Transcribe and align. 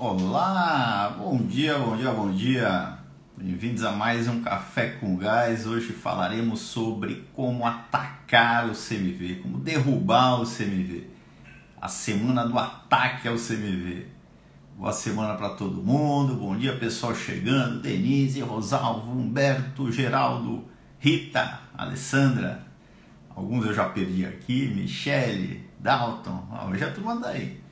Olá, 0.00 1.16
bom 1.18 1.38
dia, 1.38 1.76
bom 1.76 1.96
dia, 1.96 2.12
bom 2.12 2.30
dia. 2.30 2.98
Bem-vindos 3.36 3.82
a 3.82 3.90
mais 3.90 4.28
um 4.28 4.40
Café 4.42 4.90
com 4.90 5.16
Gás. 5.16 5.66
Hoje 5.66 5.92
falaremos 5.92 6.60
sobre 6.60 7.26
como 7.34 7.66
atacar 7.66 8.66
o 8.66 8.74
CMV, 8.74 9.40
como 9.42 9.58
derrubar 9.58 10.40
o 10.40 10.44
CMV. 10.44 11.04
A 11.80 11.88
semana 11.88 12.46
do 12.46 12.56
ataque 12.56 13.26
ao 13.26 13.34
CMV. 13.34 14.06
Boa 14.76 14.92
semana 14.92 15.34
para 15.34 15.48
todo 15.48 15.82
mundo. 15.82 16.36
Bom 16.36 16.56
dia, 16.56 16.76
pessoal 16.76 17.12
chegando. 17.12 17.82
Denise, 17.82 18.40
Rosalvo, 18.40 19.10
Humberto, 19.10 19.90
Geraldo, 19.90 20.64
Rita, 21.00 21.58
Alessandra. 21.76 22.64
Alguns 23.34 23.66
eu 23.66 23.74
já 23.74 23.86
perdi 23.86 24.24
aqui. 24.24 24.68
Michele, 24.68 25.68
Dalton. 25.80 26.46
Hoje 26.70 26.84
a 26.84 26.92
turma 26.92 27.20
tá 27.20 27.30
aí. 27.30 27.66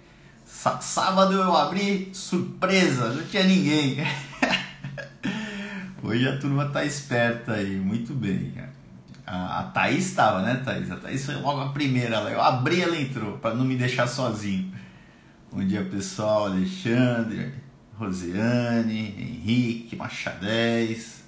Sábado 0.47 1.33
eu 1.33 1.57
abri, 1.57 2.09
surpresa, 2.13 3.13
não 3.13 3.27
tinha 3.27 3.43
ninguém. 3.43 3.97
Hoje 6.01 6.29
a 6.29 6.39
turma 6.39 6.67
tá 6.67 6.85
esperta 6.85 7.55
aí, 7.55 7.75
muito 7.75 8.15
bem. 8.15 8.55
A, 9.27 9.59
a 9.59 9.63
Thaís 9.65 10.07
estava, 10.07 10.43
né, 10.43 10.63
Thaís? 10.65 10.89
A 10.89 10.97
Thaís 10.97 11.27
foi 11.27 11.35
logo 11.35 11.61
a 11.61 11.71
primeira, 11.71 12.19
eu 12.31 12.41
abri, 12.41 12.81
ela 12.81 12.97
entrou, 12.97 13.39
para 13.39 13.57
não 13.57 13.65
me 13.65 13.75
deixar 13.75 14.07
sozinho. 14.07 14.73
Bom 15.53 15.67
dia, 15.67 15.85
pessoal. 15.85 16.47
Alexandre, 16.47 17.53
Rosiane, 17.99 19.17
Henrique, 19.19 19.97
Machadez. 19.97 21.25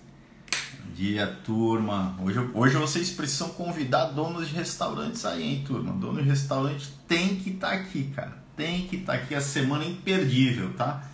Bom 0.84 0.92
dia, 0.94 1.26
turma. 1.44 2.16
Hoje, 2.22 2.38
hoje 2.54 2.76
vocês 2.76 3.10
precisam 3.10 3.48
convidar 3.48 4.06
donos 4.06 4.48
de 4.48 4.54
restaurantes 4.54 5.24
aí, 5.24 5.42
hein, 5.42 5.64
turma? 5.66 5.92
Dono 5.92 6.22
de 6.22 6.28
restaurante 6.28 6.88
tem 7.08 7.34
que 7.34 7.50
estar 7.50 7.70
tá 7.70 7.74
aqui, 7.74 8.12
cara 8.14 8.47
tem 8.58 8.88
que 8.88 8.96
estar 8.96 9.12
tá 9.12 9.18
aqui 9.20 9.34
a 9.36 9.40
semana 9.40 9.84
imperdível, 9.84 10.74
tá? 10.74 11.04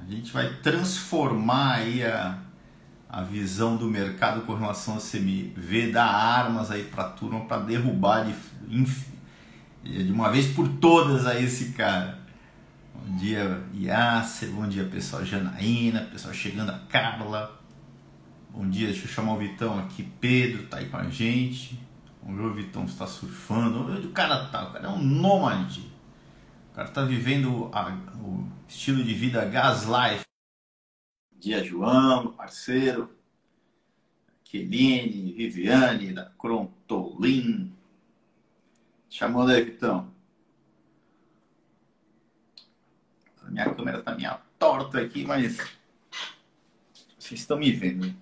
A 0.00 0.10
gente 0.10 0.32
vai 0.32 0.54
transformar 0.62 1.74
aí 1.74 2.02
a, 2.02 2.38
a 3.08 3.20
visão 3.20 3.76
do 3.76 3.86
mercado 3.86 4.40
com 4.46 4.54
relação 4.54 4.94
ao 4.94 5.00
CMV, 5.00 5.92
dar 5.92 6.06
armas 6.06 6.70
aí 6.70 6.84
para 6.84 7.04
a 7.04 7.08
turma 7.10 7.40
para 7.44 7.58
derrubar 7.58 8.24
de, 8.24 8.34
de 10.04 10.10
uma 10.10 10.30
vez 10.30 10.46
por 10.46 10.66
todas 10.66 11.26
aí 11.26 11.44
esse 11.44 11.72
cara. 11.72 12.18
Bom 12.94 13.16
dia, 13.16 13.62
Yasser, 13.74 14.48
bom 14.48 14.66
dia 14.66 14.84
pessoal, 14.84 15.24
Janaína, 15.24 16.08
pessoal 16.10 16.32
chegando, 16.32 16.70
a 16.70 16.78
Carla. 16.88 17.60
Bom 18.50 18.66
dia, 18.66 18.86
deixa 18.86 19.04
eu 19.04 19.08
chamar 19.08 19.34
o 19.34 19.38
Vitão 19.38 19.78
aqui, 19.78 20.02
Pedro 20.18 20.62
tá 20.68 20.78
aí 20.78 20.88
com 20.88 20.96
a 20.96 21.10
gente. 21.10 21.78
Vamos 22.22 22.40
ver 22.40 22.46
o 22.46 22.54
Vitão 22.54 22.86
está 22.86 23.06
surfando. 23.06 23.92
Onde 23.92 24.06
o 24.06 24.10
cara 24.10 24.46
tá? 24.46 24.64
O 24.64 24.72
cara 24.72 24.86
é 24.86 24.88
um 24.88 25.02
nômade 25.02 25.95
cara 26.76 26.90
tá 26.90 27.02
vivendo 27.06 27.70
a, 27.72 27.90
o 28.20 28.46
estilo 28.68 29.02
de 29.02 29.14
vida 29.14 29.42
gas 29.46 29.84
life. 29.84 30.26
Dia 31.32 31.64
João, 31.64 32.32
parceiro. 32.32 33.16
Keline, 34.44 35.32
Viviane, 35.32 36.12
da 36.12 36.26
Crontolin. 36.38 37.74
Chamando 39.08 39.52
aí, 39.52 39.64
Vitão. 39.64 40.12
Minha 43.48 43.74
câmera 43.74 44.02
tá 44.02 44.14
meio 44.14 44.36
torta 44.58 45.00
aqui, 45.00 45.24
mas 45.24 45.56
vocês 47.18 47.40
estão 47.40 47.56
me 47.56 47.72
vendo. 47.72 48.14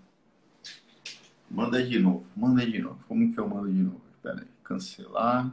Manda 1.51 1.85
de 1.85 1.99
novo, 1.99 2.25
manda 2.37 2.65
de 2.65 2.79
novo. 2.79 3.05
Como 3.09 3.33
que 3.33 3.41
eu 3.41 3.49
mando 3.49 3.73
de 3.73 3.83
novo? 3.83 4.01
Espera 4.15 4.43
aí, 4.43 4.49
cancelar. 4.63 5.53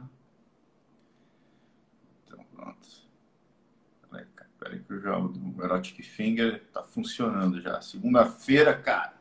Peraí 4.62 4.78
que 4.78 5.00
já 5.00 5.18
o 5.18 5.54
Erotic 5.60 6.02
Finger 6.04 6.62
tá 6.72 6.84
funcionando 6.84 7.60
já. 7.60 7.80
Segunda-feira, 7.80 8.72
cara. 8.72 9.12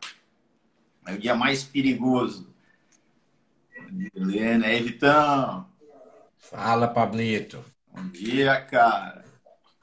É 1.08 1.14
o 1.16 1.18
dia 1.18 1.34
mais 1.34 1.64
perigoso. 1.64 2.54
Helena, 4.14 4.68
é 4.68 4.80
Vitão. 4.80 5.68
Fala, 6.38 6.88
Pablito. 6.88 7.66
Bom 7.92 8.08
dia, 8.10 8.62
cara. 8.66 9.26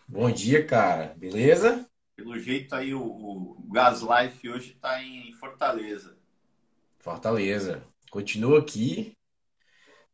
Bom 0.06 0.30
dia, 0.30 0.64
cara. 0.64 1.12
Beleza? 1.16 1.84
Pelo 2.14 2.38
jeito 2.38 2.74
aí, 2.76 2.94
o, 2.94 3.02
o 3.02 3.68
Gas 3.72 4.00
Life 4.00 4.48
hoje 4.48 4.78
tá 4.80 5.02
em 5.02 5.32
Fortaleza. 5.32 6.16
Fortaleza. 7.00 7.82
Continua 8.10 8.60
aqui. 8.60 9.12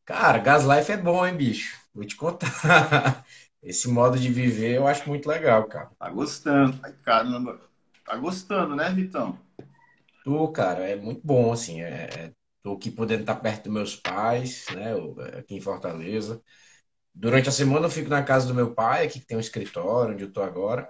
Cara, 0.06 0.38
Gas 0.38 0.64
Life 0.64 0.90
é 0.90 0.96
bom, 0.96 1.26
hein, 1.26 1.36
bicho? 1.36 1.83
Vou 1.94 2.04
te 2.04 2.16
contar. 2.16 3.24
esse 3.62 3.88
modo 3.88 4.18
de 4.18 4.30
viver 4.30 4.74
eu 4.76 4.86
acho 4.86 5.08
muito 5.08 5.28
legal, 5.28 5.66
cara. 5.68 5.90
Tá 5.98 6.10
gostando. 6.10 6.78
Ai, 6.82 6.92
caramba. 7.04 7.60
Tá 8.04 8.16
gostando, 8.16 8.76
né, 8.76 8.90
Vitão? 8.90 9.38
Tô, 10.24 10.48
cara, 10.50 10.88
é 10.88 10.96
muito 10.96 11.20
bom, 11.24 11.52
assim. 11.52 11.82
É, 11.82 12.04
é 12.28 12.32
tô 12.62 12.72
aqui 12.74 12.90
podendo 12.90 13.20
estar 13.22 13.36
perto 13.36 13.64
dos 13.64 13.72
meus 13.72 13.96
pais, 13.96 14.66
né, 14.74 14.92
aqui 15.38 15.54
em 15.56 15.60
Fortaleza. 15.60 16.42
Durante 17.14 17.48
a 17.48 17.52
semana 17.52 17.86
eu 17.86 17.90
fico 17.90 18.10
na 18.10 18.22
casa 18.22 18.46
do 18.48 18.54
meu 18.54 18.74
pai, 18.74 19.06
aqui 19.06 19.20
que 19.20 19.26
tem 19.26 19.36
um 19.36 19.40
escritório 19.40 20.14
onde 20.14 20.24
eu 20.24 20.32
tô 20.32 20.42
agora. 20.42 20.88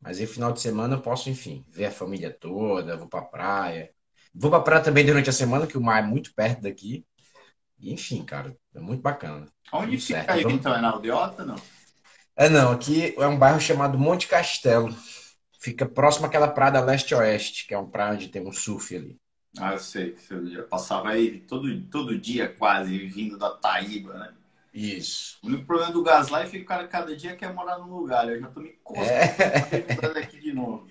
Mas 0.00 0.20
aí, 0.20 0.26
final 0.26 0.52
de 0.52 0.60
semana, 0.60 0.96
eu 0.96 1.02
posso, 1.02 1.30
enfim, 1.30 1.64
ver 1.70 1.86
a 1.86 1.90
família 1.92 2.32
toda, 2.38 2.96
vou 2.96 3.08
pra 3.08 3.22
praia. 3.22 3.90
Vou 4.34 4.50
pra 4.50 4.60
praia 4.60 4.82
também 4.84 5.06
durante 5.06 5.30
a 5.30 5.32
semana, 5.32 5.66
que 5.66 5.78
o 5.78 5.82
mar 5.82 6.02
é 6.02 6.06
muito 6.06 6.34
perto 6.34 6.62
daqui. 6.62 7.06
Enfim, 7.92 8.24
cara, 8.24 8.56
é 8.74 8.80
muito 8.80 9.02
bacana. 9.02 9.46
Onde 9.72 9.98
fica 9.98 10.32
aí, 10.32 10.42
Vamos... 10.42 10.58
então? 10.58 10.74
É 10.74 10.80
na 10.80 10.90
Aldeota, 10.90 11.44
não? 11.44 11.56
É 12.36 12.48
não, 12.48 12.72
aqui 12.72 13.14
é 13.16 13.26
um 13.26 13.38
bairro 13.38 13.60
chamado 13.60 13.98
Monte 13.98 14.26
Castelo. 14.26 14.94
Fica 15.60 15.86
próximo 15.86 16.26
àquela 16.26 16.48
praia 16.48 16.80
leste-oeste, 16.80 17.66
que 17.66 17.74
é 17.74 17.78
uma 17.78 17.88
praia 17.88 18.14
onde 18.14 18.28
tem 18.28 18.46
um 18.46 18.52
surf 18.52 18.94
ali. 18.94 19.16
Ah, 19.58 19.72
eu 19.72 19.78
sei. 19.78 20.16
Eu 20.30 20.46
já 20.50 20.62
passava 20.64 21.10
aí 21.10 21.40
todo, 21.40 21.80
todo 21.86 22.18
dia 22.18 22.48
quase, 22.48 22.98
vindo 23.06 23.38
da 23.38 23.50
Taíba, 23.50 24.14
né? 24.14 24.34
Isso. 24.72 25.38
O 25.42 25.46
único 25.46 25.64
problema 25.64 25.92
do 25.92 26.02
Gaslight 26.02 26.48
é 26.48 26.58
que 26.58 26.64
o 26.64 26.66
cara 26.66 26.88
cada 26.88 27.16
dia 27.16 27.36
quer 27.36 27.54
morar 27.54 27.78
num 27.78 27.94
lugar. 27.94 28.28
Eu 28.28 28.40
já 28.40 28.48
tô 28.48 28.60
me 28.60 28.70
coçando 28.82 29.08
é... 29.08 30.18
aqui 30.18 30.40
de 30.40 30.52
novo. 30.52 30.88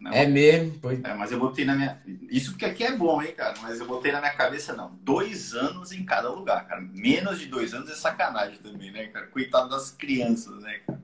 Não, 0.00 0.10
é 0.12 0.26
mesmo? 0.26 0.78
Pois... 0.80 1.04
É, 1.04 1.12
mas 1.12 1.30
eu 1.30 1.38
botei 1.38 1.66
na 1.66 1.74
minha. 1.74 2.00
Isso 2.30 2.52
porque 2.52 2.64
aqui 2.64 2.82
é 2.82 2.96
bom, 2.96 3.22
hein, 3.22 3.34
cara? 3.36 3.54
Mas 3.60 3.78
eu 3.78 3.86
botei 3.86 4.10
na 4.10 4.20
minha 4.20 4.32
cabeça, 4.32 4.74
não. 4.74 4.98
Dois 5.02 5.54
anos 5.54 5.92
em 5.92 6.06
cada 6.06 6.30
lugar, 6.30 6.66
cara. 6.66 6.80
Menos 6.80 7.38
de 7.38 7.46
dois 7.46 7.74
anos 7.74 7.90
é 7.90 7.94
sacanagem 7.94 8.58
também, 8.58 8.90
né, 8.90 9.08
cara? 9.08 9.26
Coitado 9.26 9.68
das 9.68 9.90
crianças, 9.90 10.62
né, 10.62 10.80
cara? 10.86 11.02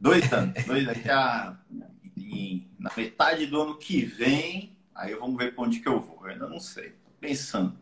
Dois 0.00 0.32
anos. 0.32 0.64
Dois 0.64 0.86
daqui 0.86 1.10
a. 1.10 1.54
na 2.78 2.90
metade 2.96 3.46
do 3.46 3.60
ano 3.60 3.76
que 3.76 4.06
vem, 4.06 4.74
aí 4.94 5.14
vamos 5.14 5.36
ver 5.36 5.54
pra 5.54 5.64
onde 5.64 5.80
que 5.80 5.88
eu 5.88 6.00
vou. 6.00 6.20
Eu 6.22 6.32
ainda 6.32 6.48
não 6.48 6.58
sei. 6.58 6.90
Tô 6.90 7.10
pensando. 7.20 7.78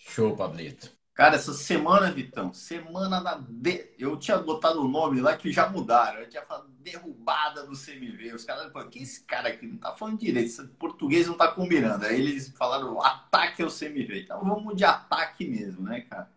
Show, 0.00 0.36
Pablito. 0.36 0.90
Cara, 1.14 1.34
essa 1.34 1.52
semana, 1.52 2.10
Vitão, 2.10 2.52
semana 2.52 3.20
da. 3.20 3.34
De... 3.36 3.90
Eu 3.98 4.16
tinha 4.16 4.38
botado 4.38 4.82
o 4.82 4.88
nome 4.88 5.20
lá 5.20 5.36
que 5.36 5.52
já 5.52 5.68
mudaram. 5.68 6.20
Eu 6.20 6.28
tinha 6.28 6.42
falado 6.42 6.68
derrubada 6.78 7.66
do 7.66 7.76
CMV. 7.76 8.34
Os 8.34 8.44
caras 8.44 8.72
falaram, 8.72 8.90
que 8.90 9.02
esse 9.02 9.24
cara 9.24 9.48
aqui 9.48 9.66
não 9.66 9.76
tá 9.76 9.92
falando 9.92 10.18
direito, 10.18 10.46
esse 10.46 10.66
português 10.66 11.26
não 11.26 11.36
tá 11.36 11.48
combinando. 11.48 12.06
Aí 12.06 12.18
eles 12.18 12.48
falaram 12.56 13.02
ataque 13.02 13.62
ao 13.62 13.68
CMV. 13.68 14.22
Então 14.22 14.42
vamos 14.42 14.74
de 14.76 14.84
ataque 14.84 15.46
mesmo, 15.46 15.82
né, 15.82 16.00
cara? 16.02 16.30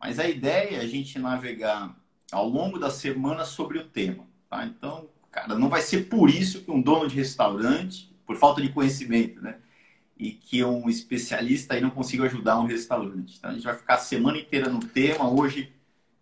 Mas 0.00 0.18
a 0.18 0.28
ideia 0.28 0.76
é 0.76 0.80
a 0.80 0.86
gente 0.86 1.18
navegar 1.18 1.94
ao 2.30 2.48
longo 2.48 2.78
da 2.78 2.90
semana 2.90 3.44
sobre 3.44 3.78
o 3.78 3.88
tema, 3.88 4.24
tá? 4.48 4.64
Então, 4.64 5.08
cara, 5.30 5.54
não 5.54 5.68
vai 5.68 5.80
ser 5.80 6.08
por 6.08 6.28
isso 6.28 6.62
que 6.62 6.70
um 6.70 6.80
dono 6.80 7.08
de 7.08 7.16
restaurante, 7.16 8.12
por 8.26 8.36
falta 8.36 8.60
de 8.60 8.68
conhecimento, 8.68 9.40
né? 9.40 9.58
E 10.18 10.32
que 10.32 10.64
um 10.64 10.88
especialista 10.88 11.74
aí 11.74 11.80
não 11.80 11.90
consiga 11.90 12.24
ajudar 12.24 12.58
um 12.58 12.66
restaurante. 12.66 13.36
Então 13.38 13.50
a 13.50 13.54
gente 13.54 13.64
vai 13.64 13.76
ficar 13.76 13.94
a 13.94 13.98
semana 13.98 14.36
inteira 14.36 14.68
no 14.68 14.80
tema. 14.80 15.30
Hoje 15.30 15.72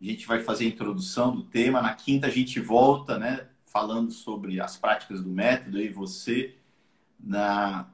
a 0.00 0.04
gente 0.04 0.26
vai 0.26 0.42
fazer 0.42 0.64
a 0.64 0.68
introdução 0.68 1.34
do 1.34 1.42
tema. 1.42 1.80
Na 1.80 1.94
quinta 1.94 2.26
a 2.26 2.30
gente 2.30 2.60
volta, 2.60 3.18
né, 3.18 3.46
falando 3.64 4.10
sobre 4.10 4.60
as 4.60 4.76
práticas 4.76 5.22
do 5.22 5.30
método 5.30 5.80
e 5.80 5.88
você. 5.88 6.54
Na 7.18 7.86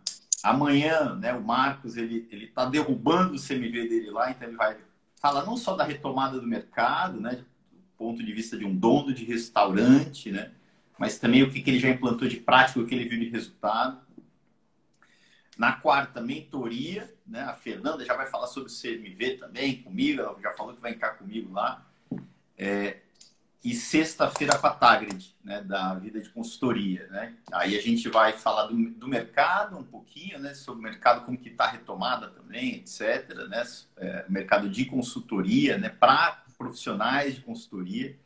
amanhã, 0.42 1.14
né, 1.14 1.32
o 1.32 1.40
Marcos 1.40 1.96
ele 1.96 2.26
ele 2.32 2.46
está 2.46 2.64
derrubando 2.64 3.34
o 3.34 3.40
CMV 3.40 3.88
dele 3.88 4.10
lá, 4.10 4.32
então 4.32 4.48
ele 4.48 4.56
vai 4.56 4.76
falar 5.20 5.46
não 5.46 5.56
só 5.56 5.76
da 5.76 5.84
retomada 5.84 6.40
do 6.40 6.46
mercado, 6.48 7.20
né, 7.20 7.36
do 7.36 7.78
ponto 7.96 8.24
de 8.24 8.32
vista 8.32 8.58
de 8.58 8.64
um 8.64 8.74
dono 8.74 9.14
de 9.14 9.24
restaurante, 9.24 10.32
né, 10.32 10.50
mas 10.98 11.16
também 11.16 11.44
o 11.44 11.50
que, 11.50 11.62
que 11.62 11.70
ele 11.70 11.78
já 11.78 11.88
implantou 11.88 12.26
de 12.26 12.38
prática, 12.38 12.80
o 12.80 12.86
que 12.86 12.92
ele 12.92 13.08
viu 13.08 13.20
de 13.20 13.28
resultado. 13.28 14.00
Na 15.58 15.72
quarta, 15.72 16.20
mentoria, 16.20 17.12
né? 17.26 17.42
A 17.42 17.54
Fernanda 17.54 18.04
já 18.04 18.14
vai 18.14 18.26
falar 18.26 18.46
sobre 18.46 18.70
o 18.70 18.74
CMV 18.74 19.36
também 19.38 19.82
comigo, 19.82 20.20
ela 20.20 20.40
já 20.40 20.52
falou 20.52 20.74
que 20.74 20.80
vai 20.80 20.92
entrar 20.92 21.10
comigo 21.10 21.52
lá. 21.52 21.86
É, 22.56 22.98
e 23.64 23.74
sexta-feira 23.74 24.58
com 24.58 24.66
a 24.66 24.70
Tagrid, 24.70 25.36
né, 25.44 25.62
da 25.62 25.94
vida 25.94 26.20
de 26.20 26.28
consultoria, 26.30 27.06
né? 27.08 27.36
Aí 27.52 27.78
a 27.78 27.80
gente 27.80 28.08
vai 28.08 28.32
falar 28.32 28.66
do, 28.66 28.90
do 28.90 29.06
mercado 29.06 29.78
um 29.78 29.84
pouquinho, 29.84 30.38
né, 30.40 30.52
sobre 30.52 30.80
o 30.80 30.82
mercado 30.82 31.24
como 31.24 31.38
que 31.38 31.48
está 31.48 31.68
retomada 31.68 32.28
também, 32.28 32.76
etc, 32.76 33.28
né? 33.48 33.62
É, 33.98 34.24
mercado 34.28 34.68
de 34.68 34.84
consultoria, 34.86 35.78
né, 35.78 35.90
para 35.90 36.42
profissionais 36.58 37.34
de 37.34 37.40
consultoria. 37.42 38.16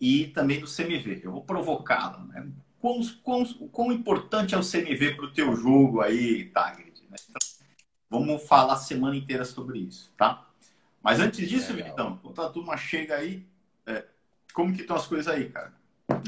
e 0.00 0.28
também 0.28 0.60
do 0.60 0.66
CMV. 0.66 1.20
Eu 1.22 1.32
vou 1.32 1.42
provocá-la. 1.44 2.18
Né? 2.26 2.46
Quão, 2.84 3.00
quão, 3.22 3.44
quão, 3.72 3.92
importante 3.92 4.54
é 4.54 4.58
o 4.58 4.60
CMV 4.60 5.14
para 5.14 5.24
o 5.24 5.32
teu 5.32 5.56
jogo 5.56 6.02
aí, 6.02 6.44
Tagrid? 6.50 6.92
Né? 7.08 7.16
Então, 7.30 7.40
vamos 8.10 8.46
falar 8.46 8.74
a 8.74 8.76
semana 8.76 9.16
inteira 9.16 9.42
sobre 9.42 9.78
isso, 9.78 10.12
tá? 10.18 10.46
Mas 11.02 11.18
antes 11.18 11.48
disso, 11.48 11.72
é, 11.72 11.76
Vitão, 11.76 12.18
quando 12.22 12.42
a 12.42 12.50
turma 12.50 12.76
chega 12.76 13.14
aí, 13.14 13.42
é, 13.86 14.04
como 14.52 14.74
que 14.74 14.82
estão 14.82 14.96
as 14.96 15.06
coisas 15.06 15.28
aí, 15.28 15.48
cara? 15.48 15.72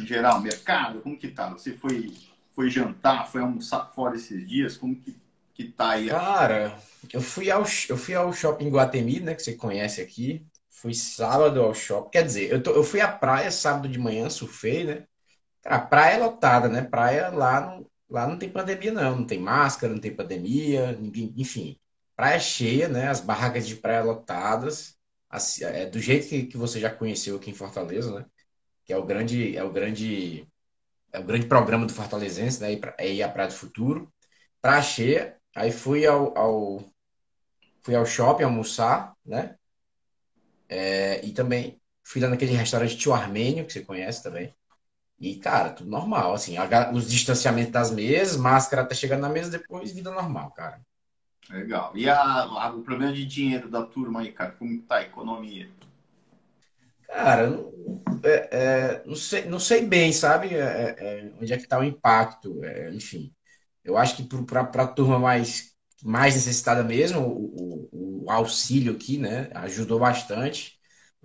Em 0.01 0.07
geral, 0.07 0.41
mercado, 0.41 1.03
como 1.03 1.19
que 1.19 1.29
tá? 1.29 1.51
Você 1.51 1.75
foi, 1.75 2.15
foi 2.55 2.71
jantar, 2.71 3.31
foi 3.31 3.43
almoçar 3.43 3.93
fora 3.95 4.17
esses 4.17 4.49
dias? 4.49 4.79
Como 4.79 4.97
que, 4.97 5.15
que 5.53 5.65
tá 5.65 5.91
aí? 5.91 6.09
Cara, 6.09 6.81
eu 7.13 7.21
fui 7.21 7.51
ao, 7.51 7.65
eu 7.87 7.99
fui 7.99 8.15
ao 8.15 8.33
shopping 8.33 8.71
Guatemi, 8.71 9.21
né, 9.21 9.35
que 9.35 9.43
você 9.43 9.53
conhece 9.53 10.01
aqui. 10.01 10.43
Fui 10.71 10.95
sábado 10.95 11.61
ao 11.61 11.75
shopping. 11.75 12.13
Quer 12.13 12.23
dizer, 12.25 12.51
eu, 12.51 12.63
tô, 12.63 12.71
eu 12.71 12.83
fui 12.83 13.03
à 13.03 13.13
praia 13.13 13.51
sábado 13.51 13.87
de 13.87 13.99
manhã, 13.99 14.31
surfei, 14.31 14.85
né? 14.85 15.05
Praia 15.91 16.19
lotada, 16.19 16.69
né? 16.69 16.83
Praia 16.83 17.29
lá 17.31 17.61
não, 17.61 17.87
lá 18.09 18.27
não 18.27 18.39
tem 18.39 18.49
pandemia, 18.51 18.93
não. 18.93 19.17
Não 19.19 19.27
tem 19.27 19.39
máscara, 19.39 19.93
não 19.93 20.01
tem 20.01 20.15
pandemia, 20.15 20.93
ninguém, 20.93 21.33
enfim. 21.37 21.79
Praia 22.17 22.39
cheia, 22.41 22.89
né? 22.89 23.09
As 23.09 23.21
barracas 23.21 23.67
de 23.67 23.77
praia 23.77 24.03
lotadas. 24.03 24.97
Assim, 25.29 25.65
é, 25.65 25.87
do 25.87 26.01
jeito 26.01 26.29
que, 26.29 26.47
que 26.47 26.57
você 26.57 26.81
já 26.81 26.91
conheceu 26.91 27.37
aqui 27.37 27.51
em 27.51 27.55
Fortaleza, 27.55 28.21
né? 28.21 28.27
Que 28.85 28.93
é 28.93 28.97
o 28.99 29.05
grande, 29.05 29.57
é 29.57 29.65
o 29.65 29.73
grande, 29.73 30.49
é 31.13 31.19
o 31.21 31.25
grande 31.25 31.47
programa 31.47 31.87
do 31.87 31.93
Fortalezense, 31.95 32.61
né? 32.61 32.79
É 32.99 33.13
ir 33.13 33.23
à 33.23 33.29
Praia 33.29 33.49
do 33.49 33.55
Futuro. 33.55 34.13
Praia 34.63 34.83
cheia. 34.83 35.37
Aí 35.55 35.73
fui 35.73 36.07
ao, 36.07 36.37
ao 36.39 36.85
fui 37.83 37.95
ao 37.95 38.07
shopping 38.07 38.45
almoçar, 38.45 39.15
né? 39.25 39.57
É, 40.69 41.25
e 41.25 41.33
também 41.33 41.81
fui 42.03 42.21
lá 42.21 42.29
naquele 42.29 42.53
restaurante 42.53 42.97
Tio 42.97 43.13
Armênio, 43.13 43.65
que 43.67 43.73
você 43.73 43.81
conhece 43.81 44.23
também. 44.23 44.55
E, 45.19 45.37
cara, 45.37 45.71
tudo 45.71 45.89
normal, 45.91 46.35
assim, 46.35 46.57
os 46.93 47.11
distanciamentos 47.11 47.73
das 47.73 47.91
mesas, 47.91 48.37
máscara 48.37 48.83
até 48.83 48.95
chegando 48.95 49.23
na 49.23 49.29
mesa, 49.29 49.51
depois 49.51 49.93
vida 49.93 50.11
normal, 50.11 50.51
cara. 50.51 50.81
Legal. 51.49 51.93
E 51.95 52.09
a, 52.09 52.21
a, 52.43 52.75
o 52.75 52.83
problema 52.83 53.13
de 53.13 53.25
dinheiro 53.25 53.71
da 53.71 53.85
turma 53.85 54.21
aí, 54.21 54.33
cara, 54.33 54.53
como 54.53 54.83
tá 54.83 54.97
a 54.97 55.03
economia? 55.03 55.71
Cara, 57.07 57.49
não, 57.49 57.73
é, 58.23 58.49
é, 58.51 59.03
não, 59.07 59.15
sei, 59.15 59.45
não 59.47 59.61
sei 59.61 59.87
bem, 59.87 60.13
sabe, 60.13 60.55
é, 60.55 60.97
é 60.99 61.33
onde 61.41 61.53
é 61.53 61.57
que 61.57 61.67
tá 61.67 61.79
o 61.79 61.85
impacto, 61.85 62.63
é, 62.65 62.93
enfim. 62.93 63.33
Eu 63.85 63.97
acho 63.97 64.17
que 64.17 64.25
para 64.45 64.63
a 64.63 64.87
turma 64.89 65.19
mais, 65.19 65.73
mais 66.03 66.35
necessitada 66.35 66.83
mesmo, 66.83 67.21
o, 67.21 67.89
o, 67.93 68.25
o 68.27 68.31
auxílio 68.31 68.93
aqui, 68.95 69.19
né, 69.19 69.49
ajudou 69.55 70.01
bastante 70.01 70.76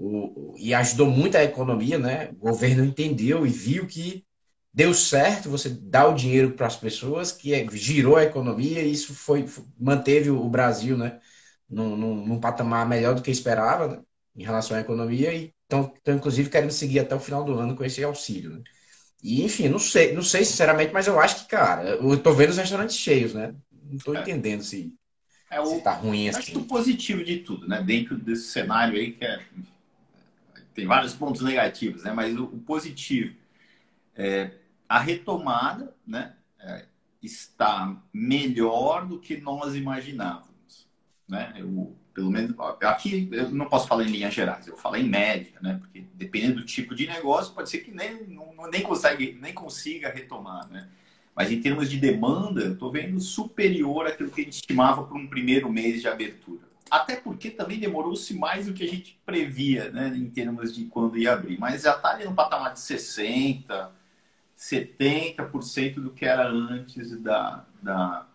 o, 0.02 0.56
e 0.58 0.74
ajudou 0.74 1.08
muito 1.08 1.38
a 1.38 1.44
economia, 1.44 2.00
né? 2.00 2.30
O 2.34 2.36
governo 2.50 2.84
entendeu 2.84 3.46
e 3.46 3.50
viu 3.50 3.86
que 3.86 4.26
deu 4.74 4.94
certo 4.94 5.50
você 5.50 5.70
dar 5.70 6.08
o 6.08 6.16
dinheiro 6.16 6.52
para 6.52 6.68
as 6.68 6.76
pessoas, 6.76 7.32
que 7.32 7.54
é, 7.54 7.68
girou 7.72 8.16
a 8.16 8.24
economia 8.24 8.82
e 8.82 8.92
isso 8.92 9.14
foi 9.14 9.46
manteve 9.80 10.30
o 10.32 10.50
Brasil, 10.50 10.98
né? 10.98 11.20
Num, 11.70 11.96
num, 11.96 12.26
num 12.26 12.40
patamar 12.40 12.88
melhor 12.88 13.16
do 13.16 13.22
que 13.22 13.32
esperava 13.32 13.88
né? 13.88 14.02
em 14.36 14.44
relação 14.44 14.76
à 14.76 14.82
economia 14.82 15.34
e 15.34 15.54
estão, 15.64 15.94
inclusive 16.08 16.50
querendo 16.50 16.72
seguir 16.72 17.00
até 17.00 17.16
o 17.16 17.20
final 17.20 17.44
do 17.46 17.58
ano 17.58 17.76
com 17.76 17.84
esse 17.86 18.04
auxílio. 18.04 18.50
Né? 18.50 18.64
E 19.24 19.44
enfim, 19.44 19.70
não 19.70 19.80
sei, 19.80 20.14
não 20.14 20.24
sei 20.24 20.44
sinceramente, 20.44 20.92
mas 20.92 21.08
eu 21.08 21.20
acho 21.20 21.44
que, 21.44 21.50
cara, 21.50 21.92
eu 21.92 22.18
tô 22.18 22.34
vendo 22.34 22.50
os 22.50 22.58
restaurantes 22.58 22.98
cheios, 22.98 23.34
né? 23.34 23.54
Não 23.72 23.98
tô 24.00 24.16
é. 24.16 24.22
entendendo 24.22 24.64
se, 24.64 24.94
é 25.50 25.62
o, 25.62 25.66
se 25.66 25.82
tá 25.82 25.94
ruim 25.94 26.28
assim. 26.28 26.40
Acho 26.40 26.52
que 26.52 26.58
o 26.58 26.66
positivo 26.66 27.24
de 27.24 27.38
tudo, 27.38 27.68
né? 27.68 27.82
Dentro 27.82 28.18
desse 28.18 28.48
cenário 28.48 28.98
aí 28.98 29.12
que 29.12 29.24
é 29.24 29.40
tem 30.74 30.86
vários 30.86 31.14
pontos 31.14 31.42
negativos, 31.42 32.04
né? 32.04 32.12
Mas 32.12 32.36
o, 32.38 32.46
o 32.46 32.60
positivo 32.60 33.36
é 34.16 34.52
a 34.88 35.00
retomada, 35.00 35.96
né? 36.06 36.34
É, 36.60 36.86
está 37.22 37.96
melhor 38.14 39.06
do 39.06 39.20
que 39.20 39.38
nós 39.38 39.76
imaginávamos, 39.76 40.88
né? 41.28 41.54
Eu, 41.58 41.96
pelo 42.14 42.30
menos 42.30 42.56
aqui 42.82 43.30
eu 43.32 43.50
não 43.52 43.68
posso 43.70 43.88
falar 43.88 44.04
em 44.04 44.12
linhas 44.12 44.34
gerais, 44.34 44.68
eu 44.68 44.76
falo 44.76 44.96
em 44.96 45.08
média, 45.08 45.54
né? 45.62 45.78
Porque 45.80 46.06
dependendo 46.14 46.56
do 46.56 46.66
tipo 46.66 46.94
de 46.96 47.08
negócio, 47.08 47.54
pode 47.54 47.70
ser 47.70 47.80
que 47.80 47.92
nem 47.92 48.26
não, 48.28 48.70
nem 48.70 48.82
consegue 48.82 49.38
nem 49.42 49.54
consiga 49.54 50.10
retomar, 50.10 50.68
né? 50.70 50.90
Mas 51.36 51.52
em 51.52 51.62
termos 51.62 51.90
de 51.90 51.98
demanda, 51.98 52.62
eu 52.62 52.74
estou 52.74 52.92
vendo 52.92 53.20
superior 53.20 54.06
àquilo 54.06 54.30
que 54.30 54.42
a 54.42 54.44
gente 54.44 54.54
estimava 54.56 55.04
para 55.04 55.18
um 55.18 55.28
primeiro 55.28 55.72
mês 55.72 56.02
de 56.02 56.08
abertura. 56.08 56.71
Até 56.92 57.16
porque 57.16 57.50
também 57.50 57.80
demorou-se 57.80 58.34
mais 58.34 58.66
do 58.66 58.74
que 58.74 58.84
a 58.84 58.88
gente 58.88 59.18
previa, 59.26 59.90
né, 59.92 60.10
em 60.10 60.30
termos 60.30 60.76
de 60.76 60.84
quando 60.86 61.18
ia 61.18 61.32
abrir. 61.32 61.58
Mas 61.58 61.84
já 61.84 61.96
está 61.96 62.10
ali 62.10 62.26
no 62.26 62.36
patamar 62.36 62.74
de 62.74 62.80
60%, 62.80 63.90
70% 64.58 65.96
do 65.96 66.12
que 66.12 66.26
era 66.26 66.50
antes 66.50 67.18
da, 67.22 67.66
da, 67.82 68.28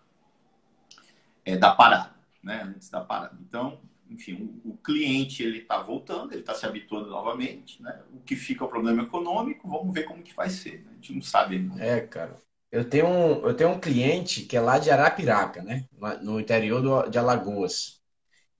é, 1.45 1.55
da 1.55 1.71
parada, 1.71 2.15
né? 2.41 2.63
Antes 2.63 2.89
da 2.89 2.99
parada. 2.99 3.37
Então, 3.47 3.79
enfim, 4.09 4.59
o, 4.65 4.71
o 4.71 4.77
cliente 4.77 5.43
ele 5.43 5.59
está 5.59 5.77
voltando, 5.77 6.31
ele 6.33 6.41
está 6.41 6.55
se 6.55 6.65
habituando 6.65 7.11
novamente, 7.11 7.81
né? 7.81 8.01
O 8.11 8.19
que 8.21 8.35
fica 8.35 8.65
o 8.65 8.67
problema 8.67 9.03
econômico, 9.03 9.69
vamos 9.69 9.93
ver 9.93 10.03
como 10.03 10.23
que 10.23 10.35
vai 10.35 10.49
ser. 10.49 10.79
Né? 10.83 10.89
A 10.91 10.93
gente 10.95 11.13
não 11.13 11.21
sabe 11.21 11.57
ainda. 11.57 11.79
É, 11.79 12.01
cara. 12.01 12.35
Eu 12.71 12.89
tenho, 12.89 13.07
um, 13.07 13.47
eu 13.47 13.53
tenho 13.53 13.69
um 13.69 13.79
cliente 13.79 14.41
que 14.41 14.57
é 14.57 14.59
lá 14.59 14.79
de 14.79 14.89
Arapiraca, 14.89 15.61
né? 15.61 15.85
No 16.21 16.39
interior 16.39 16.81
do, 16.81 17.09
de 17.09 17.17
Alagoas. 17.17 17.96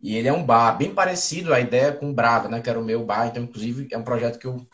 E 0.02 0.16
ele 0.16 0.28
é 0.28 0.34
um 0.34 0.46
bar 0.46 0.78
bem 0.78 0.94
parecido 0.94 1.54
a 1.54 1.60
ideia 1.60 1.92
com 1.92 2.10
o 2.10 2.14
Brava, 2.14 2.48
né? 2.48 2.62
Que 2.62 2.70
era 2.70 2.80
o 2.80 2.84
meu 2.86 3.04
bar. 3.04 3.28
Então, 3.28 3.44
inclusive, 3.44 3.88
é 3.92 3.98
um 3.98 4.04
projeto 4.04 4.40
que 4.40 4.46
eu 4.46 4.68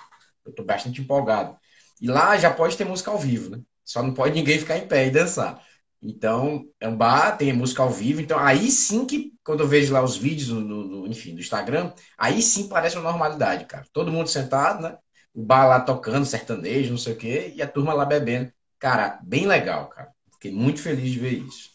estou 0.47 0.65
bastante 0.65 1.01
empolgado. 1.01 1.57
E 2.01 2.07
lá 2.07 2.37
já 2.37 2.51
pode 2.51 2.75
ter 2.75 2.85
música 2.85 3.11
ao 3.11 3.17
vivo, 3.17 3.49
né? 3.51 3.61
Só 3.85 4.03
não 4.03 4.13
pode 4.13 4.35
ninguém 4.35 4.59
ficar 4.59 4.77
em 4.77 4.87
pé 4.87 5.07
e 5.07 5.11
dançar. 5.11 5.61
Então, 6.01 6.65
é 6.81 6.87
um 6.87 6.97
bar, 6.97 7.37
tem 7.37 7.53
música 7.53 7.81
ao 7.81 7.89
vivo. 7.89 8.19
Então, 8.19 8.37
aí 8.37 8.69
sim 8.69 9.05
que, 9.05 9.31
quando 9.43 9.61
eu 9.61 9.67
vejo 9.67 9.93
lá 9.93 10.03
os 10.03 10.17
vídeos, 10.17 10.49
no, 10.49 10.61
no, 10.61 11.07
enfim, 11.07 11.33
do 11.33 11.39
Instagram, 11.39 11.93
aí 12.17 12.41
sim 12.41 12.67
parece 12.67 12.97
uma 12.97 13.09
normalidade, 13.09 13.65
cara. 13.65 13.85
Todo 13.93 14.11
mundo 14.11 14.27
sentado, 14.27 14.81
né? 14.83 14.97
O 15.33 15.41
bar 15.41 15.65
lá 15.65 15.79
tocando 15.79 16.25
sertanejo, 16.25 16.91
não 16.91 16.97
sei 16.97 17.13
o 17.13 17.17
quê, 17.17 17.53
e 17.55 17.61
a 17.61 17.67
turma 17.67 17.93
lá 17.93 18.05
bebendo. 18.05 18.51
Cara, 18.77 19.19
bem 19.23 19.47
legal, 19.47 19.87
cara. 19.87 20.11
Fiquei 20.33 20.51
muito 20.51 20.81
feliz 20.81 21.09
de 21.09 21.19
ver 21.19 21.33
isso. 21.39 21.69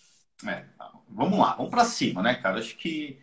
É, 0.47 0.62
vamos 1.09 1.39
lá, 1.39 1.56
vamos 1.56 1.71
para 1.71 1.87
cima, 1.87 2.23
né, 2.23 2.35
cara? 2.35 2.59
Acho 2.59 2.77
que 2.77 3.19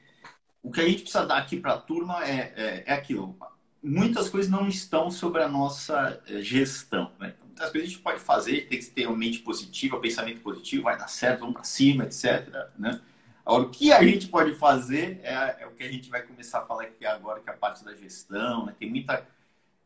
o 0.65 0.71
que 0.71 0.81
a 0.81 0.89
gente 0.89 1.03
precisa 1.03 1.23
dar 1.23 1.37
aqui 1.37 1.59
para 1.59 1.73
a 1.73 1.77
turma 1.77 2.25
é, 2.25 2.51
é, 2.55 2.83
é, 2.87 2.93
aquilo. 2.93 3.37
Muitas 3.83 4.29
coisas 4.29 4.49
não 4.49 4.67
estão 4.67 5.11
sobre 5.11 5.43
a 5.43 5.47
nossa 5.47 6.19
eh, 6.27 6.41
gestão. 6.41 7.11
Né? 7.19 7.35
Então, 7.37 7.45
muitas 7.45 7.69
coisas 7.69 7.87
a 7.87 7.91
gente 7.91 8.01
pode 8.01 8.19
fazer, 8.19 8.67
tem 8.67 8.79
que 8.79 8.85
ter 8.87 9.05
uma 9.05 9.15
mente 9.15 9.39
positiva, 9.39 9.99
pensamento 9.99 10.41
positivo, 10.41 10.85
vai 10.85 10.97
dar 10.97 11.07
certo, 11.07 11.41
vamos 11.41 11.53
para 11.53 11.63
cima, 11.63 12.05
etc. 12.05 12.51
Né? 12.79 12.99
Agora, 13.45 13.61
o 13.61 13.69
que 13.69 13.93
a 13.93 14.03
gente 14.03 14.27
pode 14.27 14.55
fazer 14.55 15.19
é, 15.21 15.57
é, 15.59 15.67
o 15.67 15.71
que 15.71 15.83
a 15.83 15.91
gente 15.91 16.09
vai 16.09 16.23
começar 16.23 16.57
a 16.61 16.65
falar 16.65 16.85
aqui 16.85 17.05
agora, 17.05 17.41
que 17.41 17.47
é 17.47 17.53
a 17.53 17.57
parte 17.57 17.85
da 17.85 17.93
gestão. 17.93 18.65
Né? 18.65 18.73
Tem, 18.79 18.89
muita, 18.89 19.23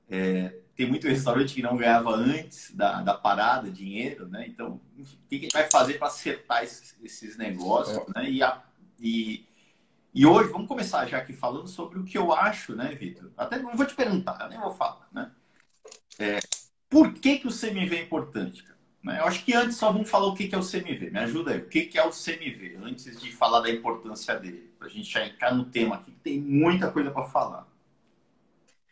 é, 0.10 0.60
tem 0.78 0.88
muito 0.88 1.10
restaurante 1.10 1.56
que 1.56 1.62
não 1.62 1.76
ganhava 1.76 2.16
antes 2.16 2.74
da, 2.74 3.02
da 3.02 3.16
parada 3.16 3.70
dinheiro. 3.70 4.30
Né? 4.30 4.46
Então, 4.48 4.80
enfim, 4.98 5.18
o 5.26 5.28
que 5.28 5.36
a 5.36 5.40
gente 5.40 5.52
vai 5.52 5.70
fazer 5.70 5.96
para 5.96 6.08
acertar 6.08 6.64
esses, 6.64 6.96
esses 7.04 7.36
negócios 7.36 7.98
é. 8.16 8.20
né? 8.22 8.32
e, 8.32 8.42
a, 8.42 8.64
e 8.98 9.49
e 10.14 10.26
hoje, 10.26 10.52
vamos 10.52 10.68
começar 10.68 11.06
já 11.06 11.18
aqui 11.18 11.34
falando 11.34 11.68
sobre 11.68 12.00
o 12.00 12.04
que 12.04 12.18
eu 12.18 12.34
acho, 12.34 12.76
né, 12.76 12.94
Vitor? 12.96 13.32
Até 13.38 13.60
não 13.60 13.76
vou 13.76 13.86
te 13.86 13.96
perguntar, 13.96 14.38
eu 14.42 14.50
nem 14.50 14.60
vou 14.60 14.74
falar, 14.74 15.08
né? 15.12 15.32
É, 16.18 16.40
por 16.90 17.14
que, 17.14 17.40
que 17.40 17.48
o 17.48 17.52
CMV 17.52 17.96
é 17.96 18.02
importante? 18.02 18.66
Né? 19.04 19.20
Eu 19.20 19.26
acho 19.26 19.46
que 19.46 19.54
antes 19.54 19.78
só 19.78 19.92
vamos 19.92 20.10
falar 20.10 20.28
o 20.28 20.34
que, 20.34 20.48
que 20.48 20.56
é 20.56 20.58
o 20.58 20.68
CMV. 20.68 21.12
Me 21.12 21.20
ajuda 21.20 21.52
aí. 21.52 21.60
O 21.60 21.68
que, 21.68 21.86
que 21.86 21.98
é 21.98 22.04
o 22.04 22.12
CMV? 22.12 22.78
Antes 22.84 23.20
de 23.20 23.32
falar 23.32 23.62
da 23.62 23.70
importância 23.70 24.36
dele. 24.38 24.74
Para 24.78 24.88
a 24.88 24.92
gente 24.92 25.10
já 25.10 25.26
entrar 25.26 25.54
no 25.54 25.66
tema 25.66 25.96
aqui, 25.96 26.12
que 26.12 26.20
tem 26.20 26.40
muita 26.40 26.92
coisa 26.92 27.12
para 27.12 27.28
falar. 27.28 27.68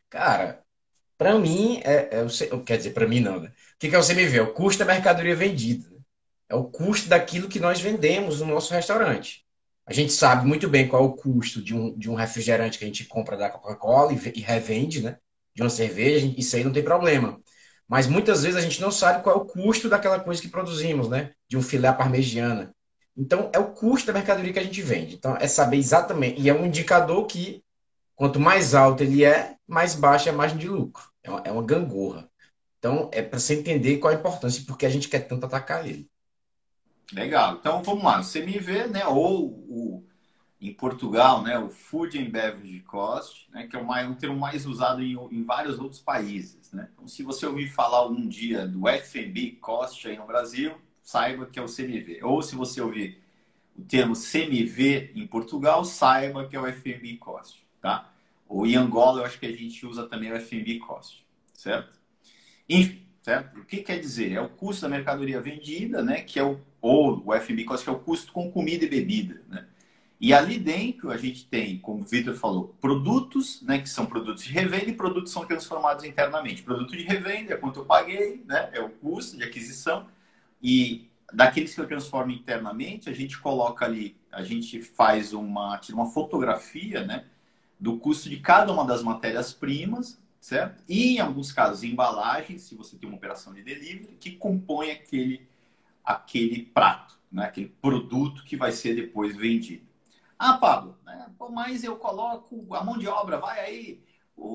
Cara, 0.10 0.64
para 1.18 1.38
mim, 1.38 1.82
é, 1.84 2.20
é 2.20 2.54
o, 2.54 2.64
quer 2.64 2.78
dizer, 2.78 2.92
para 2.92 3.08
mim 3.08 3.20
não, 3.20 3.40
né? 3.40 3.50
O 3.50 3.80
que, 3.80 3.90
que 3.90 3.96
é 3.96 4.00
o 4.00 4.06
CMV? 4.06 4.38
É 4.38 4.42
o 4.42 4.54
custo 4.54 4.80
da 4.80 4.94
mercadoria 4.94 5.36
vendida. 5.36 5.90
Né? 5.90 5.98
É 6.50 6.56
o 6.56 6.66
custo 6.66 7.10
daquilo 7.10 7.50
que 7.50 7.60
nós 7.60 7.82
vendemos 7.82 8.40
no 8.40 8.48
nosso 8.48 8.74
restaurante. 8.74 9.47
A 9.88 9.94
gente 9.94 10.12
sabe 10.12 10.46
muito 10.46 10.68
bem 10.68 10.86
qual 10.86 11.02
é 11.02 11.06
o 11.06 11.14
custo 11.14 11.62
de 11.62 11.74
um, 11.74 11.98
de 11.98 12.10
um 12.10 12.14
refrigerante 12.14 12.78
que 12.78 12.84
a 12.84 12.88
gente 12.88 13.06
compra 13.06 13.38
da 13.38 13.50
Coca-Cola 13.50 14.12
e, 14.12 14.34
e, 14.36 14.42
revende, 14.42 15.02
né? 15.02 15.18
De 15.56 15.64
uma 15.64 15.70
cerveja, 15.70 16.32
isso 16.38 16.58
aí 16.58 16.64
não 16.64 16.74
tem 16.74 16.84
problema. 16.84 17.40
Mas 17.88 18.06
muitas 18.06 18.44
vezes 18.44 18.58
a 18.58 18.62
gente 18.62 18.82
não 18.82 18.92
sabe 18.92 19.24
qual 19.24 19.38
é 19.38 19.40
o 19.40 19.46
custo 19.46 19.88
daquela 19.88 20.20
coisa 20.20 20.42
que 20.42 20.50
produzimos, 20.50 21.08
né? 21.08 21.32
De 21.48 21.58
um 21.58 21.62
filé 21.62 21.92
parmegiana. 21.94 22.76
Então, 23.16 23.50
é 23.54 23.60
o 23.60 23.72
custo 23.72 24.08
da 24.08 24.14
mercadoria 24.14 24.52
que 24.52 24.60
a 24.60 24.64
gente 24.64 24.82
vende. 24.82 25.16
Então, 25.16 25.38
é 25.38 25.48
saber 25.48 25.78
exatamente. 25.78 26.42
E 26.42 26.50
é 26.50 26.54
um 26.54 26.66
indicador 26.66 27.26
que, 27.26 27.64
quanto 28.14 28.42
mais 28.42 28.76
alto 28.76 29.04
ele 29.04 29.24
é, 29.24 29.56
mais 29.66 29.96
baixa 29.96 30.30
é 30.30 30.34
a 30.34 30.36
margem 30.36 30.58
de 30.58 30.68
lucro. 30.68 31.04
É 31.24 31.32
uma, 31.32 31.42
é 31.46 31.52
uma 31.52 31.64
gangorra. 31.64 32.30
Então, 32.78 33.10
é 33.14 33.22
para 33.22 33.40
você 33.40 33.56
entender 33.56 33.98
qual 33.98 34.14
a 34.14 34.18
importância 34.18 34.62
e 34.62 34.66
por 34.66 34.78
que 34.78 34.86
a 34.86 34.90
gente 34.90 35.08
quer 35.08 35.22
tanto 35.22 35.46
atacar 35.46 35.88
ele. 35.88 36.10
Legal. 37.14 37.58
Então 37.60 37.82
vamos 37.84 38.04
lá. 38.04 38.20
O 38.20 38.24
CMV, 38.24 38.88
né? 38.88 39.06
Ou 39.06 39.48
o, 39.48 40.08
em 40.60 40.74
Portugal, 40.74 41.44
né, 41.44 41.58
o 41.60 41.70
Food 41.70 42.18
and 42.18 42.30
Beverage 42.30 42.80
Cost, 42.82 43.48
né, 43.52 43.68
que 43.68 43.76
é 43.76 43.80
um 43.80 44.16
termo 44.16 44.40
mais 44.40 44.66
usado 44.66 45.04
em, 45.04 45.14
em, 45.32 45.44
vários 45.44 45.78
outros 45.78 46.02
países. 46.02 46.72
Né? 46.72 46.90
Então, 46.94 47.08
se 47.08 47.22
você 47.22 47.46
ouvir 47.46 47.70
falar 47.70 48.00
algum 48.00 48.28
dia 48.28 48.68
do 48.68 48.88
F&B 48.88 49.58
Cost 49.62 50.08
aí 50.08 50.18
no 50.18 50.26
Brasil, 50.26 50.74
saiba 51.02 51.46
que 51.46 51.60
é 51.60 51.62
o 51.62 51.68
CMV. 51.68 52.24
Ou 52.24 52.42
se 52.42 52.56
você 52.56 52.82
ouvir 52.82 53.22
o 53.78 53.84
termo 53.84 54.14
CMV 54.16 55.12
em 55.16 55.28
Portugal, 55.28 55.86
saiba 55.86 56.48
que 56.48 56.56
é 56.56 56.60
o 56.60 56.66
F&B 56.66 57.18
Cost. 57.18 57.64
Tá? 57.80 58.12
Ou 58.50 58.66
em 58.66 58.76
Angola, 58.76 59.22
eu 59.22 59.26
acho 59.26 59.40
que 59.40 59.46
a 59.46 59.56
gente 59.56 59.86
usa 59.86 60.08
também 60.08 60.32
o 60.32 60.36
F&B 60.36 60.80
Cost, 60.80 61.24
certo? 61.54 62.00
Enfim, 62.68 63.07
certo? 63.28 63.60
O 63.60 63.66
que 63.66 63.82
quer 63.82 64.00
dizer? 64.00 64.32
É 64.32 64.40
o 64.40 64.48
custo 64.48 64.84
da 64.84 64.88
mercadoria 64.88 65.42
vendida, 65.42 66.02
né, 66.02 66.22
que 66.22 66.40
é 66.40 66.44
o, 66.44 66.62
ou 66.80 67.18
o 67.18 67.66
Cost, 67.66 67.84
que 67.84 67.90
é 67.90 67.92
o 67.92 68.00
custo 68.00 68.32
com 68.32 68.50
comida 68.50 68.86
e 68.86 68.90
bebida, 68.90 69.42
né? 69.50 69.66
E 70.20 70.34
ali 70.34 70.58
dentro 70.58 71.12
a 71.12 71.18
gente 71.18 71.46
tem, 71.46 71.78
como 71.78 72.04
o 72.04 72.06
Vitor 72.06 72.34
falou, 72.36 72.74
produtos, 72.80 73.62
né, 73.62 73.80
que 73.80 73.90
são 73.90 74.06
produtos 74.06 74.46
de 74.46 74.54
revenda 74.54 74.90
e 74.90 74.94
produtos 74.94 75.34
são 75.34 75.46
transformados 75.46 76.06
internamente. 76.06 76.64
Produto 76.64 76.96
de 76.96 77.04
revenda 77.04 77.54
é 77.54 77.58
quanto 77.58 77.82
eu 77.82 77.86
paguei, 77.86 78.42
né, 78.46 78.70
é 78.72 78.80
o 78.80 78.90
custo 78.90 79.36
de 79.36 79.44
aquisição. 79.44 80.08
E 80.64 81.10
daqueles 81.34 81.76
que 81.76 81.82
eu 81.82 81.86
transformo 81.86 82.32
internamente, 82.32 83.10
a 83.10 83.14
gente 83.14 83.38
coloca 83.38 83.84
ali, 83.84 84.16
a 84.32 84.42
gente 84.42 84.82
faz 84.82 85.34
uma, 85.34 85.80
uma 85.92 86.06
fotografia, 86.06 87.04
né, 87.04 87.26
do 87.78 87.98
custo 87.98 88.30
de 88.30 88.38
cada 88.38 88.72
uma 88.72 88.86
das 88.86 89.04
matérias-primas, 89.04 90.18
certo? 90.48 90.82
E 90.88 91.18
em 91.18 91.20
alguns 91.20 91.52
casos, 91.52 91.84
embalagens, 91.84 92.62
se 92.62 92.74
você 92.74 92.96
tem 92.96 93.10
uma 93.10 93.18
operação 93.18 93.54
de 93.54 93.62
delivery, 93.62 94.16
que 94.18 94.32
compõe 94.32 94.92
aquele, 94.92 95.46
aquele 96.02 96.64
prato, 96.64 97.20
né, 97.30 97.44
aquele 97.44 97.68
produto 97.82 98.46
que 98.46 98.56
vai 98.56 98.72
ser 98.72 98.96
depois 98.96 99.36
vendido. 99.36 99.86
Ah, 100.40 100.58
Pablo, 100.58 100.98
né? 101.06 101.30
Pô, 101.38 101.50
mas 101.50 101.84
eu 101.84 101.98
coloco 101.98 102.66
a 102.74 102.82
mão 102.82 102.98
de 102.98 103.10
obra, 103.10 103.38
vai 103.38 103.60
aí, 103.60 104.02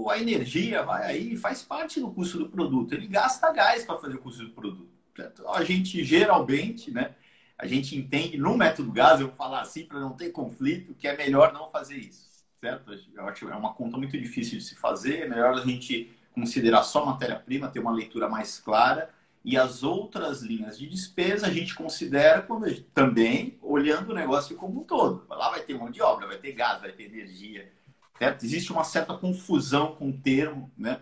a 0.08 0.18
energia, 0.18 0.82
vai 0.82 1.04
aí, 1.04 1.36
faz 1.36 1.62
parte 1.62 2.00
do 2.00 2.10
custo 2.10 2.38
do 2.38 2.48
produto. 2.48 2.94
Ele 2.94 3.06
gasta 3.06 3.52
gás 3.52 3.84
para 3.84 3.98
fazer 3.98 4.14
o 4.14 4.20
custo 4.20 4.44
do 4.44 4.50
produto. 4.50 4.88
Certo? 5.14 5.46
A 5.46 5.62
gente 5.62 6.02
geralmente, 6.02 6.90
né? 6.90 7.14
A 7.58 7.66
gente 7.66 7.98
entende 7.98 8.38
no 8.38 8.56
método 8.56 8.90
gás, 8.90 9.20
eu 9.20 9.26
vou 9.26 9.36
falar 9.36 9.60
assim 9.60 9.84
para 9.84 10.00
não 10.00 10.14
ter 10.14 10.30
conflito, 10.30 10.94
que 10.94 11.06
é 11.06 11.14
melhor 11.14 11.52
não 11.52 11.70
fazer 11.70 11.98
isso. 11.98 12.31
Certo? 12.62 12.92
Eu 13.12 13.26
acho 13.26 13.48
é 13.48 13.56
uma 13.56 13.74
conta 13.74 13.98
muito 13.98 14.16
difícil 14.16 14.56
de 14.56 14.64
se 14.64 14.76
fazer, 14.76 15.22
é 15.22 15.28
melhor 15.28 15.54
a 15.54 15.66
gente 15.66 16.16
considerar 16.32 16.84
só 16.84 17.04
matéria-prima, 17.04 17.68
ter 17.68 17.80
uma 17.80 17.90
leitura 17.90 18.28
mais 18.28 18.60
clara 18.60 19.10
e 19.44 19.56
as 19.56 19.82
outras 19.82 20.42
linhas 20.42 20.78
de 20.78 20.86
despesa 20.86 21.48
a 21.48 21.50
gente 21.50 21.74
considera 21.74 22.46
também 22.94 23.58
olhando 23.60 24.10
o 24.10 24.14
negócio 24.14 24.54
como 24.54 24.80
um 24.80 24.84
todo. 24.84 25.26
Lá 25.28 25.50
vai 25.50 25.62
ter 25.62 25.76
mão 25.76 25.90
de 25.90 26.00
obra, 26.00 26.28
vai 26.28 26.36
ter 26.38 26.52
gás, 26.52 26.80
vai 26.80 26.92
ter 26.92 27.02
energia. 27.02 27.72
Certo? 28.16 28.44
Existe 28.44 28.70
uma 28.72 28.84
certa 28.84 29.14
confusão 29.14 29.96
com 29.96 30.10
o 30.10 30.16
termo, 30.16 30.70
né? 30.78 31.00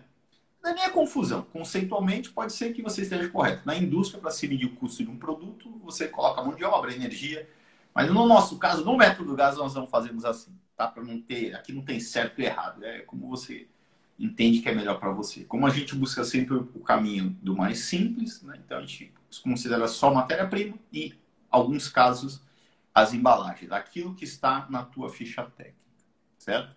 Não 0.63 0.71
é 0.71 0.73
nem 0.73 0.85
a 0.85 0.89
confusão. 0.89 1.43
Conceitualmente, 1.53 2.31
pode 2.31 2.53
ser 2.53 2.73
que 2.73 2.81
você 2.81 3.03
esteja 3.03 3.29
correto. 3.29 3.61
Na 3.65 3.77
indústria, 3.77 4.19
para 4.19 4.31
se 4.31 4.47
medir 4.47 4.65
o 4.65 4.75
custo 4.75 5.03
de 5.03 5.09
um 5.11 5.17
produto, 5.17 5.69
você 5.83 6.07
coloca 6.07 6.41
mão 6.41 6.55
de 6.55 6.63
obra, 6.63 6.91
energia. 6.91 7.47
Mas 7.93 8.09
no 8.09 8.25
nosso 8.25 8.57
caso, 8.57 8.83
no 8.83 8.97
método 8.97 9.35
gás, 9.35 9.57
nós 9.57 9.75
não 9.75 9.85
fazemos 9.85 10.25
assim. 10.25 10.51
Tá? 10.81 10.87
Para 10.87 11.03
não 11.03 11.21
ter. 11.21 11.53
Aqui 11.53 11.71
não 11.71 11.83
tem 11.83 11.99
certo 11.99 12.41
e 12.41 12.45
errado. 12.45 12.83
É 12.83 13.01
como 13.01 13.29
você 13.29 13.67
entende 14.17 14.61
que 14.61 14.69
é 14.69 14.73
melhor 14.73 14.99
para 14.99 15.11
você. 15.11 15.43
Como 15.43 15.67
a 15.67 15.69
gente 15.69 15.93
busca 15.93 16.23
sempre 16.23 16.55
o 16.55 16.79
caminho 16.79 17.37
do 17.39 17.55
mais 17.55 17.81
simples, 17.81 18.41
né? 18.41 18.59
então 18.65 18.79
a 18.79 18.81
gente 18.81 19.13
considera 19.43 19.87
só 19.87 20.11
matéria-prima 20.11 20.75
e, 20.91 21.13
alguns 21.51 21.87
casos, 21.87 22.41
as 22.95 23.13
embalagens, 23.13 23.71
aquilo 23.71 24.15
que 24.15 24.25
está 24.25 24.67
na 24.71 24.83
tua 24.83 25.09
ficha 25.09 25.43
técnica, 25.43 25.77
certo? 26.39 26.75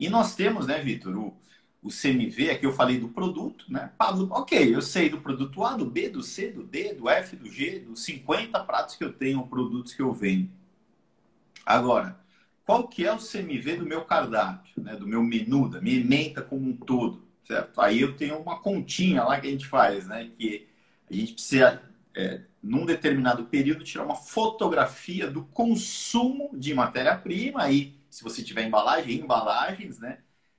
E 0.00 0.08
nós 0.08 0.34
temos, 0.34 0.66
né, 0.66 0.82
Vitor, 0.82 1.14
o, 1.14 1.36
o 1.82 1.88
CMV, 1.88 2.50
aqui 2.50 2.64
eu 2.64 2.72
falei 2.72 2.98
do 2.98 3.08
produto, 3.08 3.70
né? 3.70 3.92
Pablo, 3.98 4.28
ok, 4.30 4.74
eu 4.74 4.80
sei 4.80 5.10
do 5.10 5.20
produto 5.20 5.62
A, 5.62 5.76
do 5.76 5.84
B, 5.84 6.08
do 6.08 6.22
C, 6.22 6.50
do 6.50 6.62
D, 6.62 6.94
do 6.94 7.08
F, 7.08 7.36
do 7.36 7.50
G, 7.50 7.80
dos 7.80 8.02
50 8.04 8.58
pratos 8.64 8.96
que 8.96 9.04
eu 9.04 9.12
tenho, 9.12 9.46
produtos 9.46 9.92
que 9.92 10.00
eu 10.00 10.12
vendo. 10.12 10.50
Agora, 11.64 12.18
qual 12.66 12.88
que 12.88 13.06
é 13.06 13.12
o 13.12 13.18
CMV 13.18 13.76
do 13.76 13.86
meu 13.86 14.04
cardápio, 14.04 14.82
né? 14.82 14.96
do 14.96 15.06
meu 15.06 15.22
menu, 15.22 15.68
da 15.70 15.80
minha 15.80 16.00
emenda 16.00 16.42
como 16.42 16.68
um 16.68 16.76
todo, 16.76 17.24
certo? 17.46 17.80
Aí 17.80 18.00
eu 18.00 18.16
tenho 18.16 18.38
uma 18.40 18.58
continha 18.60 19.22
lá 19.22 19.40
que 19.40 19.46
a 19.46 19.50
gente 19.50 19.68
faz, 19.68 20.08
né? 20.08 20.28
Que 20.36 20.68
a 21.08 21.14
gente 21.14 21.34
precisa, 21.34 21.80
é, 22.12 22.40
num 22.60 22.84
determinado 22.84 23.44
período, 23.44 23.84
tirar 23.84 24.04
uma 24.04 24.16
fotografia 24.16 25.30
do 25.30 25.44
consumo 25.44 26.50
de 26.58 26.74
matéria-prima, 26.74 27.62
aí, 27.62 28.00
se 28.10 28.24
você 28.24 28.42
tiver 28.42 28.66
embalagem, 28.66 29.20
embalagens, 29.20 30.00
né? 30.00 30.18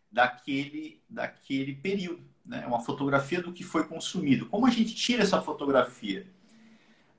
Daquele, 0.10 1.04
daquele 1.10 1.76
período, 1.76 2.24
né? 2.46 2.66
Uma 2.66 2.80
fotografia 2.80 3.42
do 3.42 3.52
que 3.52 3.66
foi 3.66 3.86
consumido. 3.86 4.46
Como 4.46 4.66
a 4.66 4.70
gente 4.70 4.96
tira 4.96 5.24
essa 5.24 5.42
fotografia? 5.42 6.26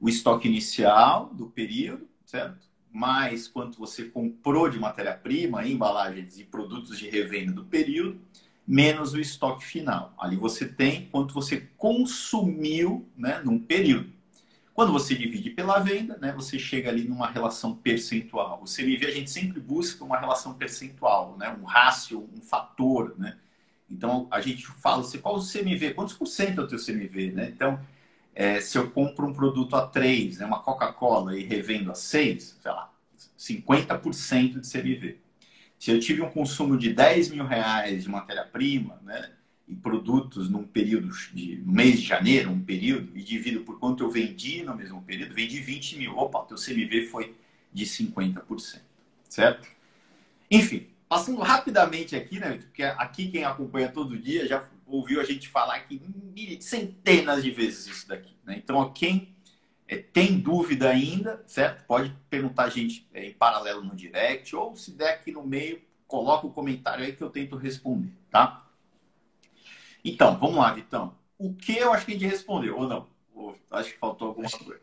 O 0.00 0.08
estoque 0.08 0.48
inicial 0.48 1.26
do 1.34 1.46
período, 1.50 2.08
certo? 2.24 2.67
Mais 2.92 3.46
quanto 3.46 3.78
você 3.78 4.04
comprou 4.04 4.68
de 4.68 4.78
matéria-prima, 4.78 5.66
embalagens 5.66 6.38
e 6.38 6.44
produtos 6.44 6.98
de 6.98 7.08
revenda 7.08 7.52
do 7.52 7.64
período, 7.64 8.20
menos 8.66 9.14
o 9.14 9.20
estoque 9.20 9.64
final. 9.64 10.14
Ali 10.18 10.36
você 10.36 10.66
tem 10.66 11.06
quanto 11.06 11.32
você 11.32 11.68
consumiu 11.76 13.08
né, 13.16 13.40
num 13.44 13.58
período. 13.58 14.12
Quando 14.74 14.92
você 14.92 15.14
divide 15.14 15.50
pela 15.50 15.80
venda, 15.80 16.16
né, 16.18 16.32
você 16.32 16.58
chega 16.58 16.88
ali 16.88 17.02
numa 17.02 17.28
relação 17.28 17.74
percentual. 17.74 18.62
O 18.62 18.64
CMV 18.64 19.06
a 19.06 19.10
gente 19.10 19.30
sempre 19.30 19.58
busca 19.58 20.04
uma 20.04 20.18
relação 20.18 20.54
percentual, 20.54 21.36
né, 21.36 21.50
um 21.60 21.64
rácio, 21.64 22.28
um 22.36 22.40
fator. 22.40 23.14
Né? 23.18 23.36
Então 23.90 24.28
a 24.30 24.40
gente 24.40 24.64
fala 24.66 25.00
assim, 25.00 25.18
qual 25.18 25.36
o 25.36 25.44
CMV? 25.44 25.94
Quantos 25.94 26.14
por 26.14 26.26
cento 26.26 26.60
é 26.60 26.64
o 26.64 26.68
teu 26.68 26.78
CMV? 26.78 27.32
Né? 27.32 27.48
Então 27.48 27.80
é, 28.38 28.60
se 28.60 28.78
eu 28.78 28.88
compro 28.88 29.26
um 29.26 29.32
produto 29.32 29.74
a 29.74 29.84
3, 29.84 30.38
né, 30.38 30.46
uma 30.46 30.60
Coca-Cola, 30.60 31.36
e 31.36 31.42
revendo 31.42 31.90
a 31.90 31.94
6, 31.96 32.60
sei 32.62 32.70
lá, 32.70 32.94
50% 33.36 34.60
de 34.60 34.70
CMV. 34.70 35.18
Se 35.76 35.90
eu 35.90 35.98
tive 35.98 36.22
um 36.22 36.30
consumo 36.30 36.78
de 36.78 36.92
10 36.92 37.30
mil 37.30 37.44
reais 37.44 38.04
de 38.04 38.08
matéria-prima, 38.08 39.00
né, 39.02 39.32
e 39.66 39.74
produtos 39.74 40.48
num 40.48 40.62
período 40.62 41.10
de 41.34 41.60
mês 41.66 42.00
de 42.00 42.06
janeiro, 42.06 42.52
um 42.52 42.60
período, 42.60 43.10
e 43.18 43.24
divido 43.24 43.62
por 43.62 43.80
quanto 43.80 44.04
eu 44.04 44.10
vendi 44.10 44.62
no 44.62 44.76
mesmo 44.76 45.02
período, 45.02 45.34
vendi 45.34 45.58
20 45.58 45.98
mil. 45.98 46.16
Opa, 46.16 46.44
teu 46.44 46.56
CMV 46.56 47.06
foi 47.06 47.34
de 47.72 47.84
50%. 47.84 48.78
Certo? 49.28 49.66
Enfim, 50.48 50.86
passando 51.08 51.40
rapidamente 51.40 52.14
aqui, 52.14 52.38
né? 52.38 52.52
Porque 52.52 52.84
aqui 52.84 53.32
quem 53.32 53.42
acompanha 53.42 53.88
todo 53.88 54.16
dia 54.16 54.46
já 54.46 54.64
ouviu 54.88 55.20
a 55.20 55.24
gente 55.24 55.48
falar 55.48 55.76
aqui 55.76 56.00
centenas 56.60 57.42
de 57.42 57.50
vezes 57.50 57.86
isso 57.86 58.08
daqui. 58.08 58.36
Né? 58.44 58.56
Então, 58.56 58.92
quem 58.92 59.34
é, 59.86 59.96
tem 59.96 60.38
dúvida 60.38 60.90
ainda, 60.90 61.42
certo? 61.46 61.84
Pode 61.86 62.14
perguntar 62.28 62.64
a 62.64 62.68
gente 62.68 63.08
é, 63.12 63.26
em 63.26 63.32
paralelo 63.32 63.82
no 63.82 63.94
direct, 63.94 64.54
ou 64.54 64.74
se 64.74 64.92
der 64.92 65.14
aqui 65.14 65.32
no 65.32 65.46
meio, 65.46 65.82
coloca 66.06 66.46
o 66.46 66.50
um 66.50 66.52
comentário 66.52 67.04
aí 67.04 67.12
que 67.12 67.22
eu 67.22 67.30
tento 67.30 67.56
responder, 67.56 68.12
tá? 68.30 68.66
Então, 70.04 70.38
vamos 70.38 70.56
lá, 70.56 70.72
Vitão. 70.72 71.16
O 71.38 71.54
que 71.54 71.76
eu 71.76 71.92
acho 71.92 72.04
que 72.04 72.12
a 72.12 72.14
gente 72.14 72.26
respondeu, 72.26 72.76
ou 72.76 72.88
não? 72.88 73.06
Ou 73.34 73.56
acho 73.70 73.92
que 73.92 73.98
faltou 73.98 74.28
alguma 74.28 74.46
acho, 74.46 74.64
coisa. 74.64 74.80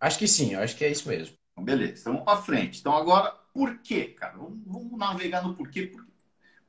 Acho 0.00 0.18
que 0.18 0.28
sim, 0.28 0.54
acho 0.54 0.76
que 0.76 0.84
é 0.84 0.90
isso 0.90 1.08
mesmo. 1.08 1.36
Então, 1.52 1.64
beleza, 1.64 2.00
então 2.00 2.12
vamos 2.12 2.24
para 2.24 2.42
frente. 2.42 2.80
Então, 2.80 2.96
agora, 2.96 3.30
por 3.52 3.78
quê, 3.78 4.04
cara? 4.04 4.36
Vamos, 4.36 4.60
vamos 4.64 4.98
navegar 4.98 5.42
no 5.42 5.54
porquê. 5.54 5.86
Por 5.86 6.07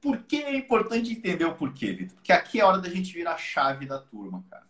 por 0.02 0.20
que 0.24 0.38
é 0.38 0.56
importante 0.56 1.12
entender 1.12 1.46
o 1.46 1.56
porquê, 1.56 1.94
Vitor? 1.94 2.16
Porque 2.16 2.32
aqui 2.32 2.60
é 2.60 2.64
a 2.64 2.68
hora 2.68 2.80
da 2.80 2.90
gente 2.90 3.14
virar 3.14 3.34
a 3.34 3.38
chave 3.38 3.86
da 3.86 4.00
turma, 4.00 4.44
cara. 4.50 4.68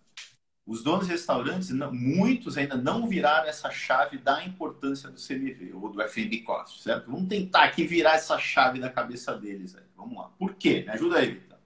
Os 0.66 0.84
donos 0.84 1.08
de 1.08 1.14
restaurantes, 1.14 1.72
muitos 1.92 2.56
ainda 2.56 2.78
não 2.78 3.08
viraram 3.08 3.48
essa 3.48 3.72
chave 3.72 4.20
da 4.20 4.44
importância 4.46 5.10
do 5.10 5.20
CMV 5.20 5.74
ou 5.74 5.90
do 5.90 6.02
F&B 6.02 6.42
Cost, 6.42 6.84
certo? 6.84 7.10
Vamos 7.10 7.28
tentar 7.28 7.64
aqui 7.64 7.88
virar 7.88 8.14
essa 8.14 8.38
chave 8.38 8.80
da 8.80 8.90
cabeça 8.90 9.36
deles. 9.36 9.76
Aí. 9.76 9.84
Vamos 9.98 10.16
lá. 10.16 10.30
Por 10.38 10.54
quê? 10.54 10.84
Me 10.86 10.94
ajuda 10.94 11.18
aí, 11.18 11.32
Vitor. 11.32 11.58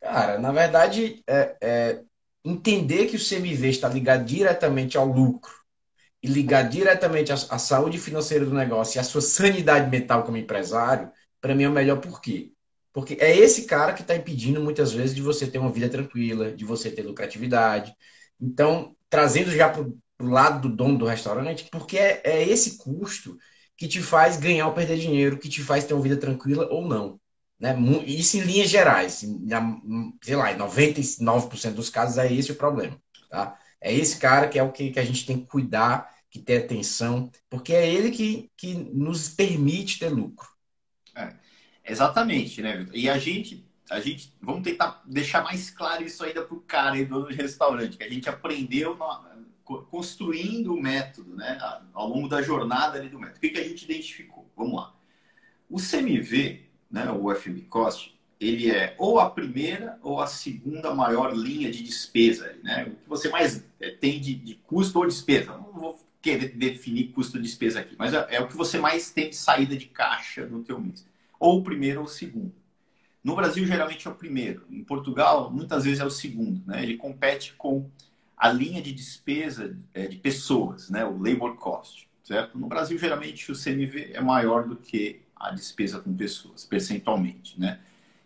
Cara, 0.00 0.38
na 0.38 0.52
verdade, 0.52 1.20
é, 1.26 1.56
é 1.60 2.02
entender 2.44 3.06
que 3.06 3.16
o 3.16 3.28
CMV 3.28 3.68
está 3.68 3.88
ligado 3.88 4.24
diretamente 4.24 4.96
ao 4.96 5.06
lucro 5.06 5.52
e 6.22 6.28
ligar 6.28 6.68
diretamente 6.68 7.32
à 7.32 7.58
saúde 7.58 7.98
financeira 7.98 8.44
do 8.44 8.54
negócio 8.54 8.98
e 8.98 9.00
à 9.00 9.04
sua 9.04 9.20
sanidade 9.20 9.90
mental 9.90 10.22
como 10.22 10.36
empresário 10.36 11.10
para 11.40 11.54
mim 11.54 11.64
é 11.64 11.68
o 11.68 11.72
melhor 11.72 12.00
por 12.00 12.20
quê? 12.20 12.52
Porque 12.92 13.16
é 13.20 13.36
esse 13.36 13.64
cara 13.64 13.92
que 13.92 14.02
está 14.02 14.16
impedindo 14.16 14.60
muitas 14.60 14.92
vezes 14.92 15.14
de 15.14 15.22
você 15.22 15.46
ter 15.46 15.58
uma 15.58 15.70
vida 15.70 15.88
tranquila, 15.88 16.52
de 16.52 16.64
você 16.64 16.90
ter 16.90 17.02
lucratividade. 17.02 17.94
Então, 18.40 18.96
trazendo 19.08 19.50
já 19.50 19.68
para 19.68 19.82
o 19.82 20.28
lado 20.28 20.68
do 20.68 20.74
dono 20.74 20.98
do 20.98 21.06
restaurante, 21.06 21.68
porque 21.70 21.96
é, 21.98 22.20
é 22.24 22.48
esse 22.48 22.78
custo 22.78 23.38
que 23.76 23.88
te 23.88 24.02
faz 24.02 24.36
ganhar 24.36 24.66
ou 24.66 24.74
perder 24.74 24.98
dinheiro, 24.98 25.38
que 25.38 25.48
te 25.48 25.62
faz 25.62 25.84
ter 25.84 25.94
uma 25.94 26.02
vida 26.02 26.16
tranquila 26.16 26.68
ou 26.70 26.86
não. 26.86 27.20
Né? 27.58 27.76
Isso 28.06 28.38
em 28.38 28.40
linhas 28.40 28.70
gerais, 28.70 29.24
sei 30.22 30.36
lá, 30.36 30.52
em 30.52 30.56
99% 30.56 31.74
dos 31.74 31.90
casos 31.90 32.18
é 32.18 32.32
esse 32.32 32.52
o 32.52 32.56
problema. 32.56 33.00
Tá? 33.30 33.58
É 33.80 33.92
esse 33.94 34.18
cara 34.18 34.48
que 34.48 34.58
é 34.58 34.62
o 34.62 34.72
que, 34.72 34.90
que 34.90 34.98
a 34.98 35.04
gente 35.04 35.26
tem 35.26 35.38
que 35.38 35.46
cuidar 35.46 36.10
que 36.30 36.38
ter 36.38 36.64
atenção, 36.64 37.30
porque 37.48 37.74
é 37.74 37.92
ele 37.92 38.10
que, 38.10 38.50
que 38.56 38.74
nos 38.74 39.28
permite 39.28 39.98
ter 39.98 40.08
lucro. 40.08 40.48
Exatamente, 41.84 42.62
né, 42.62 42.76
Vitor? 42.76 42.96
E 42.96 43.08
a 43.08 43.18
gente, 43.18 43.64
a 43.90 44.00
gente, 44.00 44.32
vamos 44.40 44.62
tentar 44.62 45.02
deixar 45.06 45.42
mais 45.42 45.70
claro 45.70 46.04
isso 46.04 46.22
ainda 46.24 46.42
para 46.42 46.56
o 46.56 46.60
cara 46.60 46.94
aí 46.94 47.04
do 47.04 47.24
restaurante, 47.24 47.96
que 47.96 48.04
a 48.04 48.08
gente 48.08 48.28
aprendeu 48.28 48.96
na, 48.96 49.38
construindo 49.90 50.74
o 50.74 50.80
método, 50.80 51.36
né, 51.36 51.58
ao 51.92 52.08
longo 52.08 52.28
da 52.28 52.42
jornada 52.42 52.98
ali 52.98 53.08
do 53.08 53.18
método. 53.18 53.38
O 53.38 53.40
que, 53.40 53.50
que 53.50 53.58
a 53.58 53.64
gente 53.64 53.84
identificou? 53.84 54.50
Vamos 54.56 54.74
lá. 54.74 54.94
O 55.68 55.76
CMV, 55.76 56.64
né, 56.90 57.10
o 57.10 57.32
FB 57.34 57.62
Cost, 57.62 58.18
ele 58.40 58.70
é 58.70 58.94
ou 58.98 59.20
a 59.20 59.28
primeira 59.28 59.98
ou 60.02 60.20
a 60.20 60.26
segunda 60.26 60.94
maior 60.94 61.36
linha 61.36 61.70
de 61.70 61.82
despesa, 61.82 62.56
né? 62.62 62.84
O 62.84 62.96
que 62.96 63.08
você 63.08 63.28
mais 63.28 63.62
é, 63.78 63.90
tem 63.90 64.18
de, 64.18 64.34
de 64.34 64.54
custo 64.54 64.98
ou 64.98 65.06
despesa. 65.06 65.52
Não 65.52 65.72
vou 65.72 66.00
querer 66.22 66.48
definir 66.56 67.12
custo 67.12 67.36
de 67.36 67.44
despesa 67.44 67.80
aqui, 67.80 67.94
mas 67.98 68.14
é, 68.14 68.26
é, 68.30 68.40
o 68.40 68.48
que 68.48 68.56
você 68.56 68.78
mais 68.78 69.10
tem 69.10 69.28
de 69.28 69.36
saída 69.36 69.76
de 69.76 69.86
caixa 69.86 70.46
no 70.46 70.64
teu 70.64 70.80
mês. 70.80 71.06
Ou 71.40 71.58
o 71.58 71.64
primeiro 71.64 72.00
ou 72.00 72.06
o 72.06 72.08
segundo. 72.08 72.54
No 73.24 73.34
Brasil, 73.34 73.66
geralmente 73.66 74.06
é 74.06 74.10
o 74.10 74.14
primeiro. 74.14 74.64
Em 74.70 74.84
Portugal, 74.84 75.50
muitas 75.50 75.84
vezes 75.84 76.00
é 76.00 76.04
o 76.04 76.10
segundo. 76.10 76.62
Né? 76.66 76.82
Ele 76.82 76.96
compete 76.96 77.54
com 77.54 77.90
a 78.36 78.48
linha 78.48 78.80
de 78.80 78.92
despesa 78.92 79.76
é, 79.92 80.06
de 80.06 80.16
pessoas, 80.16 80.88
né? 80.88 81.04
o 81.04 81.20
labor 81.20 81.56
cost. 81.56 82.08
Certo? 82.22 82.56
No 82.56 82.68
Brasil, 82.68 82.96
geralmente, 82.96 83.50
o 83.50 83.54
CMV 83.54 84.12
é 84.14 84.20
maior 84.20 84.68
do 84.68 84.76
que 84.76 85.22
a 85.34 85.50
despesa 85.50 85.98
com 85.98 86.14
pessoas, 86.16 86.64
percentualmente. 86.64 87.58
Né? 87.58 87.80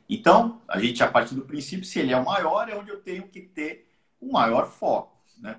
Então, 0.09 0.61
a 0.69 0.79
gente, 0.79 1.03
a 1.03 1.11
partir 1.11 1.35
do 1.35 1.43
princípio, 1.43 1.85
se 1.85 2.01
ele 2.01 2.13
é 2.13 2.17
o 2.17 2.25
maior, 2.25 2.69
é 2.69 2.77
onde 2.77 2.91
eu 2.91 3.01
tenho 3.01 3.27
que 3.29 3.41
ter 3.41 3.89
o 4.21 4.33
maior 4.33 4.71
foco. 4.71 5.17
Né? 5.39 5.59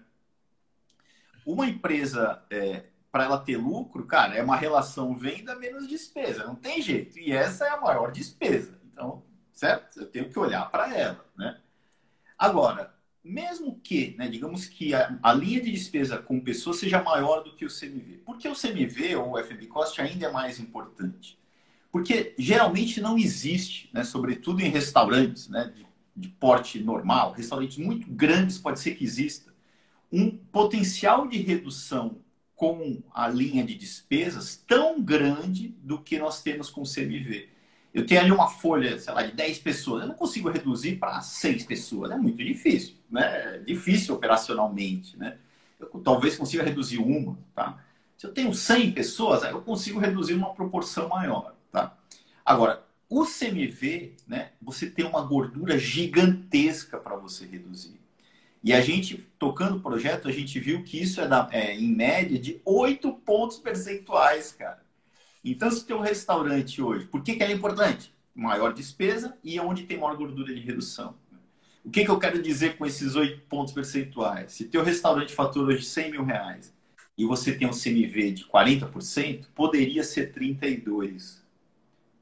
Uma 1.45 1.67
empresa, 1.67 2.43
é, 2.49 2.83
para 3.15 3.23
ela 3.23 3.37
ter 3.37 3.55
lucro, 3.55 4.05
cara, 4.05 4.35
é 4.35 4.43
uma 4.43 4.57
relação 4.57 5.15
venda 5.15 5.55
menos 5.55 5.87
despesa, 5.87 6.43
não 6.43 6.53
tem 6.53 6.81
jeito. 6.81 7.17
E 7.17 7.31
essa 7.31 7.63
é 7.63 7.69
a 7.69 7.79
maior 7.79 8.11
despesa. 8.11 8.77
Então, 8.91 9.23
certo? 9.53 10.01
Eu 10.01 10.07
tenho 10.07 10.29
que 10.29 10.37
olhar 10.37 10.69
para 10.69 10.93
ela. 10.93 11.25
Né? 11.37 11.57
Agora, 12.37 12.93
mesmo 13.23 13.79
que, 13.81 14.17
né, 14.17 14.27
digamos 14.27 14.65
que 14.65 14.93
a, 14.93 15.17
a, 15.23 15.31
linha 15.31 15.61
de 15.61 15.71
despesa 15.71 16.17
com 16.17 16.41
pessoas 16.41 16.75
seja 16.75 17.01
maior 17.01 17.41
do 17.41 17.55
que 17.55 17.63
o 17.63 17.69
CMV, 17.69 18.21
porque 18.25 18.49
o 18.49 18.53
CMV 18.53 19.15
ou 19.15 19.35
o 19.35 19.41
FB 19.41 19.67
Cost 19.67 20.01
ainda 20.01 20.25
é 20.25 20.31
mais 20.33 20.59
importante? 20.59 21.39
Porque 21.93 22.35
geralmente 22.37 22.99
não 22.99 23.17
existe, 23.17 23.89
né, 23.93 24.03
sobretudo 24.03 24.59
em 24.59 24.67
restaurantes 24.67 25.47
né, 25.47 25.71
de, 25.73 25.87
de 26.17 26.27
porte 26.27 26.83
normal, 26.83 27.31
restaurantes 27.31 27.77
muito 27.77 28.11
grandes, 28.11 28.57
pode 28.57 28.81
ser 28.81 28.93
que 28.95 29.05
exista, 29.05 29.55
um 30.11 30.29
potencial 30.35 31.29
de 31.29 31.37
redução 31.37 32.24
com 32.55 33.01
a 33.13 33.27
linha 33.27 33.63
de 33.63 33.75
despesas 33.75 34.55
tão 34.67 35.01
grande 35.01 35.75
do 35.83 36.01
que 36.01 36.17
nós 36.17 36.41
temos 36.41 36.69
com 36.69 36.81
o 36.81 36.89
CMV. 36.89 37.49
Eu 37.93 38.05
tenho 38.05 38.21
ali 38.21 38.31
uma 38.31 38.47
folha, 38.47 38.99
sei 38.99 39.13
lá, 39.13 39.23
de 39.23 39.31
10 39.31 39.59
pessoas, 39.59 40.01
eu 40.01 40.07
não 40.07 40.15
consigo 40.15 40.49
reduzir 40.49 40.97
para 40.97 41.21
6 41.21 41.65
pessoas, 41.65 42.11
é 42.11 42.17
muito 42.17 42.43
difícil, 42.43 42.95
né? 43.09 43.55
É 43.55 43.57
difícil 43.59 44.15
operacionalmente, 44.15 45.17
né? 45.17 45.37
Eu 45.79 45.87
talvez 46.03 46.35
consiga 46.35 46.63
reduzir 46.63 46.97
uma, 46.97 47.37
tá? 47.53 47.81
Se 48.17 48.25
eu 48.25 48.33
tenho 48.33 48.53
100 48.53 48.91
pessoas, 48.93 49.43
eu 49.43 49.61
consigo 49.61 49.99
reduzir 49.99 50.33
uma 50.33 50.53
proporção 50.53 51.09
maior. 51.09 51.55
Tá? 51.71 51.97
Agora, 52.45 52.83
o 53.09 53.25
CMV, 53.25 54.15
né, 54.27 54.51
você 54.61 54.89
tem 54.89 55.05
uma 55.05 55.21
gordura 55.21 55.77
gigantesca 55.77 56.97
para 56.97 57.15
você 57.15 57.45
reduzir. 57.45 57.99
E 58.65 58.73
a 58.73 58.81
gente, 58.81 59.17
tocando 59.37 59.77
o 59.77 59.79
projeto, 59.79 60.27
a 60.27 60.31
gente 60.31 60.59
viu 60.59 60.81
que 60.81 60.99
isso 60.99 61.21
é, 61.21 61.27
da, 61.27 61.47
é 61.51 61.75
em 61.75 61.87
média 61.87 62.39
de 62.39 62.59
8 62.65 63.13
pontos 63.23 63.59
percentuais, 63.59 64.53
cara. 64.53 64.83
Então, 65.43 65.69
se 65.69 65.85
tem 65.85 65.95
um 65.95 66.01
restaurante 66.01 66.81
hoje, 66.81 67.05
por 67.05 67.21
que, 67.21 67.35
que 67.35 67.43
é 67.43 67.51
importante? 67.51 68.11
Maior 68.33 68.73
despesa 68.73 69.37
e 69.43 69.59
onde 69.59 69.83
tem 69.83 69.99
maior 69.99 70.17
gordura 70.17 70.51
de 70.51 70.61
redução. 70.61 71.15
O 71.83 71.91
que, 71.91 72.03
que 72.03 72.09
eu 72.09 72.17
quero 72.17 72.41
dizer 72.41 72.75
com 72.75 72.87
esses 72.87 73.15
8 73.15 73.41
pontos 73.41 73.71
percentuais? 73.71 74.53
Se 74.53 74.65
teu 74.65 74.83
restaurante 74.83 75.31
fatura 75.31 75.71
hoje 75.71 75.85
100 75.85 76.11
mil 76.13 76.25
reais 76.25 76.73
e 77.15 77.23
você 77.23 77.53
tem 77.53 77.67
um 77.67 77.71
CMV 77.71 78.31
de 78.31 78.45
40%, 78.45 79.45
poderia 79.53 80.03
ser 80.03 80.33
32%. 80.33 81.35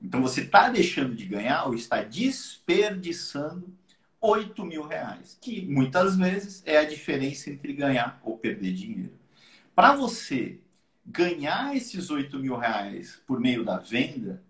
Então 0.01 0.21
você 0.21 0.41
está 0.41 0.67
deixando 0.67 1.15
de 1.15 1.25
ganhar 1.25 1.63
ou 1.67 1.73
está 1.73 2.03
desperdiçando 2.03 3.73
8 4.25 4.63
mil 4.63 4.87
reais, 4.87 5.37
que 5.41 5.65
muitas 5.65 6.15
vezes 6.15 6.63
é 6.65 6.77
a 6.77 6.85
diferença 6.85 7.49
entre 7.49 7.73
ganhar 7.73 8.21
ou 8.23 8.37
perder 8.37 8.71
dinheiro. 8.71 9.11
Para 9.75 9.93
você 9.93 10.61
ganhar 11.05 11.75
esses 11.75 12.09
8 12.09 12.39
mil 12.39 12.55
reais 12.55 13.21
por 13.27 13.37
meio 13.37 13.65
da 13.65 13.77
venda, 13.77 14.41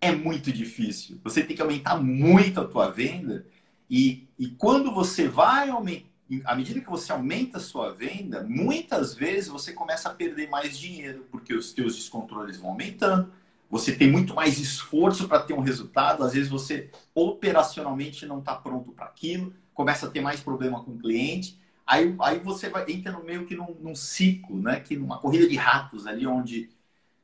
é 0.00 0.10
muito 0.10 0.50
difícil. 0.50 1.20
Você 1.22 1.44
tem 1.44 1.54
que 1.54 1.62
aumentar 1.62 1.96
muito 2.02 2.60
a 2.60 2.66
tua 2.66 2.90
venda 2.90 3.46
e, 3.88 4.28
e 4.36 4.48
quando 4.48 4.92
você 4.92 5.28
vai 5.28 5.68
aumentar, 5.68 6.10
à 6.44 6.56
medida 6.56 6.80
que 6.80 6.90
você 6.90 7.12
aumenta 7.12 7.58
a 7.58 7.60
sua 7.60 7.92
venda, 7.92 8.42
muitas 8.42 9.14
vezes 9.14 9.48
você 9.48 9.72
começa 9.72 10.08
a 10.08 10.14
perder 10.14 10.48
mais 10.48 10.76
dinheiro, 10.76 11.24
porque 11.30 11.54
os 11.54 11.72
teus 11.72 11.94
descontroles 11.94 12.56
vão 12.56 12.70
aumentando, 12.70 13.32
você 13.70 13.94
tem 13.94 14.10
muito 14.10 14.34
mais 14.34 14.58
esforço 14.58 15.28
para 15.28 15.40
ter 15.40 15.54
um 15.54 15.60
resultado, 15.60 16.24
às 16.24 16.32
vezes 16.32 16.48
você 16.48 16.90
operacionalmente 17.14 18.26
não 18.26 18.40
está 18.40 18.56
pronto 18.56 18.90
para 18.90 19.06
aquilo, 19.06 19.54
começa 19.72 20.06
a 20.06 20.10
ter 20.10 20.20
mais 20.20 20.40
problema 20.40 20.82
com 20.82 20.90
o 20.90 20.98
cliente, 20.98 21.58
aí, 21.86 22.14
aí 22.20 22.40
você 22.40 22.68
vai, 22.68 22.84
entra 22.90 23.12
no 23.12 23.22
meio 23.22 23.46
que 23.46 23.54
num, 23.54 23.76
num 23.80 23.94
ciclo, 23.94 24.60
né? 24.60 24.80
que 24.80 24.96
numa 24.96 25.18
corrida 25.18 25.48
de 25.48 25.56
ratos 25.56 26.06
ali, 26.06 26.26
onde, 26.26 26.68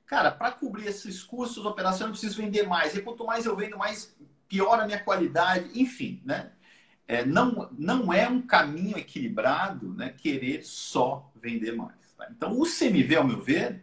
cara, 0.06 0.30
para 0.30 0.52
cobrir 0.52 0.86
esses 0.86 1.20
custos 1.20 1.66
operacionais 1.66 2.00
eu 2.00 2.10
preciso 2.10 2.40
vender 2.40 2.62
mais, 2.66 2.94
e 2.94 3.02
quanto 3.02 3.26
mais 3.26 3.44
eu 3.44 3.56
vendo, 3.56 3.76
mais 3.76 4.16
piora 4.48 4.84
a 4.84 4.86
minha 4.86 5.00
qualidade, 5.00 5.68
enfim, 5.74 6.22
né? 6.24 6.52
É, 7.08 7.24
não, 7.24 7.68
não 7.78 8.12
é 8.12 8.28
um 8.28 8.42
caminho 8.42 8.98
equilibrado 8.98 9.94
né, 9.94 10.12
querer 10.16 10.64
só 10.64 11.30
vender 11.40 11.70
mais. 11.70 11.94
Tá? 12.18 12.26
Então, 12.30 12.58
o 12.58 12.64
CMV, 12.64 13.14
ao 13.14 13.24
meu 13.24 13.40
ver, 13.40 13.80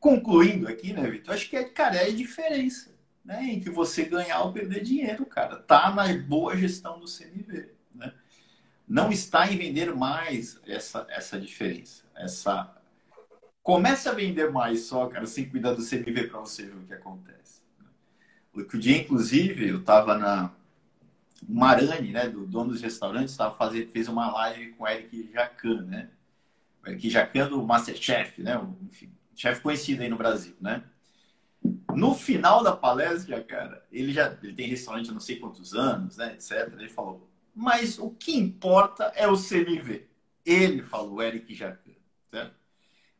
concluindo 0.00 0.68
aqui, 0.68 0.92
né, 0.92 1.08
Vitor? 1.08 1.34
Acho 1.34 1.48
que, 1.48 1.56
é, 1.56 1.64
cara, 1.64 1.96
é 1.96 2.08
a 2.08 2.14
diferença 2.14 2.90
né, 3.24 3.44
entre 3.44 3.68
você 3.68 4.04
ganhar 4.06 4.40
ou 4.40 4.52
perder 4.52 4.82
dinheiro, 4.82 5.26
cara. 5.26 5.56
Tá 5.56 5.94
na 5.94 6.10
boa 6.16 6.56
gestão 6.56 6.98
do 6.98 7.06
CMV, 7.06 7.68
né? 7.94 8.14
Não 8.88 9.12
está 9.12 9.52
em 9.52 9.58
vender 9.58 9.94
mais 9.94 10.58
essa, 10.66 11.06
essa 11.10 11.38
diferença. 11.38 12.04
Essa... 12.16 12.74
Comece 13.62 14.08
a 14.08 14.12
vender 14.12 14.50
mais 14.50 14.84
só, 14.84 15.06
cara, 15.08 15.26
sem 15.26 15.46
cuidar 15.46 15.74
do 15.74 15.86
CMV 15.86 16.28
para 16.28 16.40
você 16.40 16.64
ver 16.64 16.76
o 16.76 16.86
que 16.86 16.94
acontece. 16.94 17.60
O 18.54 18.78
dia, 18.78 18.96
inclusive, 18.96 19.68
eu 19.68 19.80
estava 19.80 20.16
na 20.16 20.50
Marani, 21.46 22.12
né, 22.12 22.30
do 22.30 22.46
dono 22.46 22.70
dos 22.70 22.80
restaurantes, 22.80 23.36
tava 23.36 23.54
fazendo, 23.54 23.90
fez 23.90 24.08
uma 24.08 24.32
live 24.32 24.72
com 24.72 24.84
o 24.84 24.88
Eric 24.88 25.30
Jacan, 25.34 25.82
né? 25.82 26.08
O 26.82 26.88
Eric 26.88 27.10
Jacan 27.10 27.50
do 27.50 27.62
Masterchef, 27.62 28.42
né? 28.42 28.58
Enfim, 28.82 29.12
chefe 29.38 29.60
conhecido 29.60 30.02
aí 30.02 30.08
no 30.08 30.16
Brasil, 30.16 30.56
né? 30.60 30.82
No 31.94 32.14
final 32.14 32.62
da 32.62 32.76
palestra, 32.76 33.42
cara, 33.42 33.86
ele 33.90 34.12
já 34.12 34.36
ele 34.42 34.52
tem 34.52 34.68
restaurante 34.68 35.10
há 35.10 35.12
não 35.12 35.20
sei 35.20 35.36
quantos 35.36 35.74
anos, 35.74 36.16
né, 36.16 36.34
etc. 36.34 36.72
Ele 36.76 36.88
falou, 36.88 37.28
mas 37.54 37.98
o 37.98 38.10
que 38.10 38.36
importa 38.36 39.04
é 39.14 39.28
o 39.28 39.36
CMV. 39.36 40.08
Ele 40.44 40.82
falou, 40.82 41.22
Eric 41.22 41.54
Jacan, 41.54 41.92
certo? 42.30 42.54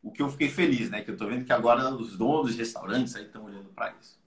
O 0.03 0.11
que 0.11 0.21
eu 0.21 0.29
fiquei 0.29 0.49
feliz, 0.49 0.89
né? 0.89 1.01
Que 1.01 1.11
eu 1.11 1.17
tô 1.17 1.27
vendo 1.27 1.45
que 1.45 1.53
agora 1.53 1.89
os 1.93 2.17
donos 2.17 2.47
dos 2.47 2.55
restaurantes 2.55 3.15
aí 3.15 3.25
estão 3.25 3.45
olhando 3.45 3.69
para 3.69 3.93
isso. 3.99 4.19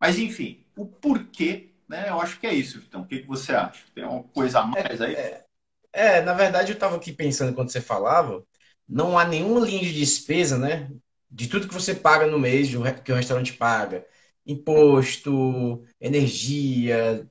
Mas 0.00 0.18
enfim, 0.18 0.64
o 0.76 0.86
porquê, 0.86 1.70
né? 1.88 2.10
Eu 2.10 2.20
acho 2.20 2.38
que 2.38 2.46
é 2.46 2.54
isso, 2.54 2.82
então. 2.86 3.02
O 3.02 3.06
que, 3.06 3.20
que 3.20 3.26
você 3.26 3.52
acha? 3.52 3.84
Tem 3.94 4.04
uma 4.04 4.22
coisa 4.24 4.60
a 4.60 4.66
mais 4.66 5.00
aí? 5.00 5.14
É, 5.14 5.46
é, 5.92 6.18
é 6.18 6.22
na 6.22 6.34
verdade, 6.34 6.72
eu 6.72 6.74
estava 6.74 6.96
aqui 6.96 7.12
pensando 7.12 7.54
quando 7.54 7.70
você 7.70 7.80
falava, 7.80 8.44
não 8.88 9.18
há 9.18 9.24
nenhuma 9.24 9.60
linha 9.64 9.82
de 9.82 9.94
despesa, 9.94 10.58
né? 10.58 10.90
De 11.34 11.48
tudo 11.48 11.68
que 11.68 11.74
você 11.74 11.94
paga 11.94 12.26
no 12.26 12.38
mês, 12.38 12.68
que 13.04 13.12
o 13.12 13.14
restaurante 13.16 13.52
paga, 13.54 14.06
imposto, 14.46 15.84
energia, 16.00 17.28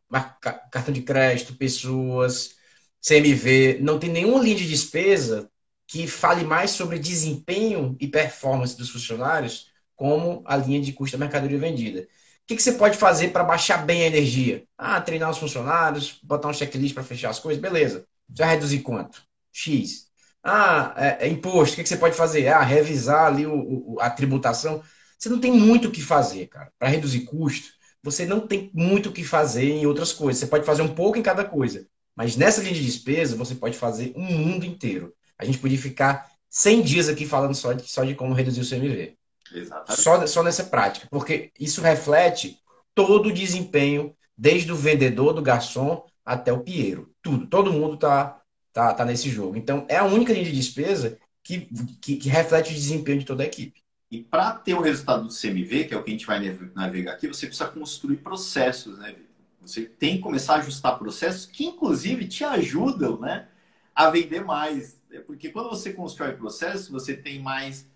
cartão 0.72 0.94
de 0.94 1.02
crédito, 1.02 1.56
pessoas, 1.56 2.56
CMV, 3.02 3.80
não 3.82 4.00
tem 4.00 4.10
nenhuma 4.10 4.42
linha 4.44 4.56
de 4.56 4.68
despesa 4.68 5.50
que 5.88 6.08
fale 6.08 6.44
mais 6.44 6.72
sobre 6.72 6.98
desempenho 7.00 7.96
e 8.00 8.08
performance 8.08 8.78
dos 8.78 8.90
funcionários 8.90 9.72
como 9.96 10.44
a 10.46 10.58
linha 10.58 10.82
de 10.82 10.92
custo 10.94 11.18
da 11.18 11.26
mercadoria 11.26 11.58
vendida. 11.60 12.02
O 12.02 12.46
que, 12.48 12.56
que 12.56 12.64
você 12.64 12.74
pode 12.74 12.98
fazer 12.98 13.30
para 13.30 13.44
baixar 13.44 13.86
bem 13.86 14.04
a 14.04 14.08
energia? 14.08 14.66
Ah, 14.78 15.00
treinar 15.00 15.30
os 15.30 15.38
funcionários, 15.38 16.20
botar 16.24 16.50
um 16.50 16.54
checklist 16.54 16.94
para 16.94 17.04
fechar 17.04 17.30
as 17.30 17.40
coisas, 17.40 17.62
beleza. 17.62 18.06
Já 18.36 18.48
reduzir 18.48 18.80
quanto? 18.82 19.24
X. 19.52 20.12
Ah, 20.44 20.94
é, 20.98 21.28
é 21.28 21.30
imposto, 21.30 21.74
o 21.74 21.76
que, 21.78 21.84
que, 21.84 21.90
você 21.90 21.98
pode 21.98 22.16
fazer? 22.16 22.48
Ah, 22.50 22.62
revisar 22.62 23.28
ali 23.28 23.46
o, 23.46 23.94
o, 23.94 23.98
a 24.02 24.10
tributação. 24.10 24.84
Você 25.18 25.30
não 25.30 25.40
tem 25.40 25.52
muito 25.52 25.88
o 25.88 25.92
que 25.92 26.02
fazer, 26.02 26.48
cara. 26.48 26.70
Para 26.78 26.90
reduzir 26.90 27.22
custo, 27.22 27.70
você 28.04 28.26
não 28.26 28.46
tem 28.46 28.70
muito 28.74 29.10
o 29.10 29.12
que 29.14 29.24
fazer 29.24 29.70
em 29.70 29.86
outras 29.86 30.12
coisas. 30.12 30.42
Você 30.42 30.48
pode 30.48 30.66
fazer 30.66 30.82
um 30.82 30.94
pouco 30.94 31.18
em 31.18 31.24
cada 31.24 31.46
coisa. 31.46 31.88
Mas 32.16 32.36
nessa 32.36 32.62
linha 32.62 32.74
de 32.74 32.86
despesa, 32.86 33.36
você 33.36 33.56
pode 33.56 33.78
fazer 33.78 34.14
um 34.16 34.24
mundo 34.24 34.66
inteiro. 34.66 35.14
A 35.38 35.46
gente 35.46 35.58
podia 35.58 35.78
ficar 35.78 36.30
100 36.50 36.82
dias 36.82 37.10
aqui 37.10 37.26
falando 37.26 37.56
só 37.56 37.74
de, 37.74 37.90
só 37.90 38.04
de 38.04 38.14
como 38.14 38.34
reduzir 38.34 38.62
o 38.62 38.66
CMV. 38.66 39.18
Exatamente. 39.54 40.02
Só, 40.02 40.28
só 40.28 40.44
nessa 40.44 40.64
prática, 40.66 41.08
porque 41.10 41.52
isso 41.60 41.82
reflete 41.82 42.60
todo 42.94 43.30
o 43.30 43.34
desempenho, 43.34 44.16
desde 44.38 44.72
o 44.72 44.76
vendedor, 44.76 45.34
do 45.34 45.42
garçom, 45.42 46.06
até 46.26 46.52
o 46.52 46.62
Piero. 46.62 47.12
Tudo. 47.22 47.48
Todo 47.48 47.74
mundo 47.74 47.98
tá, 47.98 48.40
tá, 48.74 48.94
tá 48.94 49.06
nesse 49.06 49.30
jogo. 49.30 49.56
Então, 49.56 49.86
é 49.88 49.98
a 49.98 50.04
única 50.04 50.34
linha 50.34 50.46
de 50.46 50.52
despesa 50.52 51.18
que, 51.44 51.70
que, 52.02 52.18
que 52.18 52.30
reflete 52.30 52.72
o 52.72 52.76
desempenho 52.76 53.20
de 53.20 53.26
toda 53.26 53.44
a 53.44 53.46
equipe. 53.46 53.84
E 54.10 54.22
para 54.22 54.52
ter 54.52 54.74
o 54.74 54.82
resultado 54.82 55.28
do 55.28 55.34
CMV, 55.34 55.86
que 55.86 55.94
é 55.94 55.98
o 55.98 56.04
que 56.04 56.10
a 56.10 56.14
gente 56.14 56.26
vai 56.26 56.40
navegar 56.76 57.14
aqui, 57.14 57.28
você 57.28 57.48
precisa 57.48 57.70
construir 57.70 58.18
processos, 58.18 58.98
né, 58.98 59.16
Você 59.62 59.86
tem 59.86 60.18
que 60.18 60.24
começar 60.24 60.56
a 60.56 60.58
ajustar 60.58 60.98
processos 60.98 61.46
que, 61.46 61.66
inclusive, 61.66 62.28
te 62.28 62.44
ajudam 62.44 63.20
né, 63.20 63.48
a 63.96 64.10
vender 64.10 64.44
mais. 64.44 65.00
Porque 65.26 65.50
quando 65.50 65.70
você 65.70 65.94
constrói 65.94 66.34
processos, 66.34 66.90
você 66.90 67.16
tem 67.16 67.40
mais. 67.40 67.88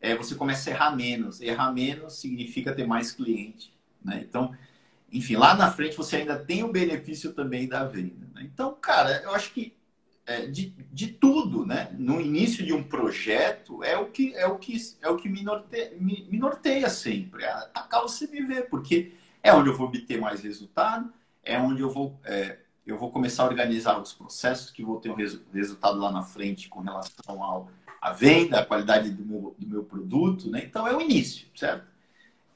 É, 0.00 0.14
você 0.16 0.34
começa 0.34 0.70
a 0.70 0.72
errar 0.72 0.96
menos. 0.96 1.40
Errar 1.40 1.72
menos 1.72 2.20
significa 2.20 2.74
ter 2.74 2.86
mais 2.86 3.10
cliente. 3.10 3.72
Né? 4.04 4.24
Então, 4.28 4.54
enfim, 5.10 5.36
lá 5.36 5.54
na 5.54 5.70
frente 5.72 5.96
você 5.96 6.16
ainda 6.16 6.38
tem 6.38 6.62
o 6.62 6.70
benefício 6.70 7.32
também 7.32 7.66
da 7.66 7.84
venda. 7.84 8.28
Né? 8.34 8.42
Então, 8.44 8.76
cara, 8.80 9.22
eu 9.22 9.34
acho 9.34 9.52
que 9.52 9.74
é, 10.26 10.46
de, 10.46 10.74
de 10.92 11.08
tudo, 11.08 11.66
né? 11.66 11.94
No 11.98 12.20
início 12.20 12.64
de 12.64 12.72
um 12.72 12.82
projeto 12.82 13.82
é 13.82 13.96
o 13.96 14.06
que 14.06 14.34
é 14.34 14.46
o 14.46 14.58
que 14.58 14.76
é 15.02 15.08
o 15.08 15.16
que 15.16 15.28
me 15.28 15.42
norteia, 15.42 15.92
me, 15.98 16.26
me 16.30 16.38
norteia 16.38 16.88
sempre, 16.88 17.44
é 17.44 17.50
atacar 17.50 18.02
o 18.02 18.06
CMV, 18.06 18.62
porque 18.70 19.12
é 19.42 19.52
onde 19.52 19.68
eu 19.68 19.76
vou 19.76 19.86
obter 19.88 20.20
mais 20.20 20.40
resultado, 20.40 21.12
é 21.42 21.58
onde 21.58 21.82
eu 21.82 21.90
vou 21.90 22.18
é, 22.24 22.58
eu 22.86 22.98
vou 22.98 23.10
começar 23.10 23.42
a 23.42 23.46
organizar 23.46 24.00
os 24.00 24.12
processos 24.12 24.70
que 24.70 24.84
vou 24.84 25.00
ter 25.00 25.10
um 25.10 25.14
resu 25.14 25.42
resultado 25.52 25.98
lá 25.98 26.10
na 26.10 26.22
frente 26.22 26.68
com 26.68 26.80
relação 26.80 27.42
ao 27.42 27.70
a 28.00 28.12
venda, 28.12 28.60
a 28.60 28.66
qualidade 28.66 29.10
do 29.10 29.24
meu, 29.24 29.54
do 29.58 29.66
meu 29.66 29.82
produto, 29.82 30.50
né? 30.50 30.62
Então 30.62 30.86
é 30.86 30.94
o 30.94 31.00
início, 31.00 31.48
certo? 31.54 31.86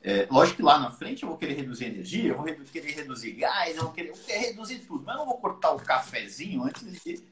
É, 0.03 0.29
lógico 0.31 0.59
que 0.59 0.63
lá 0.63 0.79
na 0.79 0.91
frente 0.91 1.23
eu 1.23 1.29
vou 1.29 1.39
querer 1.39 1.55
reduzir 1.55 1.87
energia, 1.87 2.31
eu 2.31 2.37
vou 2.37 2.45
querer 2.45 2.93
reduzir 2.93 3.33
gás, 3.33 3.77
eu 3.77 3.85
vou 3.85 3.93
querer, 3.93 4.11
eu 4.11 4.15
vou 4.15 4.25
querer 4.25 4.39
reduzir 4.41 4.79
tudo, 4.81 5.05
mas 5.05 5.15
eu 5.15 5.21
não 5.21 5.27
vou 5.27 5.39
cortar 5.39 5.73
o 5.73 5.79
cafezinho 5.79 6.65
antes 6.65 6.85
de 6.85 7.23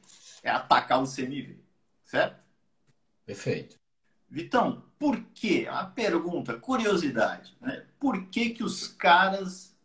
é 0.43 0.49
atacar 0.49 1.01
o 1.01 1.07
CMV, 1.07 1.57
certo? 2.03 2.41
Perfeito. 3.25 3.77
Vitão, 4.29 4.83
por 4.99 5.21
que? 5.33 5.67
A 5.67 5.85
pergunta, 5.85 6.55
curiosidade, 6.55 7.55
né? 7.61 7.83
Por 7.99 8.25
que 8.27 8.49
que 8.49 8.63
os 8.63 8.87
caras, 8.87 9.75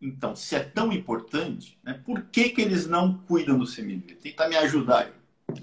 então, 0.00 0.34
se 0.34 0.56
é 0.56 0.60
tão 0.60 0.92
importante, 0.92 1.78
né? 1.82 2.00
Por 2.04 2.22
que 2.22 2.48
que 2.50 2.60
eles 2.60 2.86
não 2.86 3.18
cuidam 3.18 3.58
do 3.58 3.66
CMV? 3.66 4.14
Tenta 4.14 4.48
me 4.48 4.56
ajudar 4.56 5.04
aí. 5.04 5.62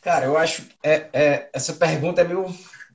Cara, 0.00 0.24
eu 0.24 0.38
acho 0.38 0.66
é, 0.82 1.08
é 1.12 1.50
essa 1.52 1.74
pergunta 1.74 2.20
é 2.20 2.24
meio, 2.24 2.46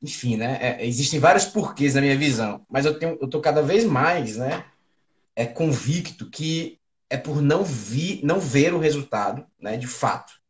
enfim, 0.02 0.38
né? 0.38 0.58
É, 0.62 0.86
existem 0.88 1.20
vários 1.20 1.46
porquês 1.46 1.94
na 1.94 2.02
minha 2.02 2.18
visão, 2.18 2.66
mas 2.70 2.86
eu 2.86 2.98
tenho, 2.98 3.18
eu 3.22 3.28
tô 3.28 3.40
cada 3.42 3.62
vez 3.62 3.84
mais, 3.84 4.38
né? 4.38 4.66
É 5.36 5.46
convicto 5.46 6.30
que 6.30 6.80
é 7.10 7.18
por 7.18 7.42
não 7.42 7.64
vi, 7.64 8.22
não 8.24 8.40
ver 8.40 8.74
o 8.74 8.80
resultado, 8.80 9.46
né? 9.60 9.78
De 9.78 9.88
fato. 9.88 10.41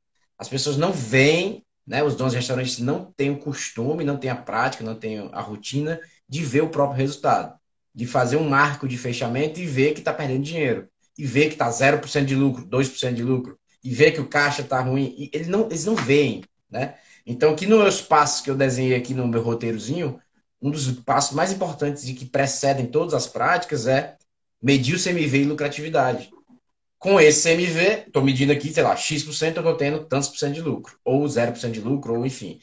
As 0.41 0.49
pessoas 0.49 0.75
não 0.75 0.91
veem, 0.91 1.63
né? 1.85 2.03
Os 2.03 2.15
donos 2.15 2.33
de 2.33 2.39
restaurantes 2.39 2.79
não 2.79 3.13
têm 3.15 3.29
o 3.29 3.37
costume, 3.37 4.03
não 4.03 4.17
têm 4.17 4.31
a 4.31 4.35
prática, 4.35 4.83
não 4.83 4.95
têm 4.95 5.29
a 5.31 5.39
rotina 5.39 5.99
de 6.27 6.43
ver 6.43 6.61
o 6.61 6.69
próprio 6.69 6.97
resultado, 6.97 7.53
de 7.93 8.07
fazer 8.07 8.37
um 8.37 8.49
marco 8.49 8.87
de 8.87 8.97
fechamento 8.97 9.59
e 9.59 9.67
ver 9.67 9.93
que 9.93 9.99
está 9.99 10.11
perdendo 10.11 10.41
dinheiro, 10.41 10.89
e 11.15 11.27
ver 11.27 11.45
que 11.45 11.53
está 11.53 11.69
0% 11.69 12.25
de 12.25 12.33
lucro, 12.33 12.65
2% 12.65 13.13
de 13.13 13.21
lucro, 13.21 13.55
e 13.83 13.93
ver 13.93 14.13
que 14.13 14.19
o 14.19 14.27
caixa 14.27 14.63
está 14.63 14.81
ruim. 14.81 15.13
E 15.15 15.29
eles 15.31 15.47
não, 15.47 15.67
eles 15.67 15.85
não 15.85 15.93
veem, 15.93 16.43
né? 16.71 16.95
Então, 17.23 17.53
aqui 17.53 17.67
nos 17.67 18.01
passos 18.01 18.41
que 18.41 18.49
eu 18.49 18.55
desenhei 18.55 18.95
aqui 18.95 19.13
no 19.13 19.27
meu 19.27 19.43
roteirozinho, 19.43 20.19
um 20.59 20.71
dos 20.71 20.91
passos 20.91 21.35
mais 21.35 21.51
importantes 21.51 22.07
e 22.07 22.15
que 22.15 22.25
precedem 22.25 22.87
todas 22.87 23.13
as 23.13 23.27
práticas 23.27 23.85
é 23.85 24.17
medir 24.59 24.95
o 24.95 25.03
CMV 25.03 25.37
e 25.37 25.45
lucratividade 25.45 26.31
com 27.01 27.19
esse 27.19 27.41
CMV, 27.41 28.05
estou 28.07 28.23
medindo 28.23 28.51
aqui, 28.53 28.71
sei 28.71 28.83
lá, 28.83 28.95
X%, 28.95 29.57
eu 29.57 29.61
estou 29.61 29.75
tendo 29.75 30.05
tantos 30.05 30.29
por 30.29 30.37
cento 30.37 30.53
de 30.53 30.61
lucro, 30.61 30.99
ou 31.03 31.27
0% 31.27 31.73
de 31.73 31.81
lucro, 31.81 32.13
ou 32.15 32.25
enfim. 32.27 32.59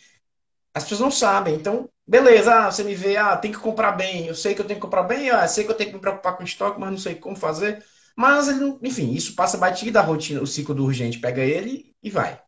As 0.73 0.85
pessoas 0.85 1.01
não 1.01 1.11
sabem, 1.11 1.57
então, 1.57 1.91
beleza, 2.07 2.69
ah, 2.69 2.71
CMV, 2.71 3.17
ah, 3.17 3.37
tem 3.37 3.51
que 3.51 3.59
comprar 3.59 3.93
bem, 3.93 4.27
eu 4.29 4.37
sei 4.37 4.55
que 4.55 4.61
eu 4.61 4.65
tenho 4.65 4.79
que 4.79 4.87
comprar 4.87 5.03
bem, 5.03 5.29
ah, 5.31 5.49
sei 5.49 5.65
que 5.65 5.73
eu 5.73 5.77
tenho 5.77 5.91
que 5.91 5.97
me 5.97 6.01
preocupar 6.01 6.37
com 6.37 6.45
estoque, 6.45 6.79
mas 6.79 6.91
não 6.91 6.99
sei 6.99 7.17
como 7.17 7.35
fazer. 7.35 7.85
Mas, 8.17 8.49
enfim, 8.83 9.13
isso 9.13 9.35
passa 9.35 9.59
batida 9.59 9.99
a 10.01 10.03
rotina, 10.05 10.41
o 10.41 10.47
ciclo 10.47 10.75
do 10.75 10.85
urgente 10.85 11.19
pega 11.19 11.43
ele 11.43 11.93
e 12.01 12.09
vai. 12.09 12.41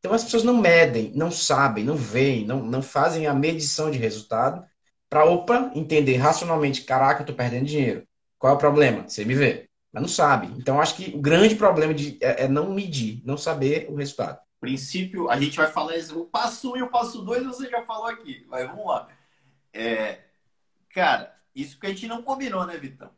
Então 0.00 0.12
as 0.12 0.24
pessoas 0.24 0.44
não 0.44 0.56
medem, 0.58 1.12
não 1.14 1.30
sabem, 1.30 1.82
não 1.84 1.96
veem, 1.96 2.46
não, 2.46 2.62
não 2.62 2.82
fazem 2.82 3.26
a 3.26 3.34
medição 3.34 3.90
de 3.90 3.98
resultado 3.98 4.64
para, 5.08 5.24
opa, 5.24 5.72
entender 5.74 6.16
racionalmente, 6.16 6.82
caraca, 6.82 7.20
eu 7.20 7.24
estou 7.24 7.36
perdendo 7.36 7.66
dinheiro. 7.66 8.06
Qual 8.38 8.52
é 8.52 8.56
o 8.56 8.58
problema? 8.58 9.04
CMV 9.08 9.67
não 10.00 10.08
sabe. 10.08 10.46
Então, 10.58 10.80
acho 10.80 10.96
que 10.96 11.14
o 11.14 11.20
grande 11.20 11.54
problema 11.54 11.94
de, 11.94 12.18
é, 12.20 12.44
é, 12.44 12.48
não 12.48 12.72
medir, 12.72 13.22
não 13.24 13.36
saber 13.36 13.86
o 13.90 13.94
resultado. 13.94 14.38
Princípio, 14.60 15.30
a 15.30 15.38
gente 15.38 15.56
vai 15.56 15.70
falar 15.70 15.94
o 16.14 16.24
passo 16.24 16.70
1 16.70 16.72
um 16.72 16.76
e 16.76 16.82
o 16.82 16.88
passo 16.88 17.22
2 17.22 17.46
você 17.46 17.68
já 17.68 17.82
falou 17.82 18.06
aqui. 18.06 18.44
Mas 18.48 18.66
vamos 18.66 18.86
lá. 18.86 19.08
É, 19.72 20.20
cara, 20.90 21.34
isso 21.54 21.78
que 21.78 21.86
a 21.86 21.90
gente 21.90 22.06
não 22.06 22.22
combinou, 22.22 22.66
né, 22.66 22.76
Vitão? 22.76 23.10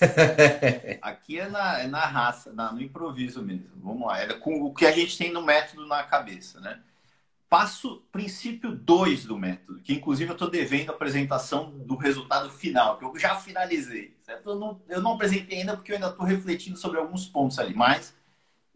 aqui 1.02 1.38
é 1.38 1.48
na, 1.48 1.80
é 1.80 1.86
na 1.86 2.06
raça, 2.06 2.52
na, 2.52 2.72
no 2.72 2.80
improviso 2.80 3.42
mesmo. 3.42 3.70
Vamos 3.76 4.06
lá. 4.06 4.20
É 4.20 4.32
com 4.34 4.62
o 4.62 4.72
que 4.72 4.86
a 4.86 4.92
gente 4.92 5.18
tem 5.18 5.32
no 5.32 5.42
método 5.42 5.86
na 5.86 6.02
cabeça, 6.02 6.60
né? 6.60 6.80
Passo 7.48 8.02
princípio 8.12 8.76
2 8.76 9.24
do 9.24 9.38
método, 9.38 9.80
que 9.80 9.94
inclusive 9.94 10.30
eu 10.30 10.34
estou 10.34 10.50
devendo 10.50 10.90
a 10.90 10.92
apresentação 10.92 11.70
do 11.70 11.96
resultado 11.96 12.50
final, 12.50 12.98
que 12.98 13.04
eu 13.06 13.18
já 13.18 13.36
finalizei. 13.36 14.14
Certo? 14.22 14.50
Eu, 14.50 14.56
não, 14.56 14.82
eu 14.86 15.00
não 15.00 15.14
apresentei 15.14 15.60
ainda 15.60 15.74
porque 15.74 15.92
eu 15.92 15.96
ainda 15.96 16.08
estou 16.08 16.26
refletindo 16.26 16.76
sobre 16.76 16.98
alguns 16.98 17.26
pontos 17.26 17.58
ali, 17.58 17.74
mas 17.74 18.14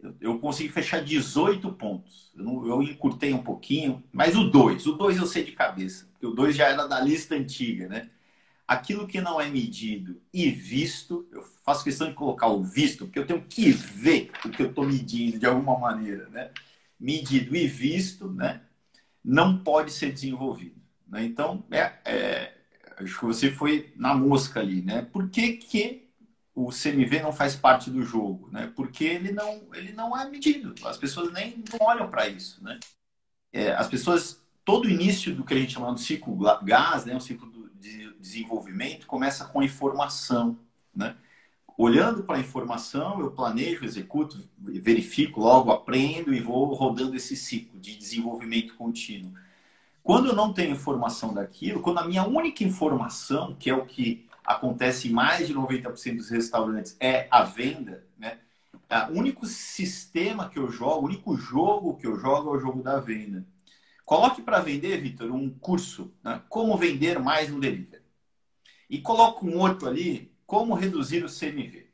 eu, 0.02 0.14
eu 0.20 0.38
consegui 0.38 0.70
fechar 0.70 1.04
18 1.04 1.70
pontos. 1.72 2.32
Eu, 2.34 2.44
não, 2.44 2.66
eu 2.66 2.82
encurtei 2.82 3.34
um 3.34 3.42
pouquinho, 3.42 4.02
mas 4.10 4.34
o 4.34 4.44
2, 4.44 4.86
o 4.86 4.92
2 4.92 5.18
eu 5.18 5.26
sei 5.26 5.44
de 5.44 5.52
cabeça, 5.52 6.08
porque 6.12 6.26
o 6.26 6.32
2 6.32 6.56
já 6.56 6.68
era 6.68 6.86
da 6.86 6.98
lista 6.98 7.34
antiga, 7.34 7.88
né? 7.88 8.08
Aquilo 8.66 9.06
que 9.06 9.20
não 9.20 9.38
é 9.38 9.50
medido 9.50 10.18
e 10.32 10.50
visto, 10.50 11.28
eu 11.30 11.44
faço 11.62 11.84
questão 11.84 12.08
de 12.08 12.14
colocar 12.14 12.46
o 12.46 12.62
visto, 12.62 13.04
porque 13.04 13.18
eu 13.18 13.26
tenho 13.26 13.42
que 13.42 13.70
ver 13.70 14.30
o 14.46 14.50
que 14.50 14.62
eu 14.62 14.70
estou 14.70 14.86
medindo 14.86 15.38
de 15.38 15.44
alguma 15.44 15.78
maneira, 15.78 16.28
né? 16.30 16.50
Medido 17.02 17.56
e 17.56 17.66
visto, 17.66 18.30
né, 18.30 18.62
não 19.24 19.58
pode 19.58 19.92
ser 19.92 20.12
desenvolvido. 20.12 20.80
Né? 21.08 21.24
Então, 21.24 21.64
é, 21.68 21.92
é, 22.04 22.54
acho 22.96 23.18
que 23.18 23.24
você 23.24 23.50
foi 23.50 23.92
na 23.96 24.14
mosca 24.14 24.60
ali. 24.60 24.82
Né? 24.82 25.02
Por 25.02 25.28
que, 25.28 25.54
que 25.54 26.08
o 26.54 26.68
CMV 26.68 27.20
não 27.20 27.32
faz 27.32 27.56
parte 27.56 27.90
do 27.90 28.04
jogo? 28.04 28.48
Né? 28.52 28.72
Porque 28.76 29.04
ele 29.04 29.32
não, 29.32 29.62
ele 29.74 29.92
não 29.92 30.16
é 30.16 30.30
medido. 30.30 30.74
As 30.86 30.96
pessoas 30.96 31.32
nem 31.32 31.64
olham 31.80 32.08
para 32.08 32.28
isso. 32.28 32.62
Né? 32.62 32.78
É, 33.52 33.72
as 33.72 33.88
pessoas, 33.88 34.40
todo 34.64 34.88
início 34.88 35.34
do 35.34 35.44
que 35.44 35.54
a 35.54 35.58
gente 35.58 35.72
chama 35.72 35.92
de 35.94 36.00
ciclo 36.00 36.36
gás, 36.62 37.04
né, 37.04 37.16
o 37.16 37.20
ciclo 37.20 37.50
de 37.80 38.14
desenvolvimento, 38.14 39.08
começa 39.08 39.44
com 39.44 39.60
informação. 39.60 40.56
Né? 40.94 41.16
Olhando 41.82 42.22
para 42.22 42.36
a 42.36 42.40
informação, 42.40 43.20
eu 43.20 43.30
planejo, 43.30 43.84
executo, 43.84 44.38
verifico, 44.58 45.40
logo 45.40 45.72
aprendo 45.72 46.32
e 46.32 46.40
vou 46.40 46.72
rodando 46.74 47.16
esse 47.16 47.36
ciclo 47.36 47.78
de 47.80 47.96
desenvolvimento 47.96 48.74
contínuo. 48.74 49.32
Quando 50.02 50.28
eu 50.28 50.34
não 50.34 50.52
tenho 50.52 50.72
informação 50.72 51.32
daquilo, 51.34 51.80
quando 51.80 51.98
a 51.98 52.06
minha 52.06 52.24
única 52.24 52.64
informação, 52.64 53.54
que 53.54 53.70
é 53.70 53.74
o 53.74 53.86
que 53.86 54.28
acontece 54.44 55.08
em 55.08 55.12
mais 55.12 55.46
de 55.46 55.54
90% 55.54 56.16
dos 56.16 56.28
restaurantes, 56.28 56.96
é 56.98 57.28
a 57.30 57.44
venda, 57.44 58.04
né? 58.18 58.38
O 59.10 59.18
único 59.18 59.46
sistema 59.46 60.50
que 60.50 60.58
eu 60.58 60.70
jogo, 60.70 61.02
o 61.02 61.04
único 61.06 61.36
jogo 61.36 61.96
que 61.96 62.06
eu 62.06 62.18
jogo 62.18 62.50
é 62.50 62.58
o 62.58 62.60
jogo 62.60 62.82
da 62.82 63.00
venda. 63.00 63.46
Coloque 64.04 64.42
para 64.42 64.60
vender, 64.60 65.00
Vitor, 65.00 65.30
um 65.32 65.48
curso, 65.48 66.12
né? 66.22 66.42
como 66.48 66.76
vender 66.76 67.18
mais 67.18 67.48
no 67.48 67.58
delivery. 67.58 68.02
E 68.90 69.00
coloque 69.00 69.46
um 69.46 69.58
outro 69.58 69.88
ali, 69.88 70.31
como 70.52 70.74
reduzir 70.74 71.24
o 71.24 71.30
CMV? 71.30 71.88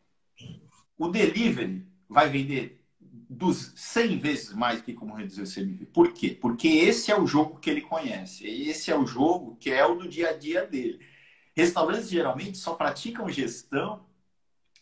O 0.98 1.06
delivery 1.06 1.86
vai 2.08 2.28
vender 2.28 2.84
dos 3.00 3.72
100 3.76 4.18
vezes 4.18 4.52
mais 4.52 4.80
que 4.80 4.92
como 4.92 5.14
reduzir 5.14 5.42
o 5.42 5.46
CMV. 5.48 5.86
Por 5.86 6.12
quê? 6.12 6.30
Porque 6.30 6.66
esse 6.66 7.12
é 7.12 7.16
o 7.16 7.24
jogo 7.24 7.60
que 7.60 7.70
ele 7.70 7.82
conhece. 7.82 8.44
Esse 8.48 8.90
é 8.90 8.98
o 8.98 9.06
jogo 9.06 9.54
que 9.60 9.70
é 9.70 9.86
o 9.86 9.94
do 9.94 10.08
dia 10.08 10.30
a 10.30 10.32
dia 10.32 10.66
dele. 10.66 10.98
Restaurantes 11.54 12.10
geralmente 12.10 12.58
só 12.58 12.74
praticam 12.74 13.30
gestão, 13.30 14.04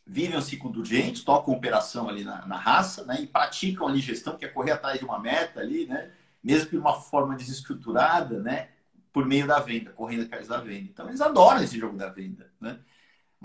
vivem 0.06 0.38
o 0.38 0.42
ciclo 0.42 0.72
do 0.72 0.78
urgente, 0.78 1.22
tocam 1.22 1.52
operação 1.52 2.08
ali 2.08 2.24
na, 2.24 2.46
na 2.46 2.56
raça, 2.56 3.04
né? 3.04 3.20
E 3.20 3.26
praticam 3.26 3.88
ali 3.88 4.00
gestão, 4.00 4.38
que 4.38 4.46
é 4.46 4.48
correr 4.48 4.70
atrás 4.70 4.98
de 4.98 5.04
uma 5.04 5.18
meta 5.18 5.60
ali, 5.60 5.84
né? 5.84 6.12
Mesmo 6.42 6.70
de 6.70 6.78
uma 6.78 6.98
forma 6.98 7.36
desestruturada, 7.36 8.40
né? 8.40 8.70
Por 9.12 9.26
meio 9.26 9.46
da 9.46 9.60
venda, 9.60 9.92
correndo 9.92 10.22
atrás 10.22 10.48
da 10.48 10.62
venda. 10.62 10.88
Então 10.90 11.08
eles 11.08 11.20
adoram 11.20 11.62
esse 11.62 11.78
jogo 11.78 11.98
da 11.98 12.08
venda, 12.08 12.50
né? 12.58 12.80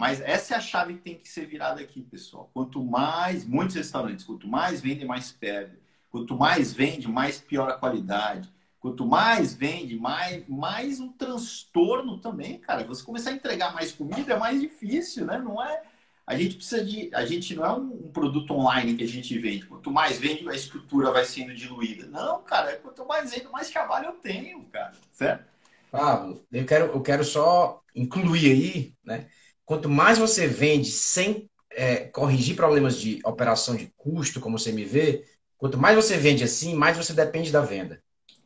Mas 0.02 0.20
essa 0.20 0.56
é 0.56 0.58
a 0.58 0.60
chave 0.60 0.96
que 0.96 1.02
tem 1.02 1.16
que 1.16 1.30
ser 1.30 1.46
virada 1.46 1.80
aqui, 1.80 2.02
pessoal. 2.02 2.50
Quanto 2.56 2.84
mais, 2.84 3.46
muitos 3.46 3.76
restaurantes, 3.76 4.26
quanto 4.26 4.48
mais 4.48 4.82
vende, 4.82 5.06
mais 5.06 5.32
perde. 5.32 5.78
Quanto 6.10 6.36
mais 6.36 6.74
vende, 6.74 7.08
mais 7.08 7.38
piora 7.38 7.74
a 7.74 7.78
qualidade. 7.78 8.52
Quanto 8.80 9.06
mais 9.06 9.54
vende, 9.54 9.96
mais, 9.96 10.44
mais 10.50 11.00
um 11.00 11.10
transtorno 11.12 12.18
também, 12.18 12.58
cara. 12.58 12.84
Você 12.86 13.04
começar 13.04 13.30
a 13.30 13.34
entregar 13.34 13.76
mais 13.76 13.92
comida 13.92 14.34
é 14.34 14.40
mais 14.40 14.60
difícil, 14.60 15.24
né? 15.24 15.38
Não 15.38 15.64
é. 15.64 15.84
A 16.26 16.36
gente 16.36 16.56
precisa 16.56 16.84
de. 16.84 17.14
A 17.14 17.24
gente 17.24 17.56
não 17.56 17.64
é 17.64 17.72
um, 17.72 18.06
um 18.06 18.12
produto 18.12 18.56
online 18.56 18.96
que 18.96 19.04
a 19.04 19.08
gente 19.08 19.38
vende. 19.38 19.68
Quanto 19.68 19.92
mais 19.92 20.18
vende, 20.18 20.50
a 20.50 20.56
estrutura 20.56 21.12
vai 21.12 21.26
sendo 21.26 21.54
diluída. 21.54 22.08
Não, 22.08 22.42
cara. 22.42 22.76
Quanto 22.78 23.06
mais 23.06 23.36
vendo, 23.36 23.52
mais 23.52 23.70
trabalho 23.70 24.08
eu 24.08 24.14
tenho, 24.14 24.64
cara. 24.64 24.94
Certo? 25.12 25.46
Pablo, 25.92 26.44
eu 26.52 26.66
quero, 26.66 26.86
eu 26.86 27.02
quero 27.02 27.24
só 27.24 27.84
incluir 27.96 28.52
aí, 28.52 28.96
né? 29.06 29.28
Quanto 29.72 29.88
mais 29.88 30.18
você 30.18 30.48
vende 30.48 30.92
sem 30.92 31.50
é, 31.72 31.96
corrigir 31.96 32.58
problemas 32.58 33.00
de 33.00 33.22
operação 33.24 33.74
de 33.74 33.90
custo, 33.96 34.42
como 34.42 34.60
você 34.60 34.70
me 34.70 34.84
vê, 34.84 35.24
quanto 35.58 35.78
mais 35.78 35.96
você 35.96 36.18
vende 36.18 36.44
assim, 36.44 36.76
mais 36.76 36.98
você 36.98 37.14
depende 37.14 37.54
da 37.54 37.62
venda. 37.62 38.04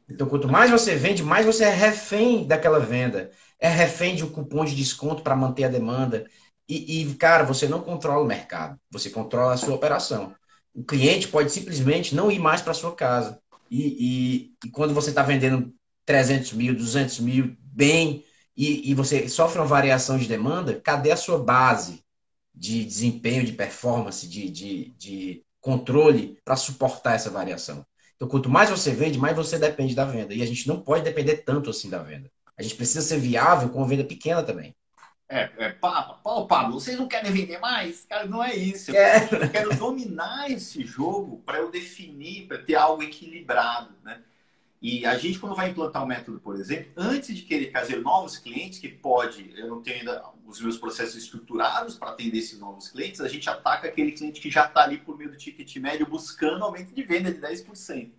Então, 0.07 0.27
quanto 0.27 0.47
mais 0.47 0.69
você 0.69 0.95
vende, 0.95 1.23
mais 1.23 1.43
você 1.43 1.63
é 1.63 1.71
refém 1.71 2.45
daquela 2.45 2.79
venda. 2.79 3.31
É 3.59 3.67
refém 3.67 4.15
de 4.15 4.23
um 4.23 4.29
cupom 4.29 4.63
de 4.63 4.75
desconto 4.75 5.23
para 5.23 5.35
manter 5.35 5.63
a 5.63 5.67
demanda. 5.67 6.27
E, 6.69 7.01
e, 7.01 7.15
cara, 7.15 7.43
você 7.43 7.67
não 7.67 7.81
controla 7.81 8.21
o 8.21 8.27
mercado, 8.27 8.79
você 8.91 9.09
controla 9.09 9.55
a 9.55 9.57
sua 9.57 9.73
operação. 9.73 10.35
O 10.75 10.83
cliente 10.83 11.27
pode 11.27 11.51
simplesmente 11.51 12.13
não 12.13 12.31
ir 12.31 12.37
mais 12.37 12.61
para 12.61 12.75
sua 12.75 12.95
casa. 12.95 13.39
E, 13.71 13.81
e, 13.81 14.67
e, 14.67 14.69
quando 14.69 14.93
você 14.93 15.09
está 15.09 15.23
vendendo 15.23 15.73
300 16.05 16.53
mil, 16.53 16.75
200 16.75 17.19
mil, 17.19 17.57
bem, 17.59 18.23
e, 18.57 18.93
você 18.93 19.27
sofre 19.27 19.59
uma 19.59 19.67
variação 19.67 20.17
de 20.17 20.27
demanda, 20.27 20.79
cadê 20.79 21.11
a 21.11 21.17
sua 21.17 21.37
base 21.37 22.03
de 22.53 22.85
desempenho, 22.85 23.43
de 23.43 23.51
performance, 23.51 24.27
de, 24.27 24.49
de, 24.49 24.85
de 24.97 25.43
controle 25.59 26.39
para 26.45 26.55
suportar 26.55 27.15
essa 27.15 27.29
variação? 27.29 27.85
Então, 28.15 28.29
quanto 28.29 28.49
mais 28.49 28.69
você 28.69 28.91
vende, 28.91 29.19
mais 29.19 29.35
você 29.35 29.59
depende 29.59 29.93
da 29.93 30.05
venda. 30.05 30.33
E 30.33 30.41
a 30.41 30.45
gente 30.45 30.67
não 30.67 30.79
pode 30.79 31.03
depender 31.03 31.37
tanto 31.37 31.69
assim 31.69 31.89
da 31.89 32.01
venda. 32.01 32.31
A 32.57 32.63
gente 32.63 32.75
precisa 32.75 33.01
ser 33.01 33.19
viável 33.19 33.67
com 33.69 33.79
uma 33.79 33.87
venda 33.87 34.05
pequena 34.05 34.41
também. 34.41 34.73
É, 35.27 35.49
é 35.57 35.69
Paulo, 35.71 36.47
Pablo, 36.47 36.79
vocês 36.79 36.97
não 36.97 37.07
querem 37.07 37.31
vender 37.31 37.59
mais? 37.59 38.05
Cara, 38.05 38.25
não 38.25 38.43
é 38.43 38.55
isso. 38.55 38.91
Eu, 38.91 38.95
é. 38.95 39.19
quero, 39.19 39.43
eu 39.43 39.49
quero 39.49 39.75
dominar 39.75 40.49
esse 40.49 40.85
jogo 40.85 41.41
para 41.45 41.57
eu 41.57 41.69
definir, 41.69 42.47
para 42.47 42.59
ter 42.59 42.75
algo 42.75 43.03
equilibrado, 43.03 43.93
né? 44.03 44.21
E 44.87 45.03
a 45.03 45.17
gente, 45.17 45.39
quando 45.39 45.55
vai 45.55 45.71
implantar 45.71 46.03
um 46.03 46.05
método, 46.05 46.39
por 46.39 46.55
exemplo, 46.57 46.91
antes 46.95 47.35
de 47.35 47.41
querer 47.41 47.71
trazer 47.71 48.01
novos 48.01 48.37
clientes, 48.37 48.77
que 48.77 48.87
pode, 48.87 49.51
eu 49.57 49.67
não 49.67 49.81
tenho 49.81 49.97
ainda 49.97 50.23
os 50.45 50.61
meus 50.61 50.77
processos 50.77 51.15
estruturados 51.15 51.97
para 51.97 52.11
atender 52.11 52.37
esses 52.37 52.59
novos 52.59 52.89
clientes, 52.89 53.19
a 53.19 53.27
gente 53.27 53.49
ataca 53.49 53.87
aquele 53.87 54.11
cliente 54.11 54.39
que 54.39 54.51
já 54.51 54.65
está 54.65 54.83
ali 54.83 54.99
por 54.99 55.17
meio 55.17 55.31
do 55.31 55.37
ticket 55.37 55.75
médio 55.77 56.05
buscando 56.05 56.63
aumento 56.63 56.93
de 56.93 57.01
venda 57.01 57.33
de 57.33 57.39
10%. 57.39 58.11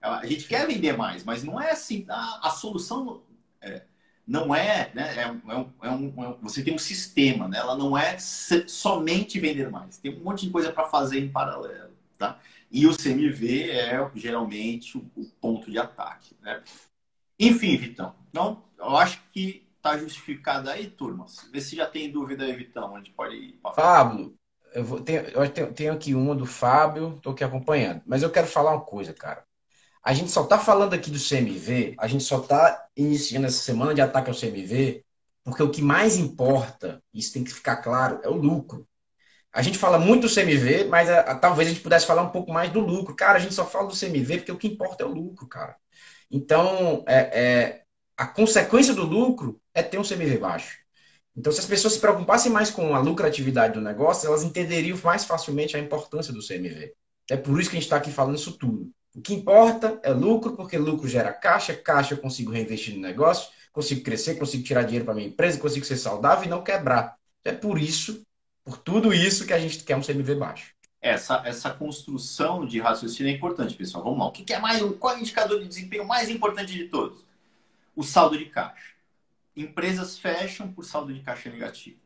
A 0.00 0.24
gente 0.24 0.48
quer 0.48 0.66
vender 0.66 0.96
mais, 0.96 1.22
mas 1.22 1.44
não 1.44 1.60
é 1.60 1.72
assim. 1.72 2.06
A, 2.08 2.48
a 2.48 2.50
solução 2.50 3.20
é, 3.60 3.82
não 4.26 4.54
é, 4.54 4.90
né? 4.94 5.18
É, 5.18 5.20
é, 5.20 5.30
um, 5.30 5.42
é, 5.82 5.90
um, 5.90 6.24
é 6.24 6.28
um, 6.30 6.38
você 6.40 6.62
tem 6.62 6.74
um 6.74 6.78
sistema, 6.78 7.46
né? 7.46 7.58
Ela 7.58 7.76
não 7.76 7.94
é 7.94 8.16
somente 8.18 9.38
vender 9.38 9.70
mais. 9.70 9.98
Tem 9.98 10.16
um 10.16 10.24
monte 10.24 10.46
de 10.46 10.50
coisa 10.50 10.72
para 10.72 10.88
fazer 10.88 11.20
em 11.20 11.28
paralelo, 11.28 11.92
tá? 12.16 12.40
E 12.70 12.86
o 12.86 12.96
CMV 12.96 13.70
é 13.70 14.10
geralmente 14.14 14.98
o, 14.98 15.24
ponto 15.40 15.70
de 15.70 15.78
ataque, 15.78 16.36
né? 16.40 16.62
Enfim, 17.38 17.76
Vitão. 17.76 18.14
Então, 18.30 18.64
eu 18.78 18.96
acho 18.96 19.22
que 19.32 19.66
está 19.76 19.96
justificado 19.98 20.68
aí, 20.68 20.88
turma. 20.88 21.26
Vê 21.52 21.60
se 21.60 21.76
já 21.76 21.86
tem 21.86 22.10
dúvida 22.10 22.44
aí, 22.44 22.52
Vitão. 22.54 22.94
A 22.94 22.98
gente 22.98 23.12
pode 23.12 23.36
ir 23.36 23.52
para 23.62 23.72
Fábio, 23.72 24.36
eu, 24.76 24.84
vou, 24.84 25.00
tenho, 25.00 25.22
eu 25.22 25.48
tenho, 25.50 25.72
tenho 25.72 25.92
aqui 25.92 26.14
uma 26.14 26.34
do 26.34 26.44
Fábio, 26.44 27.14
estou 27.16 27.32
aqui 27.32 27.42
acompanhando. 27.42 28.02
Mas 28.04 28.22
eu 28.22 28.30
quero 28.30 28.46
falar 28.46 28.72
uma 28.72 28.84
coisa, 28.84 29.14
cara. 29.14 29.42
A 30.02 30.12
gente 30.12 30.30
só 30.30 30.44
está 30.44 30.58
falando 30.58 30.94
aqui 30.94 31.10
do 31.10 31.18
CMV, 31.18 31.96
a 31.98 32.06
gente 32.06 32.22
só 32.22 32.40
está 32.40 32.86
iniciando 32.96 33.46
essa 33.46 33.58
semana 33.58 33.94
de 33.94 34.00
ataque 34.00 34.30
ao 34.30 34.36
CMV, 34.36 35.04
porque 35.42 35.62
o 35.62 35.70
que 35.70 35.82
mais 35.82 36.16
importa, 36.16 37.02
isso 37.12 37.32
tem 37.32 37.42
que 37.42 37.52
ficar 37.52 37.76
claro, 37.76 38.20
é 38.22 38.28
o 38.28 38.34
lucro. 38.36 38.86
A 39.56 39.62
gente 39.62 39.78
fala 39.78 39.98
muito 39.98 40.28
do 40.28 40.34
CMV, 40.34 40.84
mas 40.84 41.08
a, 41.08 41.20
a, 41.20 41.34
talvez 41.34 41.66
a 41.66 41.72
gente 41.72 41.82
pudesse 41.82 42.04
falar 42.04 42.20
um 42.20 42.28
pouco 42.28 42.52
mais 42.52 42.70
do 42.70 42.78
lucro. 42.78 43.16
Cara, 43.16 43.38
a 43.38 43.40
gente 43.40 43.54
só 43.54 43.64
fala 43.64 43.88
do 43.88 43.98
CMV 43.98 44.36
porque 44.36 44.52
o 44.52 44.58
que 44.58 44.68
importa 44.68 45.02
é 45.02 45.06
o 45.06 45.14
lucro, 45.14 45.46
cara. 45.48 45.76
Então, 46.30 47.02
é, 47.08 47.16
é, 47.16 47.82
a 48.18 48.26
consequência 48.26 48.92
do 48.92 49.06
lucro 49.06 49.58
é 49.72 49.82
ter 49.82 49.98
um 49.98 50.02
CMV 50.02 50.36
baixo. 50.36 50.76
Então, 51.34 51.50
se 51.50 51.60
as 51.60 51.64
pessoas 51.64 51.94
se 51.94 52.00
preocupassem 52.00 52.52
mais 52.52 52.70
com 52.70 52.94
a 52.94 52.98
lucratividade 52.98 53.72
do 53.72 53.80
negócio, 53.80 54.26
elas 54.26 54.42
entenderiam 54.42 54.98
mais 55.02 55.24
facilmente 55.24 55.74
a 55.74 55.80
importância 55.80 56.34
do 56.34 56.46
CMV. 56.46 56.92
É 57.30 57.38
por 57.38 57.58
isso 57.58 57.70
que 57.70 57.76
a 57.76 57.80
gente 57.80 57.86
está 57.86 57.96
aqui 57.96 58.10
falando 58.10 58.36
isso 58.36 58.58
tudo. 58.58 58.90
O 59.14 59.22
que 59.22 59.32
importa 59.32 59.98
é 60.02 60.10
lucro, 60.10 60.54
porque 60.54 60.76
lucro 60.76 61.08
gera 61.08 61.32
caixa, 61.32 61.74
caixa 61.74 62.12
eu 62.12 62.18
consigo 62.18 62.52
reinvestir 62.52 62.94
no 62.94 63.00
negócio, 63.00 63.48
consigo 63.72 64.02
crescer, 64.02 64.34
consigo 64.34 64.62
tirar 64.62 64.82
dinheiro 64.82 65.06
para 65.06 65.14
minha 65.14 65.28
empresa, 65.28 65.58
consigo 65.58 65.86
ser 65.86 65.96
saudável 65.96 66.44
e 66.44 66.50
não 66.50 66.62
quebrar. 66.62 67.16
É 67.42 67.52
por 67.52 67.78
isso 67.78 68.22
por 68.66 68.78
tudo 68.78 69.14
isso 69.14 69.46
que 69.46 69.52
a 69.52 69.60
gente 69.60 69.84
quer 69.84 69.96
um 69.96 70.02
CMV 70.02 70.34
baixo. 70.34 70.74
Essa, 71.00 71.40
essa 71.46 71.70
construção 71.70 72.66
de 72.66 72.80
raciocínio 72.80 73.30
é 73.30 73.36
importante, 73.36 73.76
pessoal. 73.76 74.02
Vamos 74.02 74.18
lá. 74.18 74.26
O 74.26 74.32
que 74.32 74.52
é 74.52 74.58
mais, 74.58 74.82
qual 74.98 75.14
é 75.14 75.18
o 75.18 75.20
indicador 75.20 75.60
de 75.60 75.68
desempenho 75.68 76.04
mais 76.04 76.28
importante 76.28 76.72
de 76.72 76.88
todos? 76.88 77.24
O 77.94 78.02
saldo 78.02 78.36
de 78.36 78.46
caixa. 78.46 78.96
Empresas 79.56 80.18
fecham 80.18 80.72
por 80.72 80.84
saldo 80.84 81.14
de 81.14 81.20
caixa 81.20 81.48
negativo. 81.48 81.96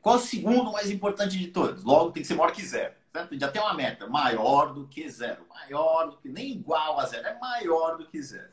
Qual 0.00 0.14
é 0.14 0.18
o 0.18 0.22
segundo 0.22 0.70
mais 0.70 0.92
importante 0.92 1.36
de 1.36 1.48
todos? 1.48 1.82
Logo, 1.82 2.12
tem 2.12 2.22
que 2.22 2.28
ser 2.28 2.36
maior 2.36 2.52
que 2.52 2.64
zero. 2.64 2.94
Certo? 3.12 3.36
Já 3.36 3.48
tem 3.50 3.60
uma 3.60 3.74
meta 3.74 4.06
maior 4.06 4.72
do 4.72 4.86
que 4.86 5.10
zero. 5.10 5.44
Maior 5.50 6.10
do 6.10 6.18
que, 6.18 6.28
nem 6.28 6.52
igual 6.52 7.00
a 7.00 7.06
zero, 7.06 7.26
é 7.26 7.36
maior 7.36 7.98
do 7.98 8.06
que 8.06 8.22
zero. 8.22 8.52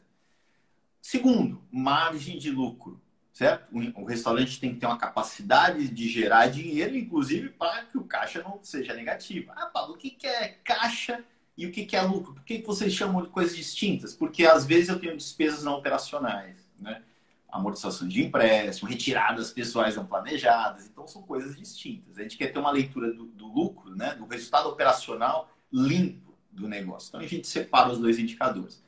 Segundo, 0.99 1.63
margem 1.71 2.39
de 2.39 2.49
lucro 2.49 2.99
certo? 3.33 3.65
O 3.95 4.05
restaurante 4.05 4.59
tem 4.59 4.73
que 4.73 4.79
ter 4.79 4.85
uma 4.85 4.97
capacidade 4.97 5.87
de 5.87 6.07
gerar 6.07 6.47
dinheiro, 6.47 6.95
inclusive 6.95 7.49
para 7.49 7.83
que 7.85 7.97
o 7.97 8.03
caixa 8.03 8.43
não 8.43 8.59
seja 8.61 8.93
negativo. 8.93 9.51
Ah, 9.55 9.65
Pablo, 9.65 9.95
o 9.95 9.97
que 9.97 10.15
é 10.25 10.49
caixa 10.63 11.23
e 11.57 11.65
o 11.65 11.71
que 11.71 11.95
é 11.95 12.01
lucro? 12.03 12.35
Por 12.35 12.43
que 12.43 12.61
vocês 12.61 12.93
chamam 12.93 13.23
de 13.23 13.29
coisas 13.29 13.55
distintas? 13.55 14.13
Porque 14.13 14.45
às 14.45 14.65
vezes 14.65 14.89
eu 14.89 14.99
tenho 14.99 15.17
despesas 15.17 15.63
não 15.63 15.73
operacionais, 15.73 16.57
né? 16.79 17.01
Amortização 17.49 18.07
de 18.07 18.23
empréstimo, 18.23 18.89
retiradas 18.89 19.51
pessoais 19.51 19.95
não 19.95 20.07
planejadas, 20.07 20.87
então 20.87 21.07
são 21.07 21.21
coisas 21.21 21.55
distintas. 21.55 22.17
A 22.17 22.23
gente 22.23 22.37
quer 22.37 22.47
ter 22.47 22.57
uma 22.57 22.71
leitura 22.71 23.13
do, 23.13 23.25
do 23.25 23.45
lucro, 23.45 23.95
né? 23.95 24.15
do 24.15 24.25
resultado 24.25 24.69
operacional 24.69 25.51
limpo 25.71 26.35
do 26.51 26.67
negócio. 26.67 27.09
Então 27.09 27.19
a 27.19 27.27
gente 27.27 27.47
separa 27.47 27.91
os 27.91 27.99
dois 27.99 28.17
indicadores. 28.17 28.82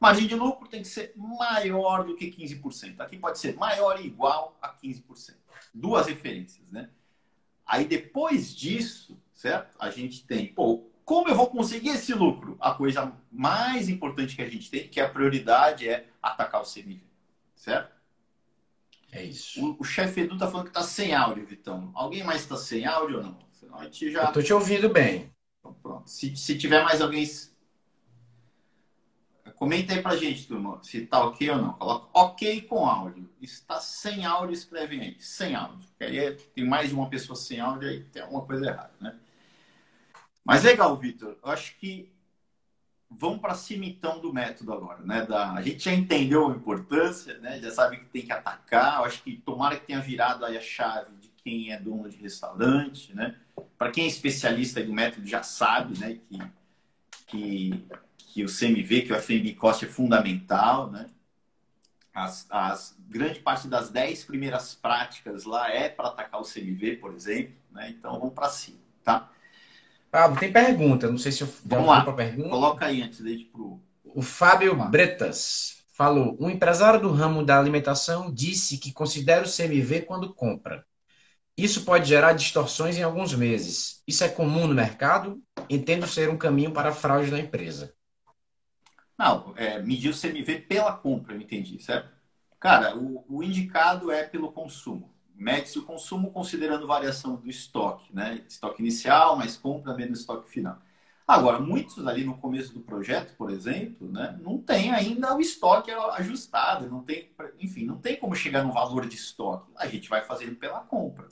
Margem 0.00 0.26
de 0.26 0.34
lucro 0.34 0.66
tem 0.66 0.80
que 0.80 0.88
ser 0.88 1.12
maior 1.14 2.04
do 2.04 2.16
que 2.16 2.32
15%. 2.32 3.00
Aqui 3.00 3.18
pode 3.18 3.38
ser 3.38 3.54
maior 3.56 4.00
e 4.00 4.06
igual 4.06 4.56
a 4.62 4.72
15%. 4.72 5.34
Duas 5.74 6.06
referências, 6.06 6.72
né? 6.72 6.88
Aí 7.66 7.84
depois 7.84 8.56
disso, 8.56 9.20
certo? 9.34 9.76
A 9.78 9.90
gente 9.90 10.26
tem, 10.26 10.46
pô, 10.46 10.90
como 11.04 11.28
eu 11.28 11.34
vou 11.34 11.48
conseguir 11.48 11.90
esse 11.90 12.14
lucro? 12.14 12.56
A 12.58 12.72
coisa 12.72 13.12
mais 13.30 13.90
importante 13.90 14.34
que 14.34 14.42
a 14.42 14.48
gente 14.48 14.70
tem, 14.70 14.88
que 14.88 14.98
é 14.98 15.04
a 15.04 15.08
prioridade, 15.08 15.86
é 15.86 16.08
atacar 16.22 16.62
o 16.62 16.64
CMV, 16.64 17.02
certo? 17.54 17.94
É 19.12 19.22
isso. 19.22 19.62
O, 19.62 19.76
o 19.80 19.84
chefe 19.84 20.22
Edu 20.22 20.38
tá 20.38 20.50
falando 20.50 20.68
que 20.68 20.72
tá 20.72 20.82
sem 20.82 21.14
áudio, 21.14 21.44
Vitão. 21.44 21.90
Alguém 21.94 22.24
mais 22.24 22.46
tá 22.46 22.56
sem 22.56 22.86
áudio 22.86 23.18
ou 23.18 23.22
não? 23.22 23.38
Senão 23.52 23.78
a 23.78 23.84
gente 23.84 24.10
já... 24.10 24.24
Eu 24.24 24.32
tô 24.32 24.42
te 24.42 24.52
ouvindo 24.52 24.88
bem. 24.88 25.30
Então, 25.58 25.74
pronto. 25.74 26.08
Se, 26.08 26.34
se 26.36 26.56
tiver 26.56 26.82
mais 26.82 27.02
alguém 27.02 27.24
Comenta 29.60 29.92
aí 29.92 30.00
pra 30.00 30.16
gente, 30.16 30.46
turma, 30.46 30.82
se 30.82 31.04
tá 31.04 31.22
ok 31.22 31.50
ou 31.50 31.58
não. 31.58 31.74
Coloca 31.74 32.08
ok 32.14 32.62
com 32.62 32.86
áudio. 32.86 33.28
Está 33.42 33.78
sem 33.78 34.24
áudio, 34.24 34.54
escreve 34.54 34.98
aí. 34.98 35.16
Sem 35.20 35.54
áudio. 35.54 35.86
Aí 36.00 36.32
tem 36.54 36.66
mais 36.66 36.88
de 36.88 36.94
uma 36.94 37.10
pessoa 37.10 37.36
sem 37.36 37.60
áudio, 37.60 37.86
aí 37.86 38.02
tem 38.04 38.22
alguma 38.22 38.40
coisa 38.40 38.64
errada, 38.64 38.94
né? 38.98 39.14
Mas 40.42 40.64
legal, 40.64 40.96
Vitor. 40.96 41.36
Eu 41.44 41.50
acho 41.50 41.76
que 41.76 42.10
vamos 43.10 43.38
para 43.38 43.52
cima 43.52 43.84
então 43.84 44.18
do 44.18 44.32
método 44.32 44.72
agora, 44.72 45.02
né? 45.02 45.26
Da... 45.26 45.52
A 45.52 45.60
gente 45.60 45.84
já 45.84 45.92
entendeu 45.92 46.48
a 46.48 46.56
importância, 46.56 47.36
né? 47.36 47.60
Já 47.60 47.70
sabe 47.70 47.98
que 47.98 48.06
tem 48.06 48.22
que 48.22 48.32
atacar. 48.32 49.00
Eu 49.00 49.04
acho 49.04 49.22
que 49.22 49.36
tomara 49.36 49.76
que 49.76 49.84
tenha 49.84 50.00
virado 50.00 50.42
aí 50.46 50.56
a 50.56 50.62
chave 50.62 51.14
de 51.16 51.28
quem 51.36 51.70
é 51.70 51.78
dono 51.78 52.08
de 52.08 52.16
restaurante, 52.16 53.14
né? 53.14 53.36
Para 53.76 53.90
quem 53.90 54.04
é 54.04 54.08
especialista 54.08 54.82
do 54.82 54.94
método 54.94 55.26
já 55.26 55.42
sabe, 55.42 55.98
né? 55.98 56.18
Que, 56.30 56.38
que 57.26 57.86
que 58.32 58.44
o 58.44 58.48
CMV, 58.48 59.02
que 59.02 59.12
o 59.12 59.20
FMB 59.20 59.54
Cost 59.54 59.84
é 59.84 59.88
fundamental, 59.88 60.90
né? 60.90 61.06
As, 62.14 62.46
as, 62.50 62.96
grande 63.08 63.40
parte 63.40 63.68
das 63.68 63.90
10 63.90 64.24
primeiras 64.24 64.74
práticas 64.74 65.44
lá 65.44 65.70
é 65.70 65.88
para 65.88 66.08
atacar 66.08 66.40
o 66.40 66.44
CMV, 66.44 66.96
por 66.96 67.12
exemplo, 67.12 67.54
né? 67.72 67.90
Então 67.90 68.18
vamos 68.18 68.34
para 68.34 68.48
cima, 68.48 68.78
tá? 69.04 69.30
Pablo, 70.10 70.38
tem 70.38 70.52
pergunta, 70.52 71.08
não 71.08 71.18
sei 71.18 71.32
se 71.32 71.42
eu 71.42 71.48
vamos 71.64 71.88
lá. 71.88 72.02
para 72.02 72.12
pergunta. 72.12 72.50
Coloca 72.50 72.86
aí 72.86 73.02
antes 73.02 73.22
de 73.22 73.30
ir 73.30 73.44
pro 73.46 73.80
O 74.04 74.22
Fábio 74.22 74.76
Bretas 74.88 75.84
falou: 75.92 76.36
"Um 76.40 76.50
empresário 76.50 77.00
do 77.00 77.12
ramo 77.12 77.44
da 77.44 77.58
alimentação 77.58 78.32
disse 78.32 78.78
que 78.78 78.92
considera 78.92 79.44
o 79.44 79.50
CMV 79.50 80.02
quando 80.02 80.34
compra. 80.34 80.84
Isso 81.56 81.84
pode 81.84 82.08
gerar 82.08 82.32
distorções 82.32 82.96
em 82.96 83.02
alguns 83.02 83.34
meses. 83.34 84.02
Isso 84.06 84.24
é 84.24 84.28
comum 84.28 84.66
no 84.66 84.74
mercado? 84.74 85.40
Entendo 85.68 86.06
ser 86.06 86.28
um 86.28 86.36
caminho 86.36 86.72
para 86.72 86.90
a 86.90 86.92
fraude 86.92 87.30
da 87.30 87.38
empresa." 87.38 87.94
Não, 89.20 89.52
é, 89.54 89.78
medir 89.82 90.08
o 90.08 90.14
CMV 90.14 90.60
pela 90.60 90.94
compra, 90.96 91.34
eu 91.34 91.40
entendi, 91.42 91.78
certo? 91.82 92.08
Cara, 92.58 92.96
o, 92.96 93.22
o 93.28 93.42
indicado 93.42 94.10
é 94.10 94.24
pelo 94.24 94.50
consumo. 94.50 95.14
Mede-se 95.34 95.78
o 95.78 95.84
consumo 95.84 96.30
considerando 96.32 96.86
variação 96.86 97.36
do 97.36 97.46
estoque, 97.50 98.14
né? 98.14 98.42
Estoque 98.48 98.80
inicial, 98.80 99.36
mais 99.36 99.58
compra, 99.58 99.94
menos 99.94 100.20
estoque 100.20 100.48
final. 100.48 100.80
Agora, 101.28 101.60
muitos 101.60 102.06
ali 102.06 102.24
no 102.24 102.38
começo 102.38 102.72
do 102.72 102.80
projeto, 102.80 103.36
por 103.36 103.50
exemplo, 103.50 104.10
né, 104.10 104.38
não 104.42 104.58
tem 104.58 104.90
ainda 104.90 105.36
o 105.36 105.40
estoque 105.40 105.90
ajustado, 105.90 106.88
não 106.90 107.04
tem, 107.04 107.30
enfim, 107.60 107.84
não 107.84 107.98
tem 107.98 108.16
como 108.16 108.34
chegar 108.34 108.64
no 108.64 108.72
valor 108.72 109.06
de 109.06 109.16
estoque. 109.16 109.70
A 109.76 109.86
gente 109.86 110.08
vai 110.08 110.22
fazendo 110.22 110.56
pela 110.56 110.80
compra. 110.80 111.28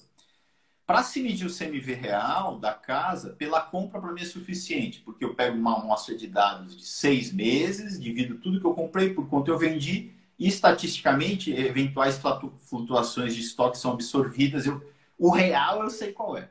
Para 0.89 1.03
se 1.03 1.21
medir 1.23 1.47
o 1.47 1.55
CMV 1.55 1.93
real 1.93 2.59
da 2.59 2.73
casa, 2.73 3.35
pela 3.35 3.61
compra 3.61 4.01
para 4.01 4.11
mim 4.11 4.23
é 4.23 4.25
suficiente, 4.25 5.03
porque 5.03 5.23
eu 5.23 5.35
pego 5.35 5.55
uma 5.55 5.79
amostra 5.79 6.17
de 6.17 6.27
dados 6.27 6.75
de 6.75 6.87
seis 6.87 7.31
meses, 7.31 8.01
divido 8.01 8.37
tudo 8.37 8.59
que 8.59 8.67
eu 8.67 8.73
comprei 8.73 9.13
por 9.13 9.29
quanto 9.29 9.51
eu 9.51 9.59
vendi 9.59 10.13
e 10.39 10.49
estatisticamente, 10.49 11.53
eventuais 11.53 12.19
flutuações 12.61 13.35
de 13.35 13.43
estoque 13.43 13.77
são 13.77 13.93
absorvidas. 13.93 14.65
Eu, 14.65 14.83
o 15.19 15.29
real 15.29 15.83
eu 15.83 15.91
sei 15.91 16.11
qual 16.11 16.39
é. 16.39 16.49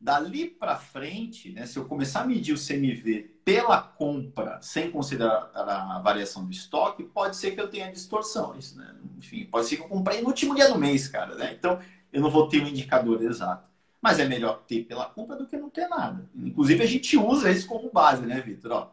Dali 0.00 0.46
para 0.46 0.76
frente, 0.76 1.50
né, 1.50 1.66
se 1.66 1.76
eu 1.76 1.84
começar 1.84 2.20
a 2.20 2.26
medir 2.26 2.54
o 2.54 2.64
CMV 2.64 3.34
pela 3.44 3.82
compra, 3.82 4.60
sem 4.62 4.92
considerar 4.92 5.50
a 5.52 5.98
variação 5.98 6.44
do 6.44 6.52
estoque, 6.52 7.02
pode 7.02 7.34
ser 7.34 7.50
que 7.50 7.60
eu 7.60 7.66
tenha 7.66 7.90
distorções. 7.90 8.76
Né? 8.76 8.94
Enfim, 9.18 9.44
pode 9.44 9.66
ser 9.66 9.74
que 9.74 9.82
eu 9.82 9.88
comprei 9.88 10.20
no 10.20 10.28
último 10.28 10.54
dia 10.54 10.68
do 10.68 10.78
mês, 10.78 11.08
cara. 11.08 11.34
Né? 11.34 11.56
Então, 11.58 11.80
eu 12.12 12.20
não 12.20 12.30
vou 12.30 12.48
ter 12.48 12.62
um 12.62 12.68
indicador 12.68 13.20
exato. 13.24 13.71
Mas 14.02 14.18
é 14.18 14.26
melhor 14.26 14.64
ter 14.66 14.84
pela 14.84 15.06
compra 15.06 15.36
do 15.36 15.46
que 15.46 15.56
não 15.56 15.70
ter 15.70 15.86
nada. 15.86 16.28
Inclusive, 16.34 16.82
a 16.82 16.86
gente 16.86 17.16
usa 17.16 17.52
isso 17.52 17.68
como 17.68 17.92
base, 17.92 18.26
né, 18.26 18.40
Vitor? 18.40 18.90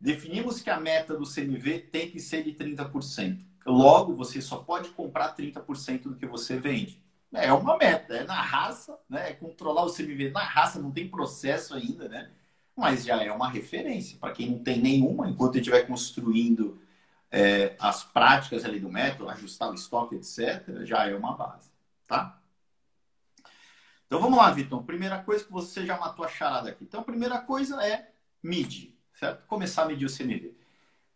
Definimos 0.00 0.62
que 0.62 0.70
a 0.70 0.80
meta 0.80 1.14
do 1.14 1.26
CMV 1.26 1.78
tem 1.92 2.10
que 2.10 2.18
ser 2.18 2.42
de 2.42 2.52
30%. 2.52 3.44
Logo, 3.66 4.14
você 4.14 4.40
só 4.40 4.56
pode 4.58 4.88
comprar 4.90 5.34
30% 5.36 6.04
do 6.04 6.16
que 6.16 6.26
você 6.26 6.58
vende. 6.58 7.02
É 7.34 7.52
uma 7.52 7.76
meta, 7.76 8.14
é 8.14 8.24
na 8.24 8.40
raça, 8.40 8.98
né? 9.10 9.30
É 9.30 9.32
controlar 9.34 9.84
o 9.84 9.92
CMV 9.92 10.30
na 10.30 10.42
raça, 10.42 10.80
não 10.80 10.90
tem 10.90 11.08
processo 11.08 11.74
ainda, 11.74 12.08
né? 12.08 12.30
Mas 12.74 13.04
já 13.04 13.22
é 13.22 13.30
uma 13.30 13.50
referência. 13.50 14.18
Para 14.18 14.32
quem 14.32 14.50
não 14.50 14.58
tem 14.60 14.80
nenhuma, 14.80 15.28
enquanto 15.28 15.56
estiver 15.56 15.86
construindo 15.86 16.80
é, 17.30 17.74
as 17.78 18.04
práticas 18.04 18.64
ali 18.64 18.80
do 18.80 18.88
método, 18.88 19.28
ajustar 19.28 19.70
o 19.70 19.74
estoque, 19.74 20.14
etc., 20.14 20.84
já 20.84 21.06
é 21.08 21.14
uma 21.14 21.36
base, 21.36 21.70
tá? 22.06 22.40
Então 24.06 24.20
vamos 24.20 24.38
lá, 24.38 24.50
Vitor. 24.50 24.82
Primeira 24.84 25.22
coisa 25.22 25.44
que 25.44 25.52
você 25.52 25.84
já 25.84 25.98
matou 25.98 26.24
a 26.24 26.28
charada 26.28 26.70
aqui. 26.70 26.84
Então, 26.84 27.00
a 27.00 27.04
primeira 27.04 27.38
coisa 27.40 27.84
é 27.84 28.10
medir, 28.42 28.96
certo? 29.12 29.46
Começar 29.46 29.82
a 29.82 29.86
medir 29.86 30.06
o 30.06 30.14
CMV. 30.14 30.54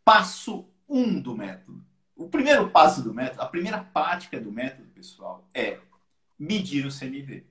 Passo 0.05 0.67
1 0.89 1.01
um 1.01 1.21
do 1.21 1.37
método 1.37 1.91
o 2.21 2.29
primeiro 2.29 2.69
passo 2.69 3.03
do 3.03 3.15
método, 3.15 3.41
a 3.41 3.47
primeira 3.47 3.79
prática 3.83 4.39
do 4.39 4.53
método, 4.53 4.87
pessoal, 4.91 5.49
é 5.55 5.79
medir 6.39 6.85
o 6.85 6.91
CMV. 6.91 7.47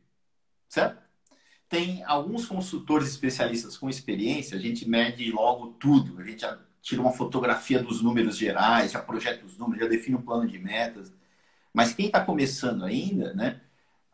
Certo? 0.67 1.02
Tem 1.67 2.04
alguns 2.04 2.45
consultores 2.45 3.08
especialistas 3.10 3.75
com 3.75 3.89
experiência, 3.89 4.56
a 4.56 4.62
gente 4.62 4.88
mede 4.88 5.32
logo 5.32 5.69
tudo. 5.80 6.21
A 6.21 6.23
gente 6.23 6.41
já 6.41 6.60
tira 6.84 7.02
uma 7.02 7.12
fotografia 7.12 7.82
dos 7.82 7.99
números 8.04 8.38
gerais, 8.38 8.91
já 8.91 9.02
projeta 9.02 9.43
os 9.43 9.58
números, 9.58 9.82
já 9.84 9.89
define 9.89 10.17
um 10.17 10.21
plano 10.21 10.47
de 10.47 10.60
metas. 10.60 11.12
Mas 11.73 11.91
quem 11.91 12.06
está 12.06 12.23
começando 12.23 12.86
ainda, 12.86 13.34
né? 13.34 13.62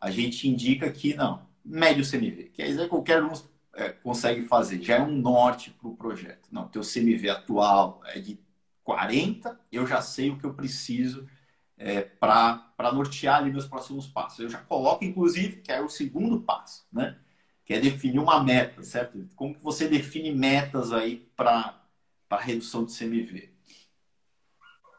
A 0.06 0.10
gente 0.12 0.48
indica 0.48 0.88
que 0.88 1.14
não, 1.14 1.44
mede 1.64 2.00
o 2.00 2.08
CMV, 2.08 2.50
que 2.54 2.62
aí 2.62 2.88
qualquer 2.88 3.24
um 3.24 3.32
é, 3.74 3.88
consegue 3.88 4.42
fazer, 4.42 4.80
já 4.80 4.98
é 4.98 5.02
um 5.02 5.10
norte 5.10 5.72
para 5.72 5.88
o 5.88 5.96
projeto. 5.96 6.48
Não, 6.52 6.68
teu 6.68 6.82
CMV 6.82 7.28
atual 7.28 8.00
é 8.04 8.20
de 8.20 8.38
40, 8.84 9.58
eu 9.72 9.84
já 9.84 10.00
sei 10.00 10.30
o 10.30 10.38
que 10.38 10.46
eu 10.46 10.54
preciso 10.54 11.28
é, 11.76 12.02
para 12.02 12.92
nortear 12.94 13.38
ali 13.38 13.50
meus 13.50 13.66
próximos 13.66 14.06
passos. 14.06 14.38
Eu 14.38 14.48
já 14.48 14.58
coloco, 14.58 15.04
inclusive, 15.04 15.56
que 15.56 15.72
é 15.72 15.80
o 15.80 15.88
segundo 15.88 16.40
passo, 16.40 16.86
né? 16.92 17.18
Que 17.64 17.74
é 17.74 17.80
definir 17.80 18.20
uma 18.20 18.44
meta, 18.44 18.84
certo? 18.84 19.28
Como 19.34 19.56
que 19.56 19.60
você 19.60 19.88
define 19.88 20.32
metas 20.32 20.92
aí 20.92 21.28
para 21.34 21.82
redução 22.38 22.84
de 22.84 22.96
CMV? 22.96 23.50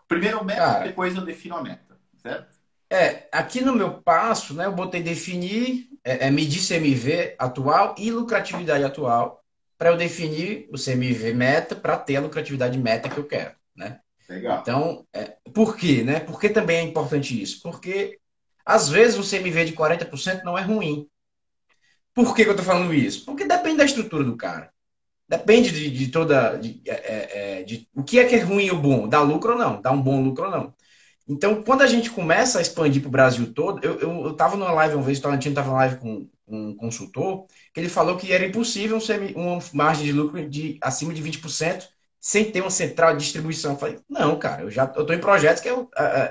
Primeiro 0.05 0.43
meta, 0.43 0.59
Cara, 0.59 0.83
depois 0.83 1.15
eu 1.15 1.23
defino 1.23 1.55
a 1.55 1.63
meta, 1.63 1.97
certo? 2.17 2.56
É, 2.89 3.27
aqui 3.31 3.61
no 3.61 3.75
meu 3.75 4.01
passo, 4.01 4.53
né, 4.53 4.65
eu 4.65 4.71
botei 4.71 5.03
definir, 5.03 5.89
é, 6.03 6.27
é 6.27 6.31
medir 6.31 6.61
CMV 6.61 7.35
atual 7.37 7.95
e 7.97 8.11
lucratividade 8.11 8.83
atual 8.83 9.43
para 9.77 9.89
eu 9.89 9.97
definir 9.97 10.67
o 10.71 10.77
CMV 10.77 11.33
meta 11.33 11.75
para 11.75 11.97
ter 11.97 12.15
a 12.15 12.21
lucratividade 12.21 12.77
meta 12.77 13.09
que 13.09 13.17
eu 13.17 13.27
quero 13.27 13.57
né? 13.77 13.99
Legal. 14.27 14.59
Então, 14.61 15.07
é, 15.13 15.37
por 15.53 15.77
quê, 15.77 16.03
né? 16.03 16.19
Por 16.19 16.39
que 16.39 16.49
também 16.49 16.77
é 16.77 16.81
importante 16.81 17.39
isso? 17.39 17.61
Porque 17.61 18.19
às 18.65 18.89
vezes 18.89 19.17
o 19.17 19.23
CMV 19.23 19.65
de 19.65 19.73
40% 19.73 20.43
não 20.43 20.57
é 20.57 20.61
ruim. 20.61 21.07
Por 22.13 22.35
que, 22.35 22.43
que 22.43 22.49
eu 22.49 22.53
estou 22.53 22.65
falando 22.65 22.93
isso? 22.93 23.23
Porque 23.23 23.45
depende 23.45 23.77
da 23.77 23.85
estrutura 23.85 24.23
do 24.23 24.35
cara. 24.35 24.73
Depende 25.29 25.71
de, 25.71 25.89
de 25.91 26.07
toda. 26.07 26.57
De, 26.57 26.81
é, 26.85 26.93
é, 26.93 27.59
é, 27.59 27.63
de, 27.63 27.87
o 27.95 28.03
que 28.03 28.19
é 28.19 28.25
que 28.25 28.35
é 28.35 28.39
ruim 28.39 28.69
ou 28.71 28.77
bom? 28.77 29.07
Dá 29.07 29.21
lucro 29.21 29.53
ou 29.53 29.57
não? 29.57 29.81
Dá 29.81 29.91
um 29.91 30.01
bom 30.01 30.21
lucro 30.23 30.45
ou 30.45 30.51
não? 30.51 30.73
Então, 31.27 31.61
quando 31.63 31.81
a 31.81 31.87
gente 31.87 32.09
começa 32.09 32.59
a 32.59 32.61
expandir 32.61 33.01
para 33.01 33.09
o 33.09 33.11
Brasil 33.11 33.53
todo, 33.53 33.83
eu, 33.83 33.99
eu, 33.99 34.25
eu 34.27 34.33
tava 34.35 34.55
numa 34.55 34.71
live 34.71 34.95
uma 34.95 35.03
vez, 35.03 35.19
o 35.19 35.21
Tolentino 35.21 35.51
estava 35.51 35.69
na 35.71 35.77
live 35.77 35.97
com 35.97 36.29
um 36.47 36.75
consultor, 36.75 37.45
que 37.73 37.79
ele 37.81 37.89
falou 37.89 38.15
que 38.17 38.31
era 38.31 38.45
impossível 38.45 38.97
um 39.35 39.53
uma 39.55 39.59
margem 39.73 40.05
de 40.05 40.13
lucro 40.13 40.47
de 40.49 40.77
acima 40.81 41.13
de 41.13 41.21
20% 41.21 41.89
sem 42.19 42.51
ter 42.51 42.61
uma 42.61 42.69
central 42.71 43.13
de 43.15 43.23
distribuição. 43.23 43.73
Eu 43.73 43.77
falei, 43.77 43.99
não, 44.09 44.39
cara, 44.39 44.63
eu 44.63 44.71
já 44.71 44.87
tô 44.87 45.11
em 45.13 45.19
projetos 45.19 45.61
que 45.61 45.69
eu, 45.69 45.89
a, 45.95 46.03
a, 46.03 46.25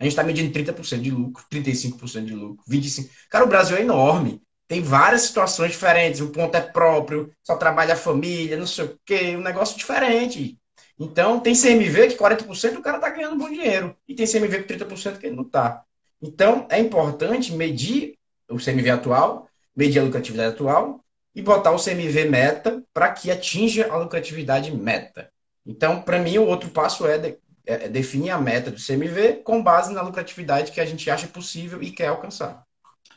a 0.00 0.04
gente 0.04 0.12
está 0.12 0.22
medindo 0.24 0.52
30% 0.52 1.02
de 1.02 1.10
lucro, 1.10 1.44
35% 1.50 2.26
de 2.26 2.34
lucro, 2.34 2.64
25%. 2.66 3.28
Cara, 3.30 3.44
o 3.44 3.48
Brasil 3.48 3.76
é 3.76 3.82
enorme. 3.82 4.42
Tem 4.68 4.80
várias 4.82 5.22
situações 5.22 5.72
diferentes. 5.72 6.20
O 6.20 6.30
ponto 6.30 6.54
é 6.56 6.60
próprio, 6.60 7.32
só 7.42 7.56
trabalha 7.56 7.94
a 7.94 7.96
família, 7.96 8.56
não 8.56 8.66
sei 8.66 8.84
o 8.86 8.98
quê, 9.04 9.36
um 9.36 9.40
negócio 9.42 9.76
diferente. 9.76 10.58
Então, 11.00 11.40
tem 11.40 11.54
CMV 11.54 12.08
que 12.08 12.18
40% 12.18 12.76
o 12.76 12.82
cara 12.82 12.98
está 12.98 13.08
ganhando 13.08 13.38
bom 13.38 13.48
dinheiro. 13.48 13.96
E 14.06 14.14
tem 14.14 14.26
CMV 14.26 14.64
que 14.64 14.74
30% 14.74 15.16
que 15.16 15.26
ele 15.26 15.36
não 15.36 15.44
está. 15.44 15.82
Então, 16.20 16.66
é 16.68 16.78
importante 16.78 17.54
medir 17.54 18.18
o 18.50 18.58
CMV 18.58 18.90
atual, 18.90 19.48
medir 19.74 19.98
a 19.98 20.02
lucratividade 20.04 20.52
atual 20.52 21.02
e 21.34 21.40
botar 21.40 21.70
o 21.70 21.82
CMV 21.82 22.26
meta 22.26 22.84
para 22.92 23.10
que 23.12 23.30
atinja 23.30 23.90
a 23.90 23.96
lucratividade 23.96 24.70
meta. 24.76 25.32
Então, 25.64 26.02
para 26.02 26.18
mim, 26.18 26.36
o 26.36 26.46
outro 26.46 26.68
passo 26.68 27.06
é, 27.06 27.16
de, 27.16 27.28
é, 27.64 27.86
é, 27.86 27.88
definir 27.88 28.30
a 28.30 28.38
meta 28.38 28.70
do 28.70 28.76
CMV 28.76 29.40
com 29.42 29.62
base 29.62 29.94
na 29.94 30.02
lucratividade 30.02 30.70
que 30.70 30.80
a 30.82 30.84
gente 30.84 31.10
acha 31.10 31.26
possível 31.26 31.82
e 31.82 31.90
quer 31.90 32.08
alcançar. 32.08 32.62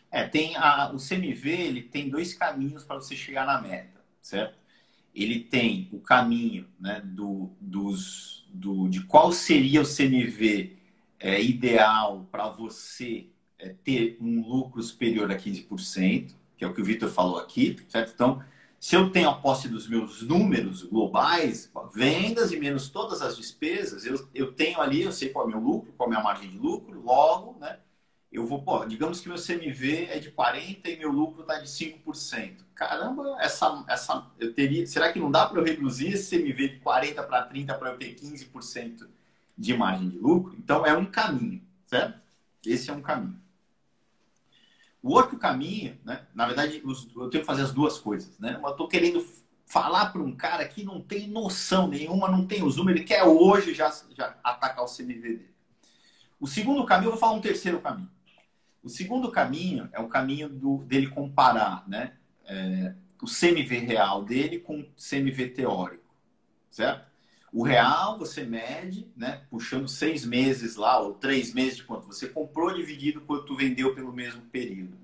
É, 0.10 0.26
tem 0.26 0.56
a, 0.56 0.94
o 0.94 0.98
CMV 0.98 1.50
ele 1.50 1.82
tem 1.82 2.10
dois 2.10 2.34
caminhos 2.34 2.86
para 2.86 2.96
você 2.96 3.16
chegar 3.16 3.46
na 3.46 3.60
meta, 3.60 4.00
certo? 4.22 4.63
Ele 5.14 5.40
tem 5.40 5.90
o 5.92 6.00
caminho 6.00 6.68
né, 6.80 7.02
do, 7.04 7.52
dos, 7.60 8.48
do, 8.50 8.88
de 8.88 9.02
qual 9.06 9.32
seria 9.32 9.82
o 9.82 9.86
CMV 9.86 10.78
é, 11.20 11.42
ideal 11.42 12.28
para 12.32 12.50
você 12.50 13.28
é, 13.60 13.70
ter 13.84 14.18
um 14.20 14.42
lucro 14.42 14.82
superior 14.82 15.32
a 15.32 15.38
15%, 15.38 16.34
que 16.58 16.66
é 16.66 16.68
o 16.68 16.74
que 16.74 16.82
o 16.82 16.86
Vitor 16.86 17.10
falou 17.10 17.38
aqui, 17.38 17.78
certo? 17.88 18.12
Então, 18.14 18.44
se 18.80 18.96
eu 18.96 19.10
tenho 19.12 19.30
a 19.30 19.36
posse 19.36 19.70
dos 19.70 19.88
meus 19.88 20.22
números 20.22 20.84
globais, 20.84 21.72
vendas 21.96 22.52
e 22.52 22.60
menos 22.60 22.90
todas 22.90 23.22
as 23.22 23.38
despesas, 23.38 24.06
eu, 24.06 24.28
eu 24.36 24.52
tenho 24.52 24.82
ali, 24.82 25.04
eu 25.04 25.12
sei 25.14 25.30
qual 25.30 25.46
é 25.46 25.48
o 25.48 25.52
meu 25.52 25.60
lucro, 25.62 25.94
qual 25.96 26.10
é 26.10 26.12
a 26.12 26.16
minha 26.16 26.24
margem 26.24 26.50
de 26.50 26.58
lucro, 26.58 27.02
logo, 27.02 27.58
né? 27.60 27.80
Eu 28.34 28.48
vou, 28.48 28.64
pô, 28.64 28.84
digamos 28.84 29.22
que 29.22 29.30
meu 29.30 29.38
CMV 29.38 30.08
é 30.10 30.18
de 30.18 30.32
40 30.32 30.90
e 30.90 30.98
meu 30.98 31.12
lucro 31.12 31.44
está 31.44 31.60
de 31.60 31.68
5%. 31.68 32.66
Caramba, 32.74 33.38
essa, 33.40 33.86
essa, 33.88 34.26
eu 34.40 34.52
teria, 34.56 34.88
será 34.88 35.14
que 35.14 35.20
não 35.20 35.30
dá 35.30 35.46
para 35.46 35.62
eu 35.62 35.64
reduzir 35.64 36.14
esse 36.14 36.36
CMV 36.36 36.70
de 36.70 36.80
40 36.80 37.22
para 37.22 37.44
30 37.44 37.76
para 37.76 37.92
eu 37.92 37.98
ter 38.00 38.16
15% 38.16 39.08
de 39.56 39.78
margem 39.78 40.10
de 40.10 40.18
lucro? 40.18 40.56
Então 40.58 40.84
é 40.84 40.98
um 40.98 41.06
caminho, 41.06 41.62
certo? 41.86 42.20
Esse 42.66 42.90
é 42.90 42.94
um 42.94 43.04
caminho. 43.04 43.40
O 45.04 45.14
outro 45.14 45.38
caminho, 45.38 46.00
né? 46.04 46.26
Na 46.34 46.48
verdade, 46.48 46.82
eu 46.84 47.30
tenho 47.30 47.44
que 47.44 47.44
fazer 47.44 47.62
as 47.62 47.72
duas 47.72 48.00
coisas, 48.00 48.40
né? 48.40 48.60
Eu 48.64 48.70
estou 48.72 48.88
querendo 48.88 49.24
falar 49.64 50.08
para 50.08 50.22
um 50.24 50.36
cara 50.36 50.68
que 50.68 50.84
não 50.84 51.00
tem 51.00 51.28
noção 51.28 51.88
nenhuma, 51.88 52.32
não 52.32 52.48
tem 52.48 52.64
os 52.64 52.78
números, 52.78 53.00
ele 53.00 53.08
quer 53.08 53.24
hoje 53.26 53.76
já, 53.76 53.94
já 54.16 54.36
atacar 54.44 54.84
o 54.84 54.88
CMV 54.88 55.22
dele. 55.22 55.54
O 56.40 56.48
segundo 56.48 56.84
caminho, 56.84 57.10
eu 57.10 57.12
vou 57.12 57.20
falar 57.20 57.34
um 57.34 57.42
terceiro 57.42 57.80
caminho. 57.80 58.10
O 58.84 58.90
segundo 58.90 59.32
caminho 59.32 59.90
é 59.94 60.00
o 60.00 60.10
caminho 60.10 60.50
do, 60.50 60.80
dele 60.80 61.08
comparar, 61.08 61.88
né? 61.88 62.14
É, 62.46 62.94
o 63.22 63.26
CMV 63.26 63.80
real 63.80 64.24
dele 64.24 64.60
com 64.60 64.82
o 64.82 64.86
CMV 64.98 65.50
teórico, 65.50 66.14
certo? 66.70 67.08
O 67.54 67.64
real 67.64 68.18
você 68.20 68.44
mede, 68.44 69.08
né? 69.16 69.44
Puxando 69.50 69.88
seis 69.88 70.26
meses 70.26 70.76
lá, 70.76 71.00
ou 71.00 71.14
três 71.14 71.54
meses 71.54 71.78
de 71.78 71.84
quanto 71.84 72.08
você 72.08 72.28
comprou, 72.28 72.74
dividido 72.74 73.22
quanto 73.22 73.56
vendeu 73.56 73.96
pelo 73.96 74.12
mesmo 74.12 74.42
período. 74.42 74.98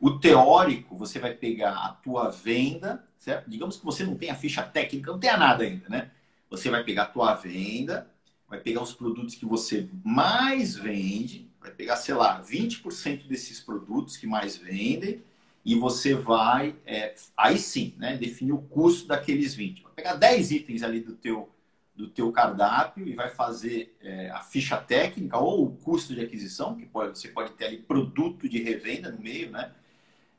O 0.00 0.18
teórico, 0.18 0.96
você 0.96 1.18
vai 1.18 1.34
pegar 1.34 1.72
a 1.72 1.88
tua 1.88 2.28
venda, 2.28 3.04
certo? 3.18 3.50
Digamos 3.50 3.78
que 3.78 3.84
você 3.84 4.04
não 4.04 4.14
tenha 4.14 4.34
ficha 4.34 4.62
técnica, 4.62 5.10
não 5.10 5.18
tenha 5.18 5.36
nada 5.36 5.64
ainda, 5.64 5.88
né? 5.88 6.10
Você 6.50 6.70
vai 6.70 6.84
pegar 6.84 7.04
a 7.04 7.06
tua 7.06 7.34
venda, 7.34 8.08
vai 8.48 8.60
pegar 8.60 8.82
os 8.82 8.92
produtos 8.92 9.34
que 9.34 9.46
você 9.46 9.88
mais 10.04 10.76
vende, 10.76 11.45
vai 11.66 11.74
pegar, 11.74 11.96
sei 11.96 12.14
lá, 12.14 12.42
20% 12.42 13.26
desses 13.26 13.60
produtos 13.60 14.16
que 14.16 14.26
mais 14.26 14.56
vendem 14.56 15.22
e 15.64 15.74
você 15.74 16.14
vai, 16.14 16.76
é, 16.86 17.14
aí 17.36 17.58
sim, 17.58 17.94
né, 17.98 18.16
definir 18.16 18.52
o 18.52 18.58
custo 18.58 19.08
daqueles 19.08 19.54
20. 19.54 19.82
Vai 19.82 19.92
pegar 19.92 20.14
10 20.14 20.52
itens 20.52 20.82
ali 20.82 21.00
do 21.00 21.14
teu, 21.14 21.50
do 21.94 22.08
teu 22.08 22.30
cardápio 22.30 23.06
e 23.06 23.14
vai 23.14 23.30
fazer 23.30 23.96
é, 24.00 24.30
a 24.30 24.40
ficha 24.40 24.76
técnica 24.76 25.38
ou 25.38 25.64
o 25.64 25.76
custo 25.76 26.14
de 26.14 26.20
aquisição, 26.20 26.76
que 26.76 26.86
pode, 26.86 27.18
você 27.18 27.28
pode 27.28 27.52
ter 27.54 27.64
ali 27.64 27.78
produto 27.78 28.48
de 28.48 28.62
revenda 28.62 29.10
no 29.10 29.20
meio, 29.20 29.50
né? 29.50 29.72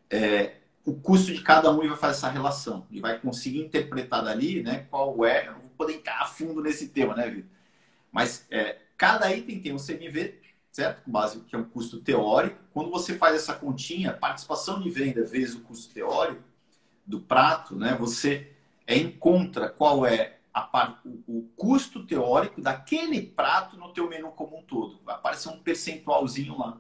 É, 0.10 0.56
o 0.86 0.94
custo 0.94 1.34
de 1.34 1.42
cada 1.42 1.70
um 1.70 1.84
e 1.84 1.90
vai 1.90 1.98
fazer 1.98 2.20
essa 2.20 2.30
relação. 2.30 2.88
E 2.90 3.02
vai 3.02 3.20
conseguir 3.20 3.60
interpretar 3.60 4.24
dali 4.24 4.64
né, 4.64 4.88
qual 4.90 5.26
é. 5.26 5.48
Eu 5.48 5.52
não 5.52 5.60
vou 5.60 5.72
poder 5.72 5.96
entrar 5.96 6.22
a 6.22 6.26
fundo 6.26 6.62
nesse 6.62 6.88
tema, 6.88 7.14
né, 7.14 7.30
Vitor? 7.30 7.50
Mas 8.10 8.48
é, 8.50 8.78
cada 8.96 9.30
item 9.36 9.60
tem 9.60 9.74
um 9.74 9.78
CMV, 9.78 10.40
certo? 10.78 11.02
Com 11.02 11.12
base 11.12 11.40
que 11.40 11.56
é 11.56 11.60
um 11.60 11.64
custo 11.64 12.00
teórico. 12.00 12.60
Quando 12.72 12.92
você 12.92 13.18
faz 13.18 13.36
essa 13.36 13.56
continha, 13.56 14.14
participação 14.14 14.80
de 14.80 14.92
venda 14.92 15.26
vezes 15.26 15.56
o 15.56 15.62
custo 15.62 15.92
teórico 15.92 16.44
do 17.04 17.20
prato, 17.20 17.76
né? 17.76 17.96
Você 18.00 18.52
encontra 18.88 19.70
qual 19.70 20.06
é 20.06 20.38
a, 20.54 21.00
o, 21.04 21.40
o 21.40 21.50
custo 21.56 22.06
teórico 22.06 22.62
daquele 22.62 23.24
prato 23.24 23.76
no 23.76 23.92
teu 23.92 24.08
menu 24.08 24.30
como 24.30 24.60
um 24.60 24.62
todo. 24.62 25.00
Vai 25.04 25.16
aparecer 25.16 25.50
um 25.50 25.58
percentualzinho 25.58 26.56
lá. 26.60 26.78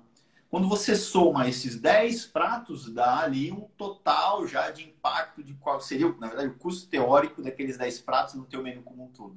Quando 0.47 0.69
você 0.69 0.95
soma 0.95 1.49
esses 1.49 1.79
10 1.79 2.27
pratos, 2.27 2.93
dá 2.93 3.21
ali 3.21 3.51
um 3.51 3.67
total 3.77 4.45
já 4.47 4.69
de 4.69 4.83
impacto 4.83 5.43
de 5.43 5.55
qual 5.55 5.81
seria, 5.81 6.07
na 6.19 6.27
verdade, 6.27 6.49
o 6.49 6.55
custo 6.55 6.87
teórico 6.87 7.41
daqueles 7.41 7.79
10 7.79 8.01
pratos 8.01 8.35
no 8.35 8.45
teu 8.45 8.61
menu 8.61 8.83
como 8.83 9.05
um 9.05 9.07
todo. 9.07 9.35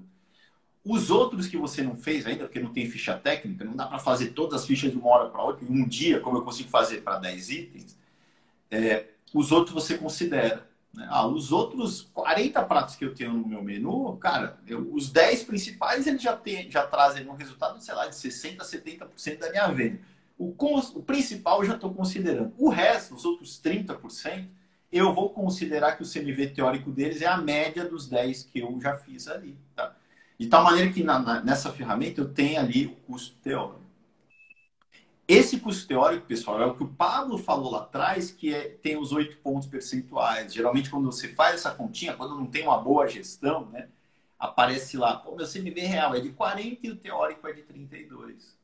Os 0.84 1.10
outros 1.10 1.46
que 1.46 1.58
você 1.58 1.82
não 1.82 1.94
fez 1.94 2.26
ainda, 2.26 2.44
porque 2.44 2.60
não 2.60 2.72
tem 2.72 2.88
ficha 2.88 3.16
técnica, 3.16 3.64
não 3.64 3.76
dá 3.76 3.86
para 3.86 3.98
fazer 3.98 4.28
todas 4.28 4.62
as 4.62 4.66
fichas 4.66 4.90
de 4.90 4.96
uma 4.96 5.08
hora 5.08 5.28
para 5.28 5.42
outra, 5.42 5.64
em 5.64 5.70
um 5.70 5.86
dia, 5.86 6.20
como 6.20 6.38
eu 6.38 6.42
consigo 6.42 6.70
fazer 6.70 7.02
para 7.02 7.18
10 7.18 7.50
itens, 7.50 7.98
é, 8.70 9.06
os 9.34 9.52
outros 9.52 9.74
você 9.74 9.98
considera. 9.98 10.68
Né? 10.92 11.06
Ah, 11.10 11.26
os 11.26 11.52
outros 11.52 12.08
40 12.14 12.62
pratos 12.64 12.96
que 12.96 13.04
eu 13.04 13.14
tenho 13.14 13.32
no 13.32 13.46
meu 13.46 13.62
menu, 13.62 14.16
cara, 14.16 14.58
eu, 14.66 14.92
os 14.92 15.10
10 15.10 15.44
principais 15.44 16.06
eles 16.06 16.22
já, 16.22 16.36
tem, 16.36 16.70
já 16.70 16.86
trazem 16.86 17.28
um 17.28 17.34
resultado, 17.34 17.78
sei 17.82 17.94
lá, 17.94 18.06
de 18.06 18.14
60% 18.14 18.60
a 18.60 18.64
70% 18.64 19.38
da 19.38 19.50
minha 19.50 19.68
venda. 19.68 20.00
O, 20.38 20.54
o 20.94 21.02
principal 21.02 21.60
eu 21.60 21.66
já 21.66 21.74
estou 21.74 21.92
considerando. 21.92 22.54
O 22.56 22.70
resto, 22.70 23.14
os 23.14 23.26
outros 23.26 23.60
30%, 23.62 24.46
eu 24.90 25.14
vou 25.14 25.30
considerar 25.30 25.96
que 25.96 26.02
o 26.02 26.10
CMV 26.10 26.48
teórico 26.48 26.90
deles 26.90 27.20
é 27.20 27.26
a 27.26 27.36
média 27.36 27.84
dos 27.84 28.08
10 28.08 28.44
que 28.44 28.60
eu 28.60 28.80
já 28.80 28.96
fiz 28.96 29.28
ali. 29.28 29.56
Tá? 29.76 29.94
De 30.40 30.46
tal 30.46 30.64
maneira 30.64 30.90
que 30.90 31.04
na, 31.04 31.18
na, 31.18 31.42
nessa 31.42 31.70
ferramenta 31.70 32.22
eu 32.22 32.32
tenho 32.32 32.58
ali 32.58 32.86
o 32.86 32.96
custo 33.06 33.36
teórico. 33.42 33.82
Esse 35.28 35.60
custo 35.60 35.86
teórico, 35.86 36.24
pessoal, 36.24 36.62
é 36.62 36.64
o 36.64 36.74
que 36.74 36.82
o 36.82 36.88
Pablo 36.88 37.36
falou 37.36 37.70
lá 37.70 37.80
atrás, 37.80 38.30
que 38.30 38.54
é, 38.54 38.70
tem 38.82 38.96
os 38.96 39.12
oito 39.12 39.36
pontos 39.36 39.68
percentuais. 39.68 40.54
Geralmente, 40.54 40.88
quando 40.88 41.12
você 41.12 41.28
faz 41.28 41.56
essa 41.56 41.70
continha, 41.72 42.14
quando 42.14 42.36
não 42.36 42.46
tem 42.46 42.62
uma 42.62 42.78
boa 42.78 43.06
gestão, 43.06 43.66
né, 43.66 43.88
aparece 44.38 44.96
lá, 44.96 45.14
pô, 45.14 45.36
meu 45.36 45.46
CMV 45.46 45.78
real 45.82 46.14
é 46.14 46.20
de 46.20 46.30
40 46.30 46.86
e 46.86 46.90
o 46.90 46.96
teórico 46.96 47.46
é 47.46 47.52
de 47.52 47.60
32. 47.60 48.56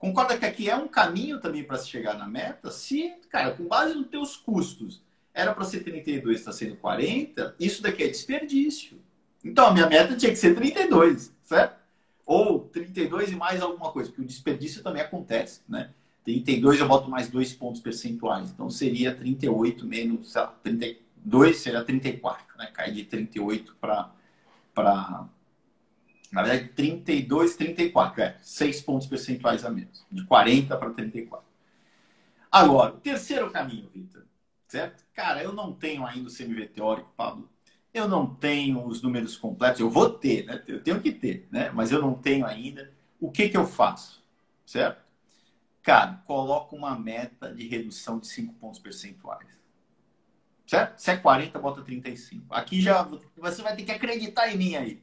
Concorda 0.00 0.36
que 0.36 0.44
aqui 0.44 0.68
é 0.68 0.74
um 0.74 0.88
caminho 0.88 1.40
também 1.40 1.62
para 1.62 1.78
se 1.78 1.88
chegar 1.88 2.18
na 2.18 2.26
meta? 2.26 2.68
Se, 2.68 3.14
cara, 3.30 3.52
com 3.52 3.68
base 3.68 3.94
nos 3.94 4.08
teus 4.08 4.36
custos, 4.36 5.00
era 5.32 5.54
para 5.54 5.64
ser 5.64 5.84
32, 5.84 6.40
está 6.40 6.50
sendo 6.50 6.74
40, 6.78 7.54
isso 7.60 7.80
daqui 7.80 8.02
é 8.02 8.08
desperdício. 8.08 9.00
Então, 9.44 9.66
a 9.66 9.72
minha 9.72 9.88
meta 9.88 10.16
tinha 10.16 10.30
que 10.30 10.38
ser 10.38 10.54
32, 10.54 11.34
certo? 11.42 11.76
Ou 12.24 12.60
32 12.60 13.32
e 13.32 13.36
mais 13.36 13.60
alguma 13.60 13.90
coisa, 13.90 14.08
porque 14.08 14.22
o 14.22 14.26
desperdício 14.26 14.82
também 14.82 15.02
acontece, 15.02 15.60
né? 15.68 15.90
32 16.24 16.78
eu 16.78 16.86
boto 16.86 17.10
mais 17.10 17.28
dois 17.28 17.52
pontos 17.52 17.80
percentuais, 17.80 18.50
então 18.50 18.70
seria 18.70 19.12
38 19.12 19.84
menos, 19.84 20.30
sei 20.30 20.40
lá, 20.40 20.54
32 20.62 21.56
seria 21.56 21.82
34, 21.82 22.46
né? 22.56 22.70
Cai 22.72 22.92
de 22.92 23.04
38 23.04 23.76
para 23.80 24.12
na 26.32 26.42
verdade, 26.42 26.70
32, 26.70 27.56
34. 27.56 28.22
É, 28.22 28.38
6 28.40 28.80
pontos 28.80 29.06
percentuais 29.06 29.64
a 29.66 29.70
menos. 29.70 30.04
De 30.10 30.24
40 30.24 30.76
para 30.78 30.90
34. 30.90 31.46
Agora, 32.50 32.94
o 32.94 32.96
terceiro 32.96 33.50
caminho, 33.50 33.88
Vitor. 33.94 34.24
Certo? 34.66 35.04
Cara, 35.12 35.42
eu 35.42 35.52
não 35.52 35.74
tenho 35.74 36.06
ainda 36.06 36.30
o 36.30 36.32
CMV 36.32 36.68
teórico, 36.68 37.12
Pablo. 37.14 37.50
Eu 37.92 38.08
não 38.08 38.34
tenho 38.34 38.86
os 38.86 39.02
números 39.02 39.36
completos. 39.36 39.80
Eu 39.80 39.90
vou 39.90 40.10
ter, 40.10 40.46
né? 40.46 40.62
Eu 40.66 40.82
tenho 40.82 41.00
que 41.00 41.12
ter, 41.12 41.46
né? 41.50 41.70
Mas 41.70 41.92
eu 41.92 42.00
não 42.00 42.14
tenho 42.14 42.46
ainda. 42.46 42.92
O 43.20 43.30
que, 43.30 43.48
que 43.48 43.56
eu 43.56 43.66
faço? 43.66 44.24
Certo? 44.64 45.02
Cara, 45.82 46.22
coloco 46.26 46.74
uma 46.76 46.98
meta 46.98 47.52
de 47.52 47.66
redução 47.66 48.18
de 48.18 48.28
5 48.28 48.54
pontos 48.54 48.78
percentuais. 48.80 49.46
Certo? 50.66 50.98
Se 50.98 51.10
é 51.10 51.16
40, 51.16 51.58
bota 51.58 51.82
35. 51.82 52.46
Aqui 52.54 52.80
já 52.80 53.02
você 53.36 53.62
vai 53.62 53.76
ter 53.76 53.84
que 53.84 53.92
acreditar 53.92 54.50
em 54.50 54.56
mim 54.56 54.76
aí. 54.76 55.02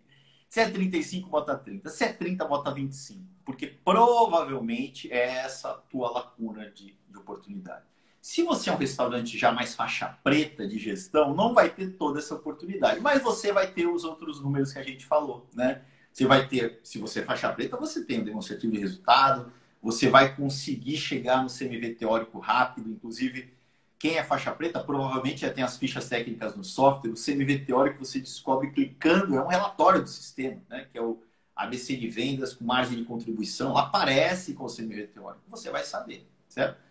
Se 0.49 0.61
é 0.61 0.69
35, 0.69 1.29
bota 1.29 1.55
30. 1.55 1.89
Se 1.89 2.05
é 2.05 2.11
30, 2.11 2.43
bota 2.45 2.73
25. 2.73 3.23
Porque 3.45 3.67
provavelmente 3.67 5.11
é 5.11 5.27
essa 5.27 5.73
tua 5.73 6.09
lacuna 6.09 6.71
de, 6.71 6.97
de 7.07 7.17
oportunidade. 7.17 7.85
Se 8.21 8.43
você 8.43 8.69
é 8.69 8.73
um 8.73 8.77
restaurante 8.77 9.37
já 9.37 9.51
mais 9.51 9.75
faixa 9.75 10.07
preta 10.23 10.67
de 10.67 10.77
gestão, 10.77 11.33
não 11.33 11.53
vai 11.53 11.69
ter 11.69 11.91
toda 11.91 12.19
essa 12.19 12.35
oportunidade. 12.35 12.99
Mas 12.99 13.21
você 13.21 13.51
vai 13.51 13.71
ter 13.71 13.87
os 13.87 14.03
outros 14.03 14.41
números 14.41 14.73
que 14.73 14.79
a 14.79 14.83
gente 14.83 15.05
falou, 15.05 15.47
né? 15.53 15.81
Você 16.11 16.25
vai 16.25 16.47
ter, 16.47 16.79
se 16.83 16.97
você 16.97 17.19
é 17.19 17.23
faixa 17.23 17.51
preta, 17.53 17.77
você 17.77 18.03
tem 18.03 18.19
um 18.19 18.23
demonstrativo 18.23 18.73
de 18.73 18.79
resultado, 18.79 19.53
você 19.81 20.09
vai 20.09 20.35
conseguir 20.35 20.97
chegar 20.97 21.41
no 21.41 21.49
CMV 21.49 21.95
teórico 21.95 22.39
rápido, 22.39 22.89
inclusive 22.89 23.53
quem 23.97 24.17
é 24.17 24.23
faixa 24.23 24.51
preta 24.51 24.79
provavelmente 24.79 25.41
já 25.41 25.51
tem 25.51 25.63
as 25.63 25.77
fichas 25.77 26.07
técnicas 26.07 26.55
no 26.55 26.63
software. 26.63 27.11
O 27.11 27.15
CMV 27.15 27.59
teórico 27.59 28.03
você 28.03 28.19
descobre 28.19 28.71
clicando, 28.71 29.35
é 29.35 29.41
um 29.41 29.47
relatório 29.47 30.01
do 30.01 30.09
sistema, 30.09 30.61
né? 30.69 30.87
que 30.91 30.97
é 30.97 31.01
o 31.01 31.21
ABC 31.55 31.97
de 31.97 32.07
vendas 32.07 32.53
com 32.53 32.63
margem 32.63 32.97
de 32.97 33.03
contribuição. 33.03 33.77
Aparece 33.77 34.53
com 34.53 34.63
o 34.63 34.73
CMV 34.73 35.07
teórico. 35.07 35.43
Você 35.49 35.69
vai 35.69 35.83
saber, 35.83 36.25
certo? 36.47 36.88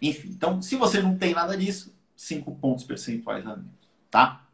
Enfim, 0.00 0.28
então, 0.30 0.62
se 0.62 0.76
você 0.76 1.02
não 1.02 1.16
tem 1.16 1.34
nada 1.34 1.56
disso, 1.56 1.94
cinco 2.16 2.54
pontos 2.56 2.84
percentuais 2.84 3.46
a 3.46 3.56
menos, 3.56 3.72
tá? 4.10 4.46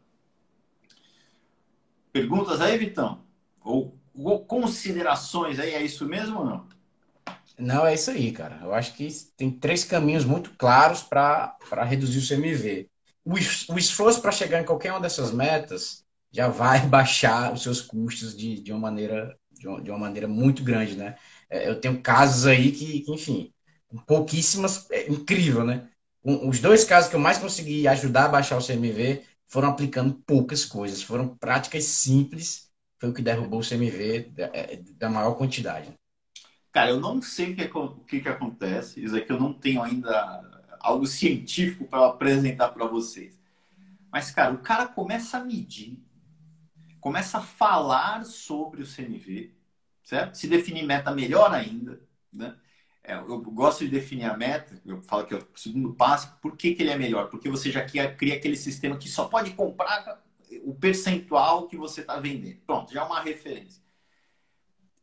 Perguntas 2.11 2.61
aí, 2.61 2.77
Vitão? 2.77 3.21
Ou, 3.63 3.93
ou 4.15 4.43
considerações 4.45 5.59
aí, 5.59 5.73
é 5.73 5.81
isso 5.81 6.05
mesmo 6.05 6.39
ou 6.39 6.45
não? 6.45 6.67
Não, 7.57 7.85
é 7.85 7.93
isso 7.93 8.11
aí, 8.11 8.31
cara. 8.31 8.59
Eu 8.61 8.73
acho 8.73 8.93
que 8.93 9.07
tem 9.35 9.49
três 9.51 9.83
caminhos 9.83 10.23
muito 10.23 10.51
claros 10.57 11.01
para 11.01 11.57
reduzir 11.85 12.19
o 12.19 12.27
CMV. 12.27 12.89
O, 13.25 13.33
o 13.33 13.77
esforço 13.77 14.21
para 14.21 14.31
chegar 14.31 14.61
em 14.61 14.65
qualquer 14.65 14.91
uma 14.91 15.01
dessas 15.01 15.31
metas 15.31 16.05
já 16.31 16.47
vai 16.47 16.85
baixar 16.87 17.53
os 17.53 17.63
seus 17.63 17.81
custos 17.81 18.35
de, 18.35 18.61
de, 18.61 18.71
uma, 18.71 18.79
maneira, 18.79 19.37
de, 19.51 19.67
uma, 19.67 19.81
de 19.81 19.89
uma 19.89 19.99
maneira 19.99 20.27
muito 20.27 20.63
grande, 20.63 20.95
né? 20.95 21.15
É, 21.49 21.67
eu 21.67 21.79
tenho 21.79 22.01
casos 22.01 22.45
aí 22.45 22.71
que, 22.71 23.01
que 23.01 23.11
enfim, 23.11 23.51
pouquíssimas, 24.05 24.89
é 24.91 25.09
incrível, 25.09 25.63
né? 25.63 25.87
Os 26.23 26.59
dois 26.59 26.83
casos 26.83 27.09
que 27.09 27.15
eu 27.15 27.19
mais 27.19 27.37
consegui 27.37 27.87
ajudar 27.87 28.25
a 28.25 28.29
baixar 28.29 28.57
o 28.57 28.61
CMV 28.61 29.23
foram 29.47 29.69
aplicando 29.69 30.13
poucas 30.25 30.65
coisas, 30.65 31.01
foram 31.01 31.37
práticas 31.37 31.85
simples, 31.85 32.69
foi 32.99 33.09
o 33.09 33.13
que 33.13 33.21
derrubou 33.21 33.59
o 33.59 33.63
CMV 33.63 34.31
da, 34.31 34.45
é, 34.53 34.77
da 34.97 35.09
maior 35.09 35.35
quantidade. 35.35 35.93
Cara, 36.71 36.91
eu 36.91 36.99
não 36.99 37.21
sei 37.21 37.53
o 37.53 37.55
que, 37.55 37.77
o 37.77 37.89
que, 38.03 38.19
que 38.21 38.29
acontece. 38.29 39.03
Isso 39.03 39.15
aqui 39.15 39.31
eu 39.31 39.39
não 39.39 39.53
tenho 39.53 39.81
ainda 39.81 40.67
algo 40.79 41.07
científico 41.07 41.85
para 41.85 42.07
apresentar 42.07 42.69
para 42.69 42.85
vocês. 42.85 43.39
Mas, 44.11 44.31
cara, 44.31 44.53
o 44.53 44.59
cara 44.59 44.87
começa 44.87 45.37
a 45.37 45.43
medir, 45.43 45.99
começa 46.99 47.39
a 47.39 47.41
falar 47.41 48.25
sobre 48.25 48.81
o 48.81 48.85
CMV, 48.85 49.51
certo? 50.03 50.35
Se 50.35 50.47
definir 50.47 50.83
meta 50.83 51.11
melhor 51.11 51.53
ainda, 51.53 52.01
né? 52.31 52.55
É, 53.07 53.15
eu 53.15 53.41
gosto 53.41 53.85
de 53.85 53.89
definir 53.89 54.25
a 54.25 54.35
meta, 54.37 54.79
eu 54.85 55.01
falo 55.01 55.25
que 55.25 55.33
é 55.33 55.37
o 55.37 55.47
segundo 55.55 55.93
passo. 55.93 56.37
Por 56.41 56.55
que, 56.57 56.75
que 56.75 56.83
ele 56.83 56.91
é 56.91 56.97
melhor? 56.97 57.29
Porque 57.29 57.49
você 57.49 57.71
já 57.71 57.83
cria, 57.83 58.13
cria 58.13 58.35
aquele 58.35 58.57
sistema 58.57 58.97
que 58.97 59.09
só 59.09 59.25
pode 59.25 59.51
comprar 59.51 60.21
o 60.63 60.75
percentual 60.75 61.67
que 61.67 61.77
você 61.77 62.01
está 62.01 62.19
vendendo. 62.19 62.59
Pronto, 62.65 62.93
já 62.93 63.01
é 63.01 63.03
uma 63.05 63.21
referência 63.21 63.81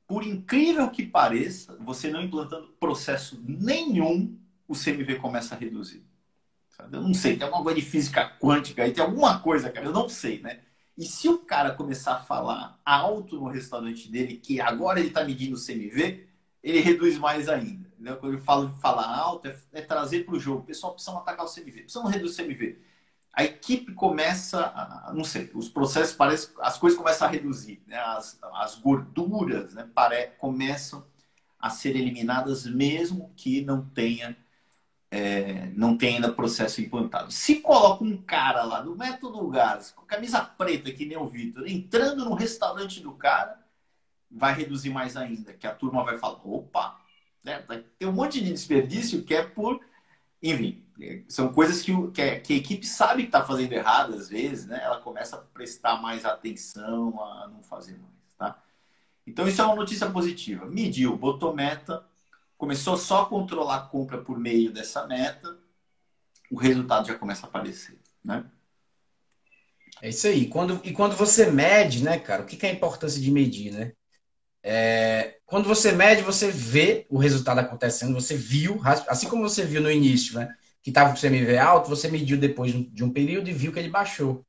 por 0.07 0.23
incrível 0.23 0.91
que 0.91 1.07
pareça, 1.07 1.77
você 1.81 2.11
não 2.11 2.23
implantando 2.23 2.69
processo 2.79 3.43
nenhum, 3.47 4.39
o 4.69 4.75
CMV 4.75 5.17
começa 5.17 5.55
a 5.55 5.59
reduzir. 5.59 6.05
Eu 6.93 7.01
não 7.01 7.15
sei, 7.15 7.37
tem 7.37 7.45
alguma 7.45 7.63
coisa 7.63 7.81
de 7.81 7.87
física 7.87 8.29
quântica 8.41 8.83
aí, 8.83 8.93
tem 8.93 9.03
alguma 9.03 9.39
coisa, 9.41 9.71
cara, 9.71 9.87
eu 9.87 9.93
não 9.93 10.09
sei, 10.09 10.41
né? 10.41 10.61
E 10.97 11.05
se 11.05 11.29
o 11.29 11.39
cara 11.39 11.73
começar 11.73 12.17
a 12.17 12.21
falar 12.21 12.81
alto 12.85 13.37
no 13.37 13.49
restaurante 13.49 14.11
dele, 14.11 14.37
que 14.37 14.61
agora 14.61 14.99
ele 14.99 15.09
está 15.09 15.25
medindo 15.25 15.57
o 15.57 15.61
CMV, 15.61 16.27
ele 16.65 16.81
reduz 16.81 17.19
mais 17.19 17.49
ainda. 17.49 17.85
Quando 18.19 18.35
eu 18.35 18.39
falo 18.41 18.69
falar 18.81 19.07
alto, 19.07 19.47
é, 19.47 19.57
é 19.73 19.83
trazer 19.83 20.25
para 20.25 20.35
o 20.35 20.41
jogo. 20.41 20.61
O 20.61 20.65
pessoal 20.65 20.95
precisa 20.95 21.17
atacar 21.17 21.45
o 21.45 21.53
CMV, 21.53 21.83
precisa 21.83 22.09
reduzir 22.09 22.43
o 22.43 22.47
CMV. 22.47 22.79
a 23.33 23.45
equipe 23.45 23.93
começa, 23.93 24.61
a, 24.61 25.13
não 25.15 25.25
sei, 25.25 25.51
os 25.55 25.69
processos 25.69 26.17
parecem, 26.17 26.55
as 26.61 26.79
coisas 26.79 26.99
começam 26.99 27.29
a 27.29 27.31
reduzir, 27.31 27.83
né? 27.87 27.99
as, 27.99 28.39
as 28.55 28.77
gorduras 28.77 29.75
né? 29.75 29.89
Pare, 29.95 30.33
começam 30.39 31.05
a 31.59 31.69
ser 31.71 31.97
eliminadas 31.97 32.67
mesmo 32.67 33.33
que 33.37 33.63
não 33.63 33.85
tenha 33.85 34.37
é, 35.11 35.71
não 35.77 35.97
tem 35.97 36.17
ainda 36.17 36.33
processo 36.33 36.81
implantado. 36.81 37.31
Se 37.31 37.61
coloca 37.61 38.03
um 38.03 38.17
cara 38.17 38.65
lá 38.65 38.83
no 38.83 38.97
método 38.97 39.49
Gás, 39.49 39.93
com 39.93 40.03
camisa 40.05 40.41
preta, 40.41 40.91
que 40.91 41.07
nem 41.07 41.17
o 41.17 41.27
Vitor, 41.27 41.69
entrando 41.69 42.25
no 42.25 42.35
restaurante 42.35 43.01
do 43.01 43.13
cara, 43.13 43.64
vai 44.35 44.55
reduzir 44.55 44.91
mais 44.91 45.17
ainda, 45.17 45.53
que 45.53 45.67
a 45.67 45.75
turma 45.75 46.05
vai 46.05 46.19
falar, 46.19 46.41
opa, 46.45 47.01
né? 47.43 47.65
tem 47.99 48.09
um 48.09 48.13
monte 48.13 48.41
de 48.41 48.53
desperdício 48.53 49.23
que 49.23 49.35
é 49.35 49.43
por, 49.43 49.81
enfim, 50.43 50.85
são 51.29 51.53
coisas 51.53 51.83
que, 51.83 51.93
a, 51.93 52.41
que 52.41 52.53
a 52.53 52.57
equipe 52.57 52.87
sabe 52.87 53.23
que 53.23 53.29
está 53.29 53.45
fazendo 53.45 53.73
errado 53.73 54.15
às 54.15 54.29
vezes, 54.29 54.67
né? 54.67 54.81
Ela 54.83 55.01
começa 55.01 55.37
a 55.37 55.41
prestar 55.41 56.01
mais 56.01 56.25
atenção, 56.25 57.23
a 57.23 57.49
não 57.49 57.63
fazer 57.63 57.99
mais, 57.99 58.35
tá? 58.37 58.63
Então 59.27 59.49
isso 59.49 59.61
é 59.61 59.65
uma 59.65 59.75
notícia 59.75 60.09
positiva. 60.11 60.67
Mediu, 60.67 61.17
botou 61.17 61.55
meta, 61.55 62.05
começou 62.57 62.97
só 62.97 63.23
a 63.23 63.27
controlar 63.27 63.77
a 63.77 63.87
compra 63.87 64.19
por 64.19 64.39
meio 64.39 64.73
dessa 64.73 65.07
meta, 65.07 65.59
o 66.51 66.57
resultado 66.57 67.07
já 67.07 67.15
começa 67.15 67.47
a 67.47 67.49
aparecer, 67.49 67.99
né? 68.25 68.45
É 70.03 70.09
isso 70.09 70.27
aí. 70.27 70.49
Quando, 70.49 70.81
e 70.85 70.93
quando 70.93 71.17
você 71.17 71.51
mede, 71.51 72.03
né, 72.03 72.19
cara, 72.19 72.43
o 72.43 72.47
que, 72.47 72.57
que 72.57 72.67
é 72.67 72.71
a 72.71 72.73
importância 72.73 73.21
de 73.21 73.31
medir, 73.31 73.73
né? 73.73 73.93
É, 74.65 75.37
quando 75.45 75.69
você 75.69 75.93
mede, 75.93 76.23
você 76.23 76.51
vê 76.51 77.07
o 77.11 77.19
resultado 77.19 77.59
acontecendo, 77.59 78.15
você 78.15 78.35
viu, 78.35 78.81
assim 79.09 79.29
como 79.29 79.49
você 79.49 79.65
viu 79.65 79.83
no 79.83 79.91
início, 79.91 80.35
né? 80.39 80.49
Que 80.83 80.91
estava 80.91 81.11
com 81.11 81.17
o 81.17 81.21
CMV 81.21 81.59
alto, 81.59 81.91
você 81.91 82.09
mediu 82.09 82.39
depois 82.39 82.73
de 82.73 83.05
um 83.05 83.11
período 83.11 83.49
e 83.49 83.53
viu 83.53 83.73
que 83.73 83.79
ele 83.79 83.91
baixou. 83.91 84.45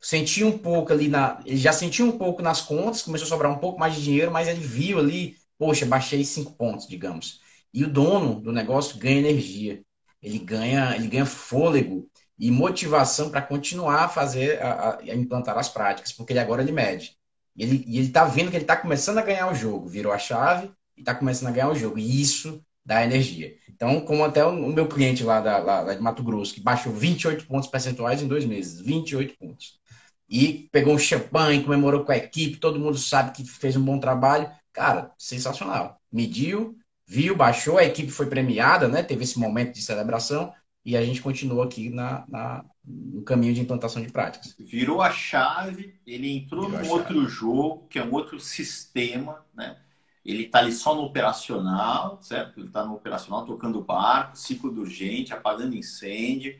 Sentiu 0.00 0.48
um 0.48 0.58
pouco 0.58 0.92
ali 0.92 1.08
na. 1.08 1.40
Ele 1.46 1.56
já 1.58 1.72
sentiu 1.72 2.06
um 2.06 2.18
pouco 2.18 2.42
nas 2.42 2.60
contas, 2.60 3.02
começou 3.02 3.26
a 3.26 3.28
sobrar 3.28 3.52
um 3.52 3.58
pouco 3.58 3.78
mais 3.78 3.94
de 3.94 4.02
dinheiro, 4.02 4.32
mas 4.32 4.48
ele 4.48 4.60
viu 4.60 4.98
ali 4.98 5.36
poxa, 5.62 5.86
baixei 5.86 6.24
cinco 6.24 6.52
pontos, 6.54 6.88
digamos. 6.88 7.40
E 7.72 7.84
o 7.84 7.88
dono 7.88 8.40
do 8.40 8.50
negócio 8.50 8.98
ganha 8.98 9.20
energia, 9.20 9.80
ele 10.20 10.40
ganha, 10.40 10.96
ele 10.96 11.06
ganha 11.06 11.24
fôlego 11.24 12.10
e 12.36 12.50
motivação 12.50 13.30
para 13.30 13.42
continuar 13.42 14.04
a 14.04 14.08
fazer, 14.08 14.60
a, 14.60 14.98
a, 14.98 15.14
implantar 15.14 15.56
as 15.56 15.68
práticas, 15.68 16.12
porque 16.12 16.32
ele 16.32 16.40
agora 16.40 16.62
ele 16.62 16.72
mede. 16.72 17.16
E 17.56 17.62
ele, 17.62 17.84
e 17.86 17.98
ele 17.98 18.08
tá 18.08 18.24
vendo 18.24 18.50
que 18.50 18.56
ele 18.56 18.64
está 18.64 18.76
começando 18.76 19.18
a 19.18 19.22
ganhar 19.22 19.50
o 19.50 19.54
jogo, 19.54 19.88
virou 19.88 20.12
a 20.12 20.18
chave 20.18 20.70
e 20.96 21.00
está 21.00 21.14
começando 21.14 21.48
a 21.48 21.52
ganhar 21.52 21.68
o 21.68 21.74
jogo. 21.74 21.98
E 21.98 22.20
isso 22.20 22.64
dá 22.84 23.04
energia. 23.04 23.54
Então, 23.68 24.00
como 24.00 24.24
até 24.24 24.44
o, 24.44 24.52
meu 24.52 24.88
cliente 24.88 25.22
lá, 25.22 25.40
da, 25.40 25.58
lá, 25.58 25.80
lá 25.82 25.94
de 25.94 26.00
Mato 26.00 26.22
Grosso, 26.22 26.54
que 26.54 26.60
baixou 26.60 26.92
28 26.92 27.46
pontos 27.46 27.68
percentuais 27.68 28.22
em 28.22 28.28
dois 28.28 28.44
meses, 28.44 28.80
28 28.80 29.36
pontos. 29.38 29.80
E 30.28 30.68
pegou 30.72 30.94
um 30.94 30.98
champanhe, 30.98 31.62
comemorou 31.62 32.04
com 32.04 32.12
a 32.12 32.16
equipe, 32.16 32.56
todo 32.56 32.80
mundo 32.80 32.96
sabe 32.96 33.32
que 33.32 33.44
fez 33.44 33.76
um 33.76 33.84
bom 33.84 33.98
trabalho 33.98 34.50
Cara, 34.72 35.12
sensacional. 35.18 36.00
Mediu, 36.10 36.76
viu, 37.06 37.36
baixou, 37.36 37.78
a 37.78 37.84
equipe 37.84 38.10
foi 38.10 38.26
premiada, 38.26 38.88
né? 38.88 39.02
Teve 39.02 39.24
esse 39.24 39.38
momento 39.38 39.74
de 39.74 39.82
celebração 39.82 40.52
e 40.84 40.96
a 40.96 41.04
gente 41.04 41.22
continuou 41.22 41.62
aqui 41.62 41.90
na, 41.90 42.24
na 42.28 42.64
no 42.84 43.22
caminho 43.22 43.54
de 43.54 43.60
implantação 43.60 44.02
de 44.02 44.10
práticas. 44.10 44.56
Virou 44.58 45.00
a 45.00 45.10
chave, 45.10 45.94
ele 46.04 46.36
entrou 46.36 46.68
Virou 46.68 46.84
num 46.84 46.90
outro 46.90 47.28
jogo, 47.28 47.86
que 47.88 47.98
é 47.98 48.04
um 48.04 48.12
outro 48.12 48.40
sistema, 48.40 49.44
né? 49.54 49.76
Ele 50.24 50.44
está 50.44 50.58
ali 50.58 50.72
só 50.72 50.94
no 50.94 51.02
operacional, 51.02 52.20
certo? 52.22 52.58
Ele 52.58 52.66
está 52.66 52.84
no 52.84 52.94
operacional 52.94 53.44
tocando 53.44 53.82
barco, 53.82 54.36
ciclo 54.36 54.72
do 54.72 54.80
urgente, 54.80 55.32
apagando 55.32 55.76
incêndio 55.76 56.56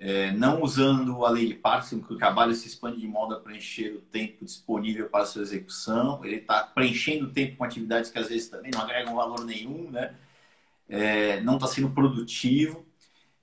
é, 0.00 0.30
não 0.30 0.62
usando 0.62 1.24
a 1.24 1.30
lei 1.30 1.48
de 1.48 1.54
Parkinson, 1.54 2.00
que 2.00 2.12
o 2.12 2.16
trabalho 2.16 2.54
se 2.54 2.68
expande 2.68 3.00
de 3.00 3.06
modo 3.06 3.34
a 3.34 3.40
preencher 3.40 3.90
o 3.94 4.00
tempo 4.00 4.44
disponível 4.44 5.08
para 5.08 5.26
sua 5.26 5.42
execução. 5.42 6.24
Ele 6.24 6.36
está 6.36 6.62
preenchendo 6.62 7.26
o 7.26 7.30
tempo 7.30 7.56
com 7.56 7.64
atividades 7.64 8.10
que 8.10 8.18
às 8.18 8.28
vezes 8.28 8.48
também 8.48 8.70
não 8.72 8.80
agregam 8.80 9.16
valor 9.16 9.44
nenhum, 9.44 9.90
né? 9.90 10.14
É, 10.88 11.40
não 11.40 11.56
está 11.56 11.66
sendo 11.66 11.90
produtivo, 11.90 12.86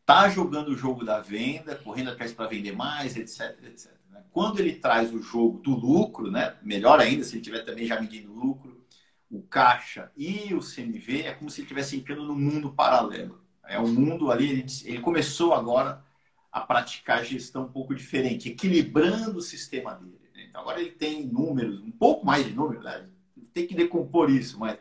está 0.05 0.29
jogando 0.29 0.69
o 0.69 0.77
jogo 0.77 1.03
da 1.03 1.19
venda, 1.19 1.75
correndo 1.75 2.11
atrás 2.11 2.31
para 2.31 2.47
vender 2.47 2.73
mais, 2.73 3.17
etc, 3.17 3.57
etc. 3.63 3.91
Né? 4.11 4.23
Quando 4.31 4.59
ele 4.59 4.73
traz 4.73 5.11
o 5.11 5.19
jogo 5.19 5.57
do 5.57 5.71
lucro, 5.71 6.29
né? 6.29 6.55
melhor 6.61 6.99
ainda 6.99 7.23
se 7.23 7.31
ele 7.31 7.39
estiver 7.39 7.65
também 7.65 7.87
já 7.87 7.99
medindo 7.99 8.31
o 8.31 8.35
lucro, 8.35 8.85
o 9.31 9.41
caixa 9.41 10.11
e 10.15 10.53
o 10.53 10.59
CMV, 10.59 11.23
é 11.23 11.33
como 11.33 11.49
se 11.49 11.61
ele 11.61 11.65
estivesse 11.65 11.97
entrando 11.97 12.23
no 12.23 12.35
mundo 12.35 12.71
paralelo. 12.71 13.43
É 13.67 13.79
um 13.79 13.87
mundo 13.87 14.31
ali, 14.31 14.51
ele, 14.51 14.65
ele 14.83 14.99
começou 14.99 15.55
agora 15.55 16.05
a 16.51 16.61
praticar 16.61 17.25
gestão 17.25 17.63
um 17.63 17.71
pouco 17.71 17.95
diferente, 17.95 18.49
equilibrando 18.49 19.39
o 19.39 19.41
sistema 19.41 19.95
dele. 19.95 20.29
Né? 20.35 20.45
Então, 20.47 20.61
agora 20.61 20.79
ele 20.79 20.91
tem 20.91 21.25
números, 21.25 21.79
um 21.79 21.91
pouco 21.91 22.23
mais 22.23 22.45
de 22.45 22.53
números, 22.53 22.83
né? 22.83 23.09
tem 23.51 23.65
que 23.65 23.73
decompor 23.73 24.29
isso, 24.29 24.59
mas 24.59 24.77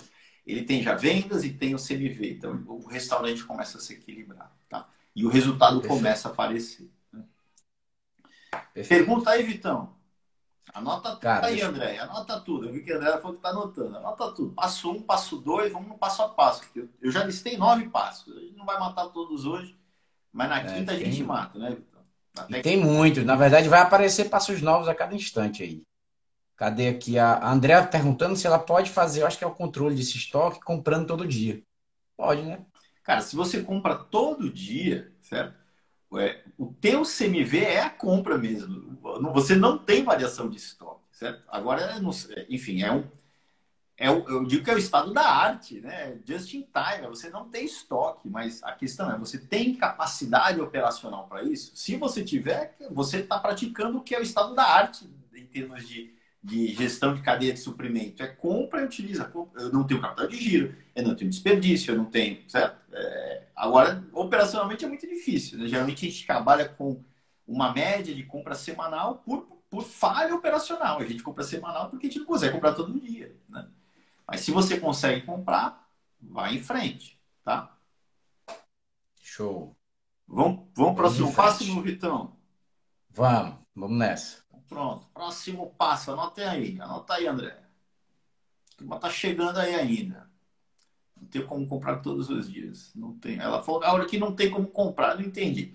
ele 0.46 0.64
tem 0.64 0.82
já 0.82 0.94
vendas 0.94 1.44
e 1.44 1.50
tem 1.50 1.74
o 1.74 1.78
CMV. 1.78 2.32
Então, 2.32 2.62
o 2.66 2.86
restaurante 2.86 3.42
começa 3.42 3.78
a 3.78 3.80
se 3.80 3.94
equilibrar. 3.94 4.54
Tá? 4.68 4.86
E 5.14 5.24
o 5.24 5.28
resultado 5.28 5.80
Perfeito. 5.80 5.96
começa 5.96 6.28
a 6.28 6.32
aparecer. 6.32 6.90
Né? 7.12 7.24
Pergunta 8.88 9.30
aí, 9.30 9.42
Vitão. 9.42 9.94
Anota 10.72 11.10
tudo 11.10 11.20
Cara, 11.20 11.46
aí, 11.46 11.60
André. 11.60 11.98
Anota 11.98 12.40
tudo. 12.40 12.66
Eu 12.66 12.72
vi 12.72 12.82
que 12.82 12.92
a 12.92 12.96
André 12.96 13.12
falou 13.18 13.32
que 13.32 13.38
está 13.38 13.50
anotando. 13.50 13.96
Anota 13.96 14.32
tudo. 14.32 14.52
Passo 14.54 14.90
um, 14.90 15.00
passo 15.00 15.36
dois, 15.36 15.72
vamos 15.72 15.88
no 15.88 15.96
passo 15.96 16.22
a 16.22 16.28
passo. 16.28 16.64
Eu 17.00 17.12
já 17.12 17.22
listei 17.22 17.56
nove 17.56 17.88
passos. 17.88 18.36
A 18.36 18.40
gente 18.40 18.56
não 18.56 18.66
vai 18.66 18.78
matar 18.78 19.06
todos 19.06 19.44
hoje. 19.44 19.78
Mas 20.32 20.48
na 20.48 20.58
é, 20.58 20.74
quinta 20.74 20.92
a 20.92 20.96
gente 20.96 21.22
mata, 21.22 21.56
né, 21.56 21.70
Vitor? 21.70 22.02
E 22.48 22.60
tem 22.60 22.76
muito. 22.76 23.24
Na 23.24 23.36
verdade, 23.36 23.68
vai 23.68 23.80
aparecer 23.80 24.28
passos 24.28 24.60
novos 24.60 24.88
a 24.88 24.94
cada 24.94 25.14
instante 25.14 25.62
aí. 25.62 25.82
Cadê 26.56 26.88
aqui 26.88 27.18
a 27.18 27.48
Andrea 27.48 27.86
perguntando 27.86 28.36
se 28.36 28.46
ela 28.46 28.58
pode 28.58 28.90
fazer, 28.90 29.22
eu 29.22 29.26
acho 29.26 29.38
que 29.38 29.44
é 29.44 29.46
o 29.46 29.54
controle 29.54 29.94
desse 29.94 30.16
estoque 30.16 30.60
comprando 30.60 31.06
todo 31.06 31.26
dia. 31.26 31.62
Pode, 32.16 32.42
né? 32.42 32.64
Cara, 33.04 33.20
se 33.20 33.36
você 33.36 33.62
compra 33.62 33.94
todo 33.94 34.50
dia, 34.50 35.12
certo? 35.20 35.54
É, 36.16 36.42
o 36.56 36.72
teu 36.80 37.04
CMV 37.04 37.58
é 37.58 37.80
a 37.82 37.90
compra 37.90 38.38
mesmo. 38.38 38.98
Você 39.34 39.54
não 39.54 39.76
tem 39.76 40.02
variação 40.02 40.48
de 40.48 40.56
estoque, 40.56 41.02
certo? 41.12 41.42
Agora, 41.48 42.00
enfim, 42.48 42.82
é 42.82 42.90
um, 42.90 43.04
é 43.96 44.08
eu 44.08 44.44
digo 44.44 44.64
que 44.64 44.70
é 44.70 44.74
o 44.74 44.78
estado 44.78 45.12
da 45.12 45.28
arte, 45.28 45.80
né? 45.80 46.18
Just 46.26 46.54
in 46.54 46.62
time, 46.62 47.06
você 47.08 47.28
não 47.30 47.48
tem 47.48 47.64
estoque, 47.64 48.28
mas 48.28 48.62
a 48.62 48.72
questão 48.72 49.10
é, 49.10 49.18
você 49.18 49.38
tem 49.38 49.74
capacidade 49.74 50.60
operacional 50.60 51.26
para 51.28 51.42
isso? 51.42 51.72
Se 51.76 51.96
você 51.96 52.24
tiver, 52.24 52.76
você 52.90 53.18
está 53.18 53.38
praticando 53.38 53.98
o 53.98 54.02
que 54.02 54.14
é 54.14 54.18
o 54.18 54.22
estado 54.22 54.54
da 54.54 54.64
arte 54.64 55.08
em 55.34 55.46
termos 55.46 55.86
de, 55.86 56.13
de 56.44 56.74
gestão 56.74 57.14
de 57.14 57.22
cadeia 57.22 57.54
de 57.54 57.58
suprimento. 57.58 58.22
É 58.22 58.26
compra 58.26 58.82
e 58.82 58.84
utiliza. 58.84 59.32
Eu 59.56 59.72
não 59.72 59.84
tenho 59.84 60.00
capital 60.00 60.28
de 60.28 60.36
giro, 60.36 60.76
eu 60.94 61.02
não 61.02 61.14
tenho 61.14 61.30
desperdício, 61.30 61.92
eu 61.92 61.96
não 61.96 62.04
tenho, 62.04 62.38
certo? 62.46 62.78
É, 62.92 63.44
agora, 63.56 64.04
operacionalmente 64.12 64.84
é 64.84 64.88
muito 64.88 65.08
difícil. 65.08 65.58
Né? 65.58 65.66
Geralmente 65.66 66.04
a 66.06 66.10
gente 66.10 66.26
trabalha 66.26 66.68
com 66.68 67.02
uma 67.46 67.72
média 67.72 68.14
de 68.14 68.22
compra 68.24 68.54
semanal 68.54 69.22
por, 69.24 69.46
por 69.70 69.82
falha 69.84 70.34
operacional. 70.34 70.98
A 70.98 71.06
gente 71.06 71.22
compra 71.22 71.42
semanal 71.42 71.88
porque 71.88 72.06
a 72.06 72.10
gente 72.10 72.18
não 72.18 72.26
consegue 72.26 72.52
comprar 72.52 72.74
todo 72.74 73.00
dia, 73.00 73.34
né? 73.48 73.66
Mas 74.26 74.40
se 74.40 74.50
você 74.50 74.78
consegue 74.78 75.22
comprar, 75.22 75.88
vai 76.20 76.54
em 76.54 76.62
frente, 76.62 77.18
tá? 77.42 77.74
Show. 79.18 79.74
Vamos, 80.26 80.66
vamos 80.74 80.74
para 80.74 80.90
o 80.90 80.94
próximo 80.94 81.34
passo, 81.34 81.82
Vitão? 81.82 82.36
Vamos, 83.10 83.58
vamos 83.74 83.98
nessa. 83.98 84.43
Pronto, 84.74 85.06
próximo 85.14 85.72
passo, 85.78 86.10
anota 86.10 86.50
aí, 86.50 86.80
anota 86.80 87.14
aí, 87.14 87.28
André. 87.28 87.56
A 88.90 88.96
tá 88.96 89.08
chegando 89.08 89.56
aí 89.58 89.72
ainda. 89.72 90.28
Não 91.16 91.28
tem 91.28 91.46
como 91.46 91.64
comprar 91.68 91.98
todos 91.98 92.28
os 92.28 92.52
dias. 92.52 92.90
Não 92.92 93.16
tem. 93.16 93.38
Ela 93.38 93.62
falou, 93.62 93.84
a 93.84 93.92
hora 93.92 94.04
que 94.04 94.18
não 94.18 94.34
tem 94.34 94.50
como 94.50 94.66
comprar, 94.66 95.14
não 95.14 95.22
entendi. 95.22 95.74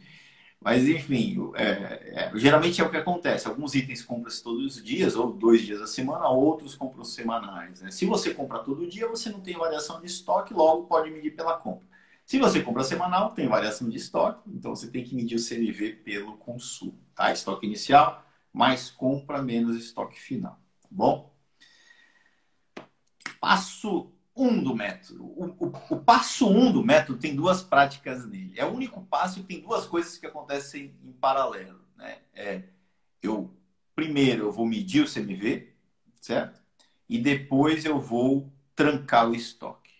Mas, 0.60 0.86
enfim, 0.86 1.38
é, 1.56 2.26
é, 2.26 2.32
geralmente 2.36 2.82
é 2.82 2.84
o 2.84 2.92
que 2.92 2.98
acontece. 2.98 3.48
Alguns 3.48 3.74
itens 3.74 4.04
compram-se 4.04 4.44
todos 4.44 4.76
os 4.76 4.84
dias, 4.84 5.16
ou 5.16 5.32
dois 5.32 5.62
dias 5.62 5.82
a 5.82 5.88
semana, 5.88 6.28
outros 6.28 6.76
compram 6.76 7.06
semanais. 7.06 7.80
Né? 7.80 7.92
Se 7.92 8.06
você 8.06 8.34
compra 8.34 8.60
todo 8.60 8.86
dia, 8.86 9.08
você 9.08 9.30
não 9.30 9.40
tem 9.40 9.58
variação 9.58 10.02
de 10.02 10.08
estoque, 10.08 10.54
logo 10.54 10.88
pode 10.88 11.10
medir 11.10 11.38
pela 11.38 11.56
compra. 11.58 11.88
Se 12.26 12.38
você 12.38 12.62
compra 12.62 12.84
semanal, 12.84 13.32
tem 13.32 13.48
variação 13.48 13.88
de 13.88 13.96
estoque, 13.96 14.50
então 14.54 14.76
você 14.76 14.92
tem 14.92 15.06
que 15.06 15.16
medir 15.16 15.36
o 15.36 15.40
CNV 15.40 15.94
pelo 16.04 16.36
consumo. 16.36 17.00
Tá? 17.16 17.32
Estoque 17.32 17.66
inicial, 17.66 18.29
mais 18.60 18.92
compra, 18.92 19.42
menos 19.42 19.78
estoque 19.78 20.20
final. 20.20 20.60
Tá 20.82 20.90
bom? 20.92 21.34
Passo 23.40 24.12
um 24.36 24.62
do 24.62 24.76
método. 24.76 25.24
O, 25.24 25.46
o, 25.58 25.74
o, 25.92 26.00
passo 26.02 26.50
um 26.50 26.70
do 26.70 26.84
método 26.84 27.18
tem 27.18 27.34
duas 27.34 27.64
práticas 27.64 28.28
nele. 28.28 28.60
É 28.60 28.66
o 28.66 28.74
único 28.74 29.02
passo 29.06 29.40
que 29.40 29.46
tem 29.48 29.62
duas 29.62 29.86
coisas 29.86 30.18
que 30.18 30.28
acontecem 30.28 30.94
em 31.02 31.14
paralelo. 31.14 31.80
Né? 31.96 32.18
É, 32.34 32.64
eu 33.24 33.58
primeiro 33.96 34.48
eu 34.48 34.52
vou 34.52 34.66
medir 34.66 35.06
o 35.06 35.10
CMV, 35.10 35.74
certo? 36.20 36.62
E 37.08 37.18
depois 37.18 37.86
eu 37.86 37.98
vou 37.98 38.52
trancar 38.76 39.30
o 39.30 39.36
estoque. 39.36 39.94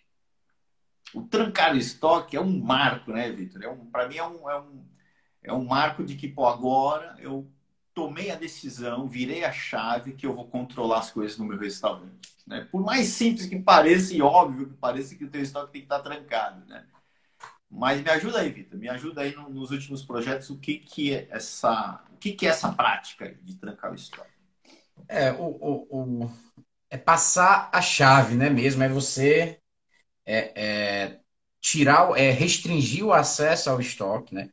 O 1.14 1.22
trancar 1.22 1.74
o 1.74 1.78
estoque 1.78 2.36
é 2.36 2.42
um 2.42 2.60
marco, 2.60 3.14
né, 3.14 3.32
Vitor? 3.32 3.64
É 3.64 3.70
um, 3.70 3.86
Para 3.86 4.06
mim 4.10 4.18
é 4.18 4.28
um, 4.28 4.50
é, 4.50 4.60
um, 4.60 4.86
é 5.44 5.54
um 5.54 5.64
marco 5.64 6.04
de 6.04 6.18
que, 6.18 6.28
pô, 6.28 6.46
agora 6.46 7.16
eu 7.20 7.50
tomei 8.00 8.32
a 8.32 8.36
decisão, 8.36 9.10
virei 9.10 9.44
a 9.44 9.52
chave 9.52 10.14
que 10.14 10.26
eu 10.26 10.34
vou 10.34 10.48
controlar 10.48 11.00
as 11.00 11.12
coisas 11.12 11.38
no 11.38 11.44
meu 11.44 11.58
restaurante. 11.58 12.30
Né? 12.48 12.66
Por 12.72 12.82
mais 12.82 13.08
simples 13.08 13.46
que 13.46 13.60
pareça 13.60 14.14
e 14.14 14.22
óbvio 14.22 14.70
que 14.70 14.78
pareça 14.78 15.16
que 15.16 15.26
o 15.26 15.30
teu 15.30 15.42
estoque 15.42 15.74
tem 15.74 15.82
que 15.82 15.86
estar 15.86 16.00
trancado, 16.00 16.66
né? 16.66 16.86
Mas 17.70 18.02
me 18.02 18.10
ajuda 18.10 18.40
aí, 18.40 18.50
Vitor, 18.50 18.80
me 18.80 18.90
ajuda 18.90 19.22
aí 19.22 19.36
nos 19.36 19.70
últimos 19.70 20.02
projetos, 20.02 20.50
o 20.50 20.58
que, 20.58 20.80
que 20.80 21.14
é 21.14 21.28
essa, 21.30 22.04
o 22.12 22.18
que, 22.18 22.32
que 22.32 22.48
é 22.48 22.50
essa 22.50 22.72
prática 22.72 23.36
de 23.44 23.56
trancar 23.58 23.92
o 23.92 23.96
estoque? 23.96 24.32
É, 25.08 25.32
o, 25.34 25.44
o, 25.44 26.24
o, 26.24 26.32
é 26.90 26.98
passar 26.98 27.70
a 27.72 27.82
chave, 27.82 28.34
né 28.36 28.50
mesmo? 28.50 28.82
É 28.82 28.90
você 28.90 29.60
é, 30.26 30.52
é, 30.56 31.20
tirar, 31.62 32.18
é 32.18 32.32
restringir 32.32 33.06
o 33.06 33.14
acesso 33.14 33.70
ao 33.70 33.80
estoque, 33.80 34.34
né? 34.34 34.50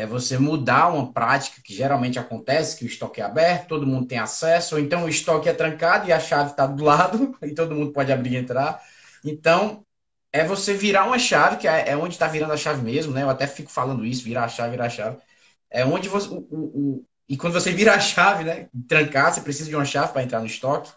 É 0.00 0.06
você 0.06 0.38
mudar 0.38 0.88
uma 0.88 1.12
prática 1.12 1.60
que 1.62 1.74
geralmente 1.74 2.18
acontece, 2.18 2.78
que 2.78 2.84
o 2.84 2.86
estoque 2.86 3.20
é 3.20 3.24
aberto, 3.24 3.68
todo 3.68 3.86
mundo 3.86 4.06
tem 4.06 4.18
acesso, 4.18 4.76
ou 4.76 4.80
então 4.80 5.04
o 5.04 5.08
estoque 5.10 5.46
é 5.46 5.52
trancado 5.52 6.08
e 6.08 6.12
a 6.12 6.18
chave 6.18 6.52
está 6.52 6.66
do 6.66 6.82
lado, 6.84 7.36
e 7.42 7.54
todo 7.54 7.74
mundo 7.74 7.92
pode 7.92 8.10
abrir 8.10 8.32
e 8.32 8.36
entrar. 8.36 8.82
Então, 9.22 9.84
é 10.32 10.42
você 10.44 10.72
virar 10.74 11.04
uma 11.06 11.18
chave, 11.18 11.58
que 11.58 11.68
é, 11.68 11.90
é 11.90 11.96
onde 11.96 12.14
está 12.14 12.26
virando 12.28 12.52
a 12.52 12.56
chave 12.56 12.82
mesmo, 12.82 13.12
né? 13.12 13.22
Eu 13.22 13.30
até 13.30 13.46
fico 13.46 13.70
falando 13.70 14.06
isso, 14.06 14.24
virar 14.24 14.44
a 14.44 14.48
chave, 14.48 14.70
virar 14.70 14.86
a 14.86 14.90
chave. 14.90 15.18
É 15.70 15.84
onde 15.84 16.08
você. 16.08 16.28
O, 16.28 16.38
o, 16.50 16.58
o, 17.00 17.06
e 17.28 17.36
quando 17.36 17.52
você 17.52 17.70
vira 17.72 17.94
a 17.94 18.00
chave, 18.00 18.44
né? 18.44 18.68
Trancar, 18.88 19.32
você 19.34 19.42
precisa 19.42 19.68
de 19.68 19.76
uma 19.76 19.84
chave 19.84 20.12
para 20.12 20.22
entrar 20.22 20.40
no 20.40 20.46
estoque. 20.46 20.90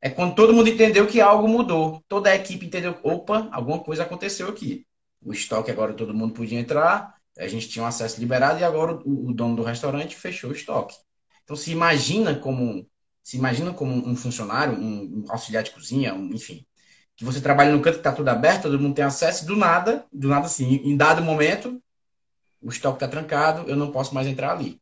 É 0.00 0.08
quando 0.10 0.34
todo 0.34 0.54
mundo 0.54 0.68
entendeu 0.68 1.06
que 1.08 1.20
algo 1.20 1.48
mudou. 1.48 2.04
Toda 2.08 2.30
a 2.30 2.36
equipe 2.36 2.66
entendeu, 2.66 2.98
opa, 3.02 3.48
alguma 3.52 3.80
coisa 3.80 4.04
aconteceu 4.04 4.48
aqui. 4.48 4.86
O 5.20 5.32
estoque 5.32 5.70
agora 5.70 5.94
todo 5.94 6.14
mundo 6.14 6.34
podia 6.34 6.60
entrar, 6.60 7.17
a 7.44 7.48
gente 7.48 7.68
tinha 7.68 7.84
um 7.84 7.88
acesso 7.88 8.20
liberado 8.20 8.60
e 8.60 8.64
agora 8.64 8.94
o, 9.04 9.28
o 9.28 9.32
dono 9.32 9.56
do 9.56 9.62
restaurante 9.62 10.16
fechou 10.16 10.50
o 10.50 10.54
estoque. 10.54 10.96
Então 11.44 11.56
se 11.56 11.70
imagina 11.70 12.34
como 12.34 12.86
se 13.22 13.36
imagina 13.36 13.74
como 13.74 13.92
um 13.92 14.16
funcionário, 14.16 14.74
um, 14.74 15.24
um 15.24 15.24
auxiliar 15.28 15.62
de 15.62 15.70
cozinha, 15.70 16.14
um, 16.14 16.32
enfim, 16.32 16.66
que 17.14 17.24
você 17.24 17.40
trabalha 17.42 17.72
no 17.72 17.82
canto 17.82 17.96
que 17.96 18.00
está 18.00 18.12
tudo 18.12 18.28
aberto, 18.28 18.62
todo 18.62 18.80
mundo 18.80 18.94
tem 18.94 19.04
acesso, 19.04 19.44
do 19.44 19.54
nada, 19.54 20.06
do 20.10 20.28
nada 20.28 20.46
assim, 20.46 20.76
em 20.76 20.96
dado 20.96 21.22
momento, 21.22 21.78
o 22.60 22.70
estoque 22.70 22.96
está 22.96 23.08
trancado, 23.08 23.68
eu 23.68 23.76
não 23.76 23.92
posso 23.92 24.14
mais 24.14 24.26
entrar 24.26 24.52
ali. 24.52 24.80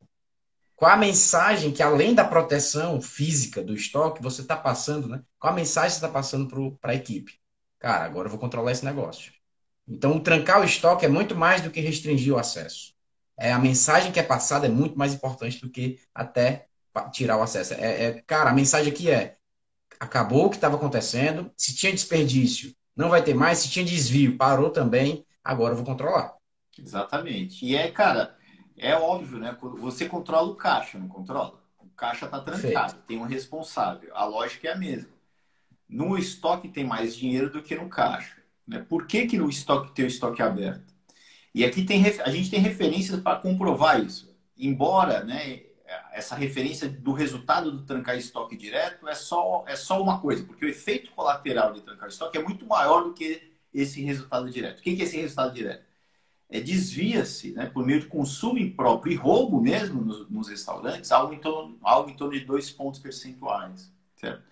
Qual 0.76 0.90
a 0.90 0.96
mensagem 0.96 1.72
que, 1.72 1.82
além 1.82 2.14
da 2.14 2.24
proteção 2.24 3.00
física 3.00 3.62
do 3.64 3.74
estoque, 3.74 4.22
você 4.22 4.42
está 4.42 4.54
passando, 4.54 5.08
né? 5.08 5.22
Qual 5.38 5.52
a 5.52 5.56
mensagem 5.56 5.90
você 5.90 5.96
está 5.96 6.08
passando 6.08 6.76
para 6.80 6.92
a 6.92 6.94
equipe? 6.94 7.40
Cara, 7.78 8.04
agora 8.04 8.26
eu 8.26 8.30
vou 8.30 8.38
controlar 8.38 8.72
esse 8.72 8.84
negócio. 8.84 9.32
Então, 9.88 10.16
o 10.16 10.20
trancar 10.20 10.60
o 10.60 10.64
estoque 10.64 11.04
é 11.04 11.08
muito 11.08 11.34
mais 11.36 11.60
do 11.60 11.70
que 11.70 11.80
restringir 11.80 12.34
o 12.34 12.38
acesso. 12.38 12.94
É, 13.38 13.52
a 13.52 13.58
mensagem 13.58 14.10
que 14.10 14.18
é 14.18 14.22
passada 14.22 14.66
é 14.66 14.70
muito 14.70 14.98
mais 14.98 15.14
importante 15.14 15.60
do 15.60 15.70
que 15.70 16.00
até 16.14 16.66
tirar 17.12 17.36
o 17.36 17.42
acesso. 17.42 17.74
É, 17.74 18.04
é 18.04 18.22
cara, 18.26 18.50
a 18.50 18.54
mensagem 18.54 18.92
aqui 18.92 19.10
é: 19.10 19.36
acabou 20.00 20.46
o 20.46 20.50
que 20.50 20.56
estava 20.56 20.76
acontecendo. 20.76 21.52
Se 21.56 21.74
tinha 21.74 21.92
desperdício, 21.92 22.74
não 22.96 23.10
vai 23.10 23.22
ter 23.22 23.34
mais. 23.34 23.58
Se 23.58 23.70
tinha 23.70 23.84
desvio, 23.84 24.36
parou 24.36 24.70
também. 24.70 25.24
Agora 25.44 25.72
eu 25.72 25.76
vou 25.76 25.86
controlar. 25.86 26.34
Exatamente. 26.78 27.64
E 27.64 27.76
é, 27.76 27.90
cara, 27.90 28.36
é 28.76 28.94
óbvio, 28.94 29.38
né? 29.38 29.56
Você 29.78 30.08
controla 30.08 30.48
o 30.48 30.56
caixa, 30.56 30.98
não 30.98 31.08
controla? 31.08 31.62
O 31.78 31.88
caixa 31.90 32.26
está 32.26 32.40
trancado, 32.40 32.92
Feito. 32.92 33.06
tem 33.06 33.18
um 33.18 33.24
responsável. 33.24 34.10
A 34.14 34.24
lógica 34.24 34.68
é 34.68 34.72
a 34.72 34.76
mesma. 34.76 35.10
No 35.88 36.18
estoque 36.18 36.68
tem 36.68 36.84
mais 36.84 37.16
dinheiro 37.16 37.50
do 37.50 37.62
que 37.62 37.74
no 37.76 37.88
caixa. 37.88 38.35
Né? 38.66 38.84
Por 38.88 39.06
que, 39.06 39.26
que 39.26 39.38
no 39.38 39.48
estoque 39.48 39.94
tem 39.94 40.04
o 40.04 40.08
estoque 40.08 40.42
aberto? 40.42 40.94
E 41.54 41.64
aqui 41.64 41.84
tem, 41.84 42.04
a 42.04 42.30
gente 42.30 42.50
tem 42.50 42.60
referências 42.60 43.20
para 43.20 43.38
comprovar 43.38 44.04
isso. 44.04 44.34
Embora 44.58 45.24
né, 45.24 45.62
essa 46.12 46.34
referência 46.34 46.88
do 46.88 47.12
resultado 47.12 47.70
do 47.70 47.84
trancar 47.84 48.16
estoque 48.16 48.56
direto 48.56 49.08
é 49.08 49.14
só, 49.14 49.64
é 49.66 49.76
só 49.76 50.02
uma 50.02 50.20
coisa, 50.20 50.44
porque 50.44 50.64
o 50.64 50.68
efeito 50.68 51.10
colateral 51.12 51.72
de 51.72 51.80
trancar 51.80 52.08
estoque 52.08 52.36
é 52.36 52.42
muito 52.42 52.66
maior 52.66 53.04
do 53.04 53.14
que 53.14 53.52
esse 53.72 54.02
resultado 54.02 54.50
direto. 54.50 54.80
O 54.80 54.82
que 54.82 54.90
é 54.90 55.04
esse 55.04 55.16
resultado 55.16 55.54
direto? 55.54 55.84
É, 56.48 56.60
desvia-se, 56.60 57.52
né, 57.52 57.66
por 57.66 57.84
meio 57.84 58.00
de 58.00 58.06
consumo 58.06 58.58
impróprio 58.58 59.12
e 59.12 59.16
roubo 59.16 59.60
mesmo 59.60 60.00
nos, 60.00 60.30
nos, 60.30 60.48
restaurantes, 60.48 61.10
algo 61.10 61.34
em, 61.34 61.38
torno, 61.38 61.76
algo 61.82 62.08
em 62.08 62.14
torno 62.14 62.38
de 62.38 62.44
dois 62.44 62.70
pontos 62.70 63.00
percentuais. 63.00 63.92
Certo? 64.16 64.42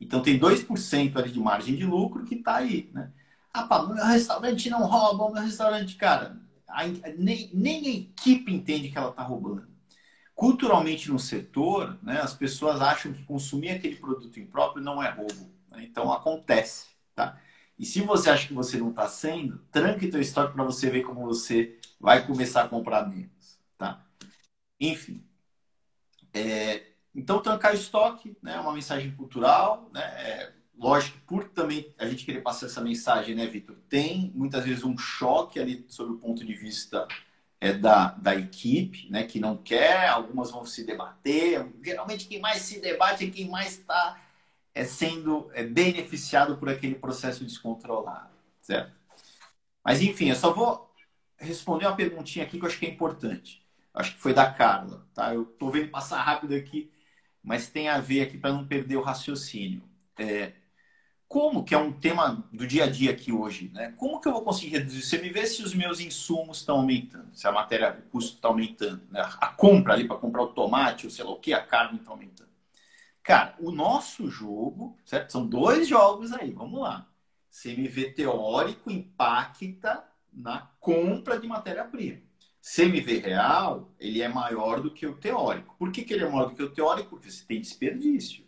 Então 0.00 0.20
tem 0.20 0.38
2% 0.38 1.16
ali 1.16 1.30
de 1.30 1.38
margem 1.38 1.76
de 1.76 1.84
lucro 1.84 2.24
que 2.24 2.34
está 2.34 2.56
aí. 2.56 2.90
Né? 2.92 3.10
Ah, 3.54 3.62
pá, 3.68 3.86
meu 3.86 4.04
restaurante 4.04 4.68
não 4.68 4.84
rouba, 4.84 5.32
meu 5.32 5.42
restaurante, 5.44 5.94
cara, 5.94 6.36
a, 6.66 6.88
nem, 7.16 7.48
nem 7.54 7.86
a 7.86 7.90
equipe 7.90 8.52
entende 8.52 8.90
que 8.90 8.98
ela 8.98 9.10
está 9.10 9.22
roubando. 9.22 9.68
Culturalmente 10.34 11.08
no 11.08 11.20
setor, 11.20 11.96
né, 12.02 12.20
as 12.20 12.34
pessoas 12.34 12.80
acham 12.80 13.12
que 13.12 13.22
consumir 13.22 13.70
aquele 13.70 13.94
produto 13.94 14.40
impróprio 14.40 14.82
não 14.82 15.00
é 15.00 15.08
roubo. 15.08 15.54
Né? 15.70 15.84
Então 15.84 16.12
acontece. 16.12 16.88
Tá? 17.14 17.40
E 17.78 17.86
se 17.86 18.00
você 18.00 18.28
acha 18.28 18.48
que 18.48 18.54
você 18.54 18.76
não 18.76 18.90
está 18.90 19.08
sendo, 19.08 19.58
tranque 19.70 20.08
teu 20.08 20.20
estoque 20.20 20.52
para 20.52 20.64
você 20.64 20.90
ver 20.90 21.02
como 21.04 21.24
você 21.24 21.78
vai 22.00 22.26
começar 22.26 22.64
a 22.64 22.68
comprar 22.68 23.08
menos. 23.08 23.56
Tá? 23.78 24.04
Enfim. 24.80 25.24
É, 26.32 26.86
então, 27.14 27.40
trancar 27.40 27.72
estoque 27.72 28.36
né, 28.42 28.56
é 28.56 28.60
uma 28.60 28.72
mensagem 28.72 29.14
cultural. 29.14 29.88
Né, 29.92 30.02
é, 30.02 30.52
lógico, 30.76 31.18
por 31.26 31.48
também 31.48 31.94
a 31.98 32.06
gente 32.06 32.24
querer 32.24 32.42
passar 32.42 32.66
essa 32.66 32.80
mensagem, 32.80 33.34
né, 33.34 33.46
Vitor? 33.46 33.76
Tem 33.88 34.32
muitas 34.34 34.64
vezes 34.64 34.84
um 34.84 34.96
choque 34.96 35.58
ali 35.58 35.84
sobre 35.88 36.14
o 36.14 36.18
ponto 36.18 36.44
de 36.44 36.54
vista 36.54 37.06
é, 37.60 37.72
da, 37.72 38.08
da 38.12 38.34
equipe, 38.34 39.08
né, 39.10 39.24
que 39.24 39.40
não 39.40 39.56
quer, 39.56 40.08
algumas 40.08 40.50
vão 40.50 40.66
se 40.66 40.84
debater. 40.84 41.66
Geralmente, 41.82 42.26
quem 42.28 42.40
mais 42.40 42.62
se 42.62 42.80
debate 42.80 43.24
é 43.24 43.30
quem 43.30 43.48
mais 43.48 43.78
está 43.78 44.20
é, 44.74 44.84
sendo 44.84 45.50
é, 45.54 45.62
beneficiado 45.62 46.56
por 46.56 46.68
aquele 46.68 46.94
processo 46.96 47.44
descontrolado, 47.44 48.34
certo? 48.60 48.92
Mas, 49.84 50.02
enfim, 50.02 50.28
eu 50.30 50.36
só 50.36 50.52
vou 50.52 50.92
responder 51.38 51.86
uma 51.86 51.96
perguntinha 51.96 52.44
aqui 52.44 52.58
que 52.58 52.64
eu 52.64 52.68
acho 52.68 52.78
que 52.78 52.86
é 52.86 52.90
importante. 52.90 53.64
Acho 53.92 54.14
que 54.14 54.20
foi 54.20 54.34
da 54.34 54.50
Carla, 54.50 55.06
tá? 55.14 55.32
Eu 55.32 55.42
estou 55.42 55.70
vendo 55.70 55.88
passar 55.90 56.20
rápido 56.20 56.54
aqui, 56.54 56.90
mas 57.42 57.68
tem 57.68 57.88
a 57.88 58.00
ver 58.00 58.22
aqui 58.22 58.36
para 58.36 58.52
não 58.52 58.66
perder 58.66 58.96
o 58.96 59.02
raciocínio. 59.02 59.82
É, 60.18 60.52
como 61.34 61.64
que 61.64 61.74
é 61.74 61.78
um 61.78 61.90
tema 61.90 62.46
do 62.52 62.64
dia 62.64 62.84
a 62.84 62.86
dia 62.88 63.10
aqui 63.10 63.32
hoje, 63.32 63.68
né? 63.74 63.92
Como 63.96 64.20
que 64.20 64.28
eu 64.28 64.32
vou 64.32 64.42
conseguir 64.42 64.78
reduzir? 64.78 65.02
Você 65.02 65.18
me 65.18 65.30
vê 65.30 65.44
se 65.48 65.64
os 65.64 65.74
meus 65.74 65.98
insumos 65.98 66.58
estão 66.58 66.76
aumentando, 66.76 67.34
se 67.34 67.44
a 67.44 67.50
matéria, 67.50 67.98
o 68.06 68.08
custo 68.08 68.36
está 68.36 68.46
aumentando, 68.46 69.02
né? 69.10 69.20
A 69.40 69.48
compra 69.48 69.94
ali 69.94 70.06
para 70.06 70.16
comprar 70.16 70.42
o 70.42 70.52
tomate, 70.52 71.06
ou 71.06 71.10
sei 71.10 71.24
lá 71.24 71.32
o 71.32 71.40
que, 71.40 71.52
a 71.52 71.60
carne 71.60 71.98
está 71.98 72.12
aumentando. 72.12 72.50
Cara, 73.20 73.56
o 73.58 73.72
nosso 73.72 74.30
jogo, 74.30 74.96
certo? 75.04 75.32
São 75.32 75.44
dois 75.44 75.88
jogos 75.88 76.32
aí, 76.32 76.52
vamos 76.52 76.80
lá. 76.80 77.10
CMV 77.50 78.12
teórico 78.12 78.88
impacta 78.88 80.04
na 80.32 80.70
compra 80.78 81.36
de 81.36 81.48
matéria-prima. 81.48 82.20
CMV 82.62 83.18
real, 83.18 83.92
ele 83.98 84.22
é 84.22 84.28
maior 84.28 84.80
do 84.80 84.88
que 84.88 85.04
o 85.04 85.16
teórico. 85.16 85.74
Por 85.80 85.90
que, 85.90 86.04
que 86.04 86.14
ele 86.14 86.22
é 86.22 86.28
maior 86.28 86.50
do 86.50 86.54
que 86.54 86.62
o 86.62 86.70
teórico? 86.70 87.10
Porque 87.10 87.28
você 87.28 87.44
tem 87.44 87.60
desperdício. 87.60 88.43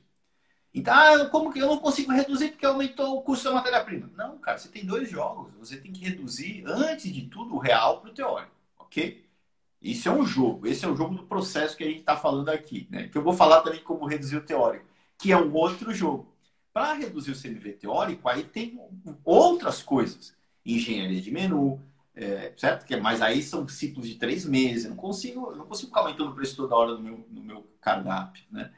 Então, 0.77 0.93
ah, 0.95 1.25
como 1.31 1.51
que 1.51 1.59
eu 1.59 1.69
não 1.69 1.79
consigo 1.79 2.13
reduzir 2.13 2.51
porque 2.51 2.67
aumentou 2.67 3.17
o 3.17 3.23
custo 3.23 3.49
da 3.49 3.55
matéria-prima? 3.55 4.11
Não, 4.15 4.37
cara, 4.37 4.59
você 4.59 4.69
tem 4.69 4.85
dois 4.85 5.09
jogos. 5.09 5.51
Você 5.59 5.79
tem 5.79 5.91
que 5.91 6.05
reduzir, 6.05 6.65
antes 6.67 7.11
de 7.11 7.23
tudo, 7.23 7.55
o 7.55 7.59
real 7.59 8.03
para 8.03 8.11
o 8.11 8.13
teórico, 8.13 8.53
ok? 8.79 9.25
Isso 9.81 10.07
é 10.07 10.13
um 10.13 10.27
jogo. 10.27 10.67
Esse 10.67 10.85
é 10.85 10.89
o 10.89 10.95
jogo 10.95 11.15
do 11.15 11.23
processo 11.23 11.75
que 11.79 11.83
a 11.83 11.87
gente 11.87 12.01
está 12.01 12.15
falando 12.15 12.51
aqui, 12.51 12.87
né? 12.91 13.09
Que 13.09 13.17
eu 13.17 13.23
vou 13.23 13.33
falar 13.33 13.63
também 13.63 13.83
como 13.83 14.05
reduzir 14.05 14.37
o 14.37 14.45
teórico, 14.45 14.85
que 15.19 15.33
é 15.33 15.39
um 15.39 15.51
outro 15.55 15.95
jogo. 15.95 16.31
Para 16.75 16.93
reduzir 16.93 17.31
o 17.31 17.41
CMV 17.41 17.73
teórico, 17.73 18.29
aí 18.29 18.45
tem 18.45 18.79
outras 19.25 19.83
coisas. 19.83 20.37
Engenharia 20.65 21.23
de 21.23 21.31
menu, 21.31 21.81
é, 22.15 22.53
certo? 22.55 22.85
Que, 22.85 22.97
mas 22.99 23.23
aí 23.23 23.43
são 23.43 23.67
ciclos 23.67 24.07
de 24.07 24.17
três 24.17 24.45
meses. 24.45 24.85
Eu 24.85 24.91
não 24.91 24.97
consigo, 24.99 25.53
eu 25.53 25.57
não 25.57 25.67
consigo 25.67 25.89
ficar 25.89 26.01
aumentando 26.01 26.33
o 26.33 26.35
preço 26.35 26.55
toda 26.55 26.77
hora 26.77 26.93
no 26.93 27.01
meu, 27.01 27.27
no 27.31 27.43
meu 27.43 27.67
cardápio, 27.81 28.45
né? 28.51 28.71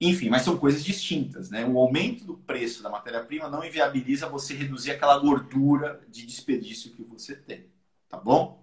Enfim, 0.00 0.28
mas 0.28 0.42
são 0.42 0.58
coisas 0.58 0.84
distintas, 0.84 1.48
né? 1.48 1.64
O 1.64 1.78
aumento 1.78 2.24
do 2.24 2.34
preço 2.34 2.82
da 2.82 2.90
matéria-prima 2.90 3.48
não 3.48 3.64
inviabiliza 3.64 4.28
você 4.28 4.54
reduzir 4.54 4.90
aquela 4.90 5.18
gordura 5.18 6.02
de 6.08 6.26
desperdício 6.26 6.92
que 6.92 7.02
você 7.02 7.34
tem, 7.34 7.64
tá 8.08 8.18
bom? 8.18 8.62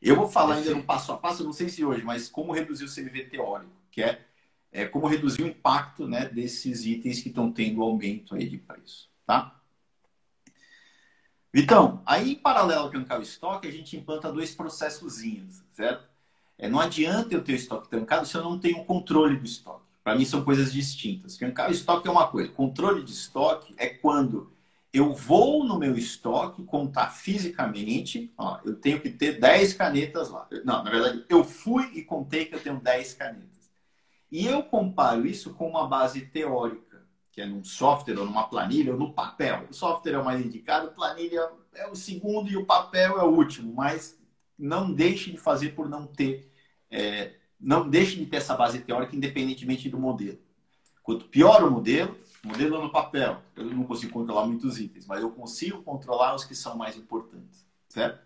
Eu 0.00 0.16
vou 0.16 0.26
falar 0.26 0.54
ainda 0.54 0.74
no 0.74 0.82
passo 0.82 1.12
a 1.12 1.18
passo, 1.18 1.44
não 1.44 1.52
sei 1.52 1.68
se 1.68 1.84
hoje, 1.84 2.02
mas 2.02 2.26
como 2.26 2.52
reduzir 2.52 2.84
o 2.84 2.94
CMV 2.94 3.24
teórico, 3.24 3.72
que 3.90 4.02
é, 4.02 4.24
é 4.72 4.86
como 4.86 5.06
reduzir 5.06 5.42
o 5.42 5.46
impacto 5.46 6.08
né, 6.08 6.24
desses 6.24 6.86
itens 6.86 7.20
que 7.20 7.28
estão 7.28 7.52
tendo 7.52 7.82
aumento 7.82 8.34
aí 8.34 8.48
de 8.48 8.56
preço, 8.56 9.10
tá? 9.26 9.60
Então, 11.52 12.00
aí 12.06 12.32
em 12.32 12.36
paralelo 12.36 12.82
ao 12.84 12.90
trancar 12.90 13.18
o 13.18 13.22
estoque, 13.22 13.68
a 13.68 13.72
gente 13.72 13.94
implanta 13.94 14.32
dois 14.32 14.54
processozinhos, 14.54 15.62
certo? 15.72 16.08
É, 16.56 16.68
não 16.68 16.80
adianta 16.80 17.34
eu 17.34 17.42
ter 17.42 17.52
o 17.52 17.56
estoque 17.56 17.88
trancado 17.88 18.26
se 18.26 18.36
eu 18.36 18.42
não 18.42 18.58
tenho 18.58 18.84
controle 18.84 19.36
do 19.36 19.44
estoque. 19.44 19.89
Para 20.02 20.16
mim 20.16 20.24
são 20.24 20.44
coisas 20.44 20.72
distintas. 20.72 21.36
Trancar 21.36 21.68
o 21.68 21.72
estoque 21.72 22.08
é 22.08 22.10
uma 22.10 22.28
coisa. 22.28 22.50
Controle 22.52 23.04
de 23.04 23.12
estoque 23.12 23.74
é 23.78 23.88
quando 23.88 24.52
Eu 24.92 25.14
vou 25.14 25.64
no 25.64 25.78
meu 25.78 25.96
estoque 25.96 26.64
contar 26.64 27.10
fisicamente, 27.10 28.32
ó, 28.36 28.60
eu 28.64 28.76
tenho 28.76 29.00
que 29.00 29.10
ter 29.10 29.38
10 29.40 29.74
canetas 29.74 30.30
lá. 30.30 30.48
Não, 30.64 30.82
na 30.82 30.90
verdade, 30.90 31.24
eu 31.28 31.44
fui 31.44 31.84
e 31.94 32.02
contei 32.04 32.46
que 32.46 32.54
eu 32.56 32.60
tenho 32.62 32.80
10 32.80 33.14
canetas. 33.14 33.70
E 34.30 34.46
eu 34.46 34.62
comparo 34.62 35.26
isso 35.26 35.54
com 35.54 35.68
uma 35.68 35.88
base 35.88 36.22
teórica, 36.22 37.04
que 37.32 37.40
é 37.40 37.46
num 37.46 37.64
software 37.64 38.18
ou 38.18 38.26
numa 38.26 38.48
planilha 38.48 38.92
ou 38.92 38.98
no 38.98 39.12
papel. 39.12 39.66
O 39.70 39.74
software 39.74 40.14
é 40.14 40.18
o 40.18 40.24
mais 40.24 40.44
indicado, 40.44 40.88
a 40.88 40.92
planilha 40.92 41.50
é 41.74 41.86
o 41.88 41.96
segundo 41.96 42.50
e 42.50 42.56
o 42.56 42.66
papel 42.66 43.18
é 43.18 43.24
o 43.24 43.30
último, 43.30 43.72
mas 43.74 44.18
não 44.58 44.92
deixe 44.92 45.30
de 45.30 45.38
fazer 45.38 45.70
por 45.74 45.88
não 45.88 46.06
ter, 46.06 46.52
é, 46.90 47.34
não 47.60 47.88
deixe 47.88 48.16
de 48.16 48.26
ter 48.26 48.36
essa 48.36 48.56
base 48.56 48.80
teórica 48.80 49.14
independentemente 49.14 49.88
do 49.88 49.98
modelo. 49.98 50.38
Quanto 51.02 51.26
pior 51.26 51.62
o 51.62 51.70
modelo, 51.70 52.16
modelo 52.42 52.82
no 52.82 52.90
papel, 52.90 53.42
eu 53.56 53.64
não 53.64 53.84
consigo 53.84 54.12
controlar 54.12 54.46
muitos 54.46 54.78
itens, 54.78 55.06
mas 55.06 55.22
eu 55.22 55.30
consigo 55.30 55.82
controlar 55.82 56.34
os 56.34 56.44
que 56.44 56.54
são 56.54 56.76
mais 56.76 56.96
importantes, 56.96 57.66
certo? 57.88 58.20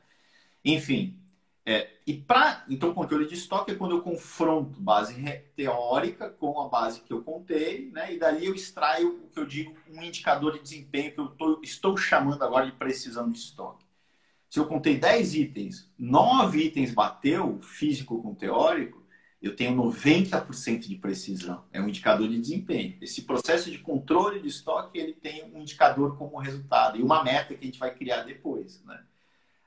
Enfim, 0.65 1.19
é, 1.67 1.91
e 2.07 2.13
para 2.13 2.63
então 2.69 2.93
controle 2.93 3.27
de 3.27 3.35
estoque 3.35 3.73
é 3.73 3.75
quando 3.75 3.93
eu 3.93 4.03
confronto 4.03 4.79
base 4.79 5.15
teórica 5.57 6.29
com 6.29 6.61
a 6.61 6.69
base 6.69 7.01
que 7.01 7.13
eu 7.13 7.23
contei, 7.23 7.91
né? 7.91 8.13
E 8.13 8.19
dali 8.19 8.45
eu 8.45 8.55
extraio 8.55 9.25
o 9.25 9.29
que 9.29 9.41
eu 9.41 9.47
digo 9.47 9.75
um 9.91 10.03
indicador 10.03 10.53
de 10.53 10.61
desempenho 10.61 11.13
que 11.13 11.21
eu 11.21 11.29
tô, 11.29 11.61
estou 11.63 11.97
chamando 11.97 12.43
agora 12.43 12.67
de 12.67 12.73
precisão 12.73 13.31
de 13.31 13.39
estoque. 13.39 13.85
Se 14.51 14.61
eu 14.61 14.67
contei 14.67 14.99
10 14.99 15.35
itens, 15.35 15.91
9 15.99 16.67
itens 16.67 16.93
bateu 16.93 17.59
físico 17.61 18.23
com 18.23 18.35
teórico, 18.35 19.03
eu 19.45 19.55
tenho 19.55 19.77
90% 19.77 20.89
de 20.89 20.97
precisão. 20.97 21.65
É 21.71 21.79
um 21.79 21.87
indicador 21.87 22.27
de 22.27 22.41
desempenho. 22.41 22.97
Esse 22.99 23.23
processo 23.23 23.71
de 23.71 23.77
controle 23.77 24.41
de 24.41 24.49
estoque, 24.49 24.99
ele 24.99 25.13
tem 25.13 25.45
um 25.45 25.61
indicador 25.61 26.17
como 26.17 26.39
resultado 26.39 26.99
e 26.99 27.03
uma 27.03 27.23
meta 27.23 27.55
que 27.55 27.63
a 27.63 27.67
gente 27.67 27.79
vai 27.79 27.95
criar 27.95 28.23
depois, 28.23 28.83
né? 28.85 29.05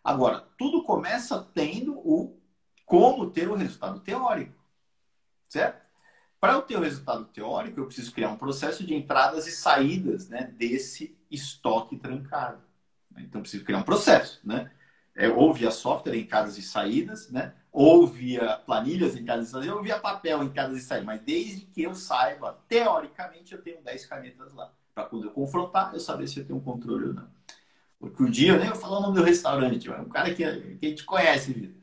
Agora, 0.04 0.44
tudo 0.58 0.84
começa 0.84 1.48
tendo 1.54 1.94
o 2.00 2.36
como 2.88 3.30
ter 3.30 3.50
o 3.50 3.56
resultado 3.56 4.00
teórico, 4.00 4.56
certo? 5.48 5.86
Para 6.40 6.54
eu 6.54 6.64
ter 6.64 6.78
o 6.78 6.82
resultado 6.82 7.26
teórico, 7.26 7.80
eu 7.80 7.86
preciso 7.86 8.12
criar 8.12 8.30
um 8.30 8.38
processo 8.38 8.84
de 8.84 8.96
entradas 8.96 9.46
e 9.46 9.52
saídas 9.52 10.28
né, 10.28 10.52
desse 10.58 11.16
estoque 11.30 11.98
trancado. 11.98 12.64
Então, 13.18 13.40
eu 13.40 13.42
preciso 13.42 13.64
criar 13.64 13.80
um 13.80 13.84
processo, 13.84 14.40
né? 14.44 14.72
É, 15.18 15.28
ou 15.28 15.52
via 15.52 15.72
software 15.72 16.16
em 16.16 16.22
entradas 16.22 16.58
e 16.58 16.62
saídas, 16.62 17.30
né? 17.30 17.54
ou 17.78 18.08
via 18.08 18.58
planilhas 18.66 19.16
em 19.16 19.24
cada 19.24 19.44
estação, 19.44 19.76
ou 19.76 19.84
via 19.84 20.00
papel 20.00 20.42
em 20.42 20.50
cada 20.50 20.74
estação. 20.74 21.04
Mas 21.04 21.22
desde 21.22 21.62
que 21.62 21.84
eu 21.84 21.94
saiba, 21.94 22.58
teoricamente, 22.68 23.54
eu 23.54 23.62
tenho 23.62 23.84
10 23.84 24.06
canetas 24.08 24.52
lá. 24.52 24.74
Para 24.96 25.04
quando 25.04 25.26
eu 25.26 25.32
confrontar, 25.32 25.94
eu 25.94 26.00
saber 26.00 26.28
se 26.28 26.40
eu 26.40 26.46
tenho 26.46 26.58
um 26.58 26.64
controle 26.64 27.10
ou 27.10 27.14
não. 27.14 27.28
Porque 28.00 28.24
um 28.24 28.32
dia, 28.32 28.54
eu 28.54 28.60
nem 28.60 28.70
vou 28.70 28.80
falar 28.80 28.98
o 28.98 29.02
nome 29.04 29.20
do 29.20 29.24
restaurante, 29.24 29.92
um 29.92 30.10
cara 30.10 30.34
que, 30.34 30.44
que 30.78 30.86
a 30.88 30.90
gente 30.90 31.04
conhece, 31.04 31.54
Vitor. 31.54 31.76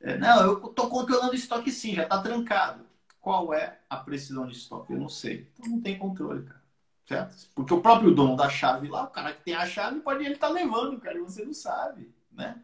É, 0.00 0.18
não, 0.18 0.42
eu 0.42 0.66
estou 0.66 0.88
controlando 0.88 1.30
o 1.30 1.36
estoque 1.36 1.70
sim, 1.70 1.94
já 1.94 2.02
está 2.02 2.20
trancado. 2.20 2.84
Qual 3.20 3.54
é 3.54 3.78
a 3.88 3.98
precisão 3.98 4.44
de 4.44 4.56
estoque? 4.56 4.92
Eu 4.92 4.98
não 4.98 5.08
sei. 5.08 5.48
Então 5.56 5.70
não 5.70 5.80
tem 5.80 5.96
controle, 5.96 6.42
cara. 6.42 6.62
Certo? 7.06 7.48
Porque 7.54 7.72
o 7.72 7.80
próprio 7.80 8.12
dono 8.12 8.36
da 8.36 8.48
chave 8.48 8.88
lá, 8.88 9.04
o 9.04 9.10
cara 9.10 9.32
que 9.32 9.44
tem 9.44 9.54
a 9.54 9.66
chave, 9.66 10.00
pode 10.00 10.24
ele 10.24 10.34
estar 10.34 10.48
tá 10.48 10.52
levando, 10.52 11.00
cara, 11.00 11.16
e 11.16 11.20
você 11.20 11.44
não 11.44 11.54
sabe, 11.54 12.12
né? 12.34 12.62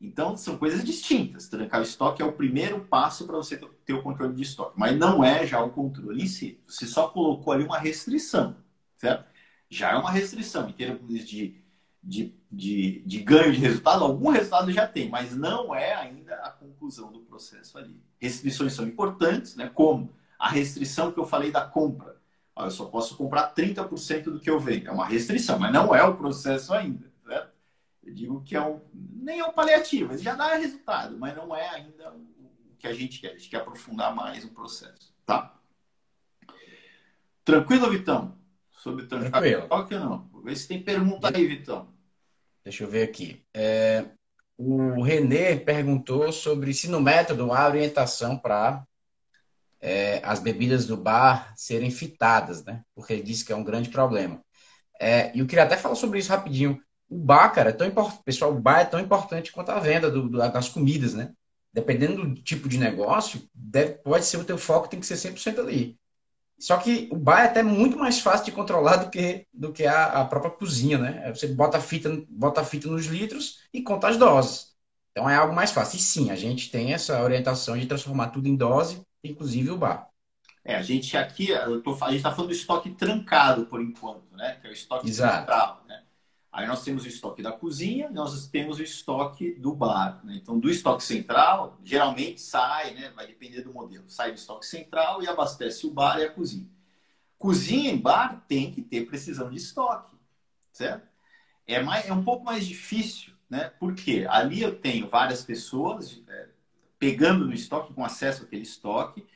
Então, 0.00 0.36
são 0.36 0.58
coisas 0.58 0.84
distintas. 0.84 1.48
Trancar 1.48 1.80
o 1.80 1.84
estoque 1.84 2.20
é 2.20 2.24
o 2.24 2.32
primeiro 2.32 2.80
passo 2.80 3.26
para 3.26 3.36
você 3.36 3.56
ter 3.86 3.94
o 3.94 4.02
controle 4.02 4.34
de 4.34 4.42
estoque, 4.42 4.78
mas 4.78 4.96
não 4.96 5.24
é 5.24 5.46
já 5.46 5.62
o 5.62 5.70
controle 5.70 6.22
em 6.22 6.26
si. 6.26 6.60
Você 6.66 6.86
só 6.86 7.08
colocou 7.08 7.52
ali 7.52 7.64
uma 7.64 7.78
restrição, 7.78 8.56
certo? 8.96 9.24
Já 9.70 9.92
é 9.92 9.96
uma 9.96 10.10
restrição 10.10 10.68
em 10.68 10.72
termos 10.72 11.26
de, 11.26 11.56
de, 12.02 12.34
de, 12.50 13.02
de 13.06 13.18
ganho 13.20 13.52
de 13.52 13.58
resultado. 13.58 14.04
Algum 14.04 14.30
resultado 14.30 14.70
já 14.70 14.86
tem, 14.86 15.08
mas 15.08 15.34
não 15.34 15.74
é 15.74 15.94
ainda 15.94 16.34
a 16.36 16.50
conclusão 16.50 17.10
do 17.10 17.20
processo 17.20 17.78
ali. 17.78 17.98
Restrições 18.20 18.74
são 18.74 18.86
importantes, 18.86 19.56
né? 19.56 19.70
como 19.72 20.14
a 20.38 20.50
restrição 20.50 21.10
que 21.10 21.18
eu 21.18 21.26
falei 21.26 21.50
da 21.50 21.62
compra. 21.62 22.14
Eu 22.56 22.70
só 22.70 22.84
posso 22.84 23.16
comprar 23.16 23.52
30% 23.54 24.24
do 24.24 24.38
que 24.38 24.48
eu 24.48 24.60
vendo. 24.60 24.88
É 24.88 24.92
uma 24.92 25.06
restrição, 25.06 25.58
mas 25.58 25.72
não 25.72 25.94
é 25.94 26.04
o 26.04 26.16
processo 26.16 26.72
ainda. 26.72 27.13
Eu 28.04 28.12
digo 28.12 28.42
que 28.42 28.54
é 28.54 28.60
um, 28.60 28.80
nem 28.92 29.40
é 29.40 29.44
um 29.44 29.52
paliativo, 29.52 30.12
ele 30.12 30.22
já 30.22 30.34
dá 30.34 30.54
resultado, 30.56 31.18
mas 31.18 31.34
não 31.34 31.56
é 31.56 31.68
ainda 31.70 32.12
o 32.12 32.76
que 32.78 32.86
a 32.86 32.92
gente 32.92 33.18
quer. 33.18 33.30
A 33.30 33.32
gente 33.32 33.48
quer 33.48 33.58
aprofundar 33.58 34.14
mais 34.14 34.44
o 34.44 34.50
processo, 34.50 35.14
tá? 35.24 35.58
Tranquilo, 37.44 37.90
Vitão? 37.90 38.38
Sobre 38.70 39.06
Tranquilo. 39.06 39.68
Toque 39.68 39.94
ou 39.94 40.00
não? 40.00 40.28
Vou 40.30 40.42
ver 40.42 40.56
se 40.56 40.68
tem 40.68 40.82
pergunta 40.82 41.34
aí, 41.34 41.46
Vitão. 41.46 41.88
Deixa 42.62 42.84
eu 42.84 42.88
ver 42.88 43.02
aqui. 43.02 43.42
É, 43.54 44.06
o 44.56 45.02
Renê 45.02 45.56
perguntou 45.56 46.30
sobre 46.30 46.74
se 46.74 46.88
no 46.88 47.00
método 47.00 47.52
há 47.52 47.66
orientação 47.66 48.38
para 48.38 48.86
é, 49.80 50.20
as 50.24 50.40
bebidas 50.40 50.86
do 50.86 50.96
bar 50.96 51.54
serem 51.56 51.90
fitadas, 51.90 52.64
né? 52.64 52.82
Porque 52.94 53.14
ele 53.14 53.22
disse 53.22 53.44
que 53.44 53.52
é 53.52 53.56
um 53.56 53.64
grande 53.64 53.88
problema. 53.88 54.42
É, 55.00 55.34
e 55.34 55.40
eu 55.40 55.46
queria 55.46 55.64
até 55.64 55.76
falar 55.76 55.94
sobre 55.94 56.18
isso 56.18 56.30
rapidinho 56.30 56.80
o 57.14 57.18
bar, 57.18 57.48
cara, 57.50 57.70
é 57.70 57.72
tão 57.72 57.86
importante, 57.86 58.22
pessoal, 58.24 58.50
o 58.52 58.60
bar 58.60 58.80
é 58.80 58.84
tão 58.84 58.98
importante 58.98 59.52
quanto 59.52 59.70
a 59.70 59.78
venda 59.78 60.10
do, 60.10 60.28
do, 60.28 60.36
das 60.36 60.68
comidas, 60.68 61.14
né? 61.14 61.32
Dependendo 61.72 62.26
do 62.26 62.34
tipo 62.42 62.68
de 62.68 62.76
negócio, 62.76 63.48
deve, 63.54 63.92
pode 63.94 64.24
ser 64.24 64.36
o 64.36 64.44
teu 64.44 64.58
foco, 64.58 64.88
tem 64.88 64.98
que 64.98 65.06
ser 65.06 65.14
100% 65.14 65.60
ali. 65.60 65.96
Só 66.58 66.76
que 66.76 67.08
o 67.12 67.16
bar 67.16 67.42
é 67.42 67.46
até 67.46 67.62
muito 67.62 67.96
mais 67.96 68.18
fácil 68.20 68.46
de 68.46 68.52
controlar 68.52 68.96
do 68.96 69.10
que, 69.10 69.46
do 69.52 69.72
que 69.72 69.86
a, 69.86 70.22
a 70.22 70.24
própria 70.24 70.50
cozinha, 70.50 70.98
né? 70.98 71.32
Você 71.32 71.46
bota 71.46 71.78
a, 71.78 71.80
fita, 71.80 72.10
bota 72.28 72.62
a 72.62 72.64
fita 72.64 72.88
nos 72.88 73.06
litros 73.06 73.60
e 73.72 73.80
conta 73.80 74.08
as 74.08 74.16
doses. 74.16 74.74
Então 75.12 75.30
é 75.30 75.36
algo 75.36 75.54
mais 75.54 75.70
fácil. 75.70 75.96
E 75.98 76.00
sim, 76.00 76.30
a 76.30 76.36
gente 76.36 76.68
tem 76.68 76.94
essa 76.94 77.22
orientação 77.22 77.78
de 77.78 77.86
transformar 77.86 78.30
tudo 78.30 78.48
em 78.48 78.56
dose, 78.56 79.02
inclusive 79.22 79.70
o 79.70 79.78
bar. 79.78 80.08
É, 80.64 80.74
a 80.74 80.82
gente 80.82 81.16
aqui, 81.16 81.50
eu 81.50 81.80
tô, 81.80 81.92
a 81.92 82.08
gente 82.08 82.16
está 82.16 82.32
falando 82.32 82.48
do 82.48 82.56
estoque 82.56 82.90
trancado 82.90 83.66
por 83.66 83.80
enquanto, 83.80 84.34
né? 84.34 84.56
Que 84.60 84.66
é 84.66 84.70
o 84.70 84.72
estoque 84.72 85.08
Exato. 85.08 85.38
central, 85.38 85.84
né? 85.86 86.03
Aí 86.54 86.68
nós 86.68 86.84
temos 86.84 87.02
o 87.04 87.08
estoque 87.08 87.42
da 87.42 87.50
cozinha, 87.50 88.08
nós 88.10 88.46
temos 88.46 88.78
o 88.78 88.82
estoque 88.84 89.50
do 89.56 89.74
bar. 89.74 90.24
Né? 90.24 90.38
Então, 90.40 90.56
do 90.56 90.70
estoque 90.70 91.02
central, 91.02 91.80
geralmente 91.82 92.40
sai, 92.40 92.94
né? 92.94 93.10
vai 93.10 93.26
depender 93.26 93.62
do 93.62 93.74
modelo, 93.74 94.08
sai 94.08 94.30
do 94.30 94.36
estoque 94.36 94.64
central 94.64 95.20
e 95.20 95.26
abastece 95.26 95.84
o 95.84 95.90
bar 95.90 96.20
e 96.20 96.24
a 96.24 96.30
cozinha. 96.30 96.70
Cozinha 97.36 97.92
e 97.92 97.98
bar 97.98 98.44
tem 98.46 98.70
que 98.70 98.82
ter 98.82 99.04
precisão 99.04 99.50
de 99.50 99.56
estoque, 99.56 100.16
certo? 100.72 101.08
É, 101.66 101.82
mais, 101.82 102.06
é 102.06 102.12
um 102.12 102.22
pouco 102.22 102.44
mais 102.44 102.64
difícil, 102.64 103.32
né? 103.50 103.72
Porque 103.80 104.24
ali 104.30 104.62
eu 104.62 104.78
tenho 104.78 105.10
várias 105.10 105.44
pessoas 105.44 106.22
é, 106.28 106.48
pegando 107.00 107.46
no 107.46 107.52
estoque, 107.52 107.92
com 107.92 108.04
acesso 108.04 108.44
àquele 108.44 108.62
estoque, 108.62 109.26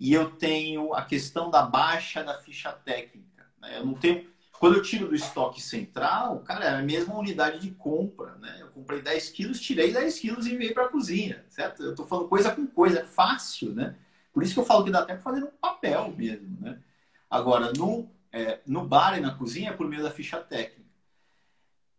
e 0.00 0.12
eu 0.12 0.32
tenho 0.32 0.92
a 0.92 1.04
questão 1.04 1.50
da 1.50 1.62
baixa 1.62 2.24
da 2.24 2.36
ficha 2.42 2.72
técnica. 2.72 3.46
Né? 3.60 3.78
Eu 3.78 3.86
não 3.86 3.94
tenho 3.94 4.33
quando 4.58 4.76
eu 4.76 4.82
tiro 4.82 5.08
do 5.08 5.14
estoque 5.14 5.60
central, 5.60 6.40
cara, 6.40 6.64
é 6.64 6.74
a 6.74 6.82
mesma 6.82 7.16
unidade 7.16 7.58
de 7.58 7.70
compra, 7.72 8.36
né? 8.36 8.58
Eu 8.60 8.68
comprei 8.68 9.02
10 9.02 9.30
quilos, 9.30 9.60
tirei 9.60 9.92
10 9.92 10.18
quilos 10.18 10.46
e 10.46 10.54
enviei 10.54 10.72
para 10.72 10.86
a 10.86 10.88
cozinha, 10.88 11.44
certo? 11.48 11.82
Eu 11.82 11.90
estou 11.90 12.06
falando 12.06 12.28
coisa 12.28 12.54
com 12.54 12.66
coisa, 12.66 13.00
é 13.00 13.04
fácil, 13.04 13.74
né? 13.74 13.96
Por 14.32 14.42
isso 14.42 14.54
que 14.54 14.60
eu 14.60 14.64
falo 14.64 14.84
que 14.84 14.90
dá 14.90 15.00
até 15.00 15.14
para 15.14 15.22
fazer 15.22 15.40
no 15.40 15.48
papel 15.48 16.12
mesmo, 16.16 16.56
né? 16.60 16.78
Agora, 17.28 17.72
no, 17.76 18.08
é, 18.32 18.60
no 18.66 18.86
bar 18.86 19.18
e 19.18 19.20
na 19.20 19.34
cozinha 19.34 19.70
é 19.70 19.72
por 19.72 19.88
meio 19.88 20.02
da 20.02 20.10
ficha 20.10 20.38
técnica. 20.38 20.84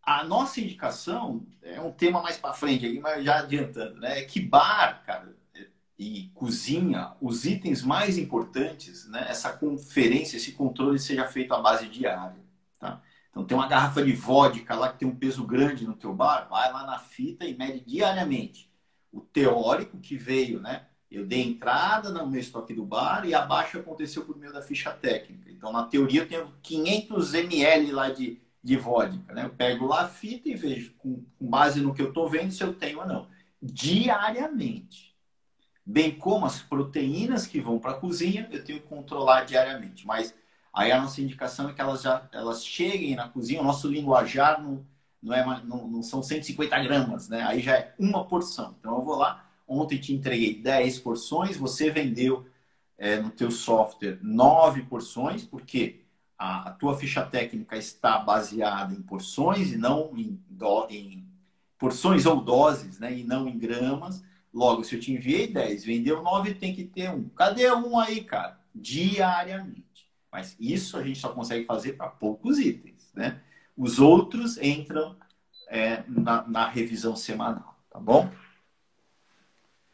A 0.02 0.24
nossa 0.24 0.62
indicação 0.62 1.46
é 1.62 1.82
um 1.82 1.92
tema 1.92 2.22
mais 2.22 2.38
para 2.38 2.54
frente 2.54 2.86
aqui, 2.86 3.00
mas 3.00 3.24
já 3.24 3.40
adiantando, 3.40 4.00
né? 4.00 4.20
É 4.20 4.24
que 4.24 4.40
bar, 4.40 5.04
cara, 5.06 5.36
e 5.98 6.30
cozinha, 6.34 7.14
os 7.22 7.46
itens 7.46 7.82
mais 7.82 8.18
importantes, 8.18 9.08
né? 9.08 9.26
Essa 9.30 9.54
conferência, 9.54 10.38
esse 10.38 10.52
controle 10.52 11.00
seja 11.00 11.26
feito 11.26 11.54
à 11.54 11.62
base 11.62 11.88
diária. 11.88 12.45
Então 13.36 13.44
tem 13.44 13.58
uma 13.58 13.68
garrafa 13.68 14.02
de 14.02 14.14
vodka 14.14 14.74
lá 14.76 14.94
que 14.94 15.00
tem 15.00 15.08
um 15.08 15.16
peso 15.16 15.46
grande 15.46 15.86
no 15.86 15.94
teu 15.94 16.14
bar, 16.14 16.48
vai 16.50 16.72
lá 16.72 16.86
na 16.86 17.00
fita 17.00 17.44
e 17.44 17.54
mede 17.54 17.82
diariamente. 17.82 18.72
O 19.12 19.20
teórico 19.20 20.00
que 20.00 20.16
veio, 20.16 20.62
né? 20.62 20.86
Eu 21.12 21.26
dei 21.26 21.44
entrada 21.44 22.12
no 22.12 22.26
meu 22.26 22.40
estoque 22.40 22.74
do 22.74 22.86
bar 22.86 23.26
e 23.26 23.34
abaixo 23.34 23.78
aconteceu 23.78 24.24
por 24.24 24.38
meio 24.38 24.54
da 24.54 24.62
ficha 24.62 24.90
técnica. 24.90 25.52
Então, 25.52 25.74
na 25.74 25.84
teoria, 25.84 26.22
eu 26.22 26.28
tenho 26.30 26.54
500 26.64 27.34
ml 27.34 27.92
lá 27.92 28.10
de, 28.10 28.42
de 28.64 28.78
vodka. 28.78 29.34
Né? 29.34 29.44
Eu 29.44 29.50
pego 29.50 29.86
lá 29.86 30.04
a 30.04 30.08
fita 30.08 30.48
e 30.48 30.56
vejo, 30.56 30.94
com, 30.98 31.22
com 31.38 31.46
base 31.46 31.82
no 31.82 31.94
que 31.94 32.02
eu 32.02 32.10
estou 32.10 32.30
vendo, 32.30 32.52
se 32.52 32.64
eu 32.64 32.74
tenho 32.74 33.00
ou 33.00 33.06
não. 33.06 33.28
Diariamente. 33.62 35.14
Bem 35.86 36.16
como 36.18 36.46
as 36.46 36.62
proteínas 36.62 37.46
que 37.46 37.60
vão 37.60 37.80
para 37.80 37.92
a 37.92 38.00
cozinha, 38.00 38.48
eu 38.50 38.64
tenho 38.64 38.80
que 38.80 38.88
controlar 38.88 39.44
diariamente. 39.44 40.08
Mas 40.08 40.34
Aí 40.76 40.92
a 40.92 41.02
nossa 41.02 41.22
indicação 41.22 41.70
é 41.70 41.74
que 41.74 41.80
elas 41.80 42.02
já 42.02 42.28
elas 42.34 42.66
cheguem 42.66 43.16
na 43.16 43.30
cozinha, 43.30 43.62
o 43.62 43.64
nosso 43.64 43.88
linguajar 43.88 44.62
não, 44.62 44.86
não, 45.24 45.34
é, 45.34 45.64
não, 45.64 45.88
não 45.88 46.04
são 46.04 46.22
150 46.22 46.78
gramas, 46.84 47.30
né? 47.30 47.44
Aí 47.44 47.62
já 47.62 47.78
é 47.78 47.96
uma 47.98 48.26
porção. 48.26 48.76
Então 48.80 48.96
eu 48.96 49.02
vou 49.02 49.16
lá, 49.16 49.50
ontem 49.66 49.98
te 49.98 50.14
entreguei 50.14 50.62
10 50.62 51.00
porções, 51.00 51.56
você 51.56 51.90
vendeu 51.90 52.46
é, 52.98 53.18
no 53.22 53.30
teu 53.30 53.52
software 53.52 54.20
9 54.22 54.84
porções, 54.84 55.46
porque 55.46 56.02
a, 56.38 56.70
a, 56.70 56.72
tua 56.72 56.98
ficha 56.98 57.26
técnica 57.26 57.78
está 57.78 58.20
baseada 58.20 58.94
em 58.94 59.02
porções 59.02 59.72
e 59.72 59.78
não 59.78 60.12
em, 60.18 60.38
do, 60.50 60.88
em 60.90 61.26
porções 61.80 62.26
ou 62.26 62.42
doses, 62.42 63.00
né? 63.00 63.18
E 63.18 63.24
não 63.24 63.48
em 63.48 63.58
gramas. 63.58 64.22
Logo, 64.54 64.84
se 64.84 64.96
eu 64.96 65.00
te 65.00 65.14
enviei 65.14 65.48
10, 65.48 65.86
vendeu 65.86 66.22
9, 66.22 66.54
tem 66.56 66.76
que 66.76 66.84
ter 66.84 67.10
um. 67.12 67.30
Cadê 67.30 67.72
um 67.72 67.98
aí, 67.98 68.24
cara? 68.26 68.60
Diariamente. 68.74 69.85
Mas 70.36 70.54
isso 70.60 70.98
a 70.98 71.04
gente 71.04 71.18
só 71.18 71.30
consegue 71.30 71.64
fazer 71.66 71.94
para 71.94 72.10
poucos 72.10 72.60
itens, 72.60 73.10
né? 73.14 73.40
Os 73.78 74.00
outros 74.00 74.58
entram 74.58 75.16
é, 75.70 76.04
na, 76.10 76.46
na 76.46 76.68
revisão 76.68 77.16
semanal, 77.16 77.80
tá 77.90 77.98
bom? 77.98 78.30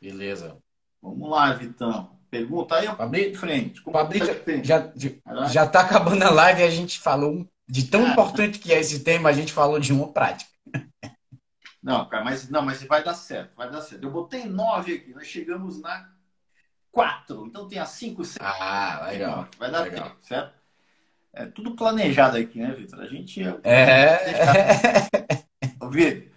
Beleza. 0.02 0.58
Vamos 1.00 1.30
lá, 1.30 1.54
Vitão. 1.54 2.18
Pergunta 2.32 2.76
aí, 2.76 2.88
Fabrício, 2.88 3.36
frente. 3.36 3.84
Fabrício, 3.84 4.64
já, 4.64 4.92
já 5.48 5.68
tá 5.68 5.82
acabando 5.82 6.24
a 6.24 6.32
live 6.32 6.62
e 6.62 6.66
a 6.66 6.72
gente 6.72 7.00
falou 7.00 7.48
de 7.70 7.86
tão 7.86 8.08
é. 8.08 8.12
importante 8.12 8.58
que 8.58 8.74
é 8.74 8.80
esse 8.80 9.04
tema, 9.04 9.30
a 9.30 9.34
gente 9.34 9.54
falou 9.54 9.80
de 9.80 9.94
uma 9.94 10.12
prática. 10.12 10.50
Não, 11.84 12.10
cara, 12.10 12.24
mas 12.24 12.50
não, 12.50 12.64
mas 12.64 12.82
vai 12.82 13.04
dar 13.04 13.14
certo, 13.14 13.56
vai 13.56 13.70
dar 13.70 13.82
certo. 13.82 14.04
Eu 14.04 14.12
botei 14.12 14.46
nove 14.46 14.96
aqui, 14.96 15.14
nós 15.14 15.28
chegamos 15.28 15.80
na 15.80 16.12
quatro, 16.92 17.46
então 17.48 17.68
tem 17.68 17.80
as 17.80 17.90
cinco, 17.90 18.24
seis. 18.24 18.38
Ah, 18.42 19.08
legal. 19.10 19.48
Vai 19.58 19.72
dar 19.72 19.82
legal. 19.82 20.10
tempo, 20.10 20.18
certo? 20.22 20.62
É 21.34 21.46
tudo 21.46 21.76
planejado 21.76 22.38
aqui, 22.38 22.60
né, 22.60 22.74
Vitor? 22.74 23.00
A 23.00 23.08
gente. 23.08 23.42
É. 23.64 24.20
Vitor, 25.90 26.32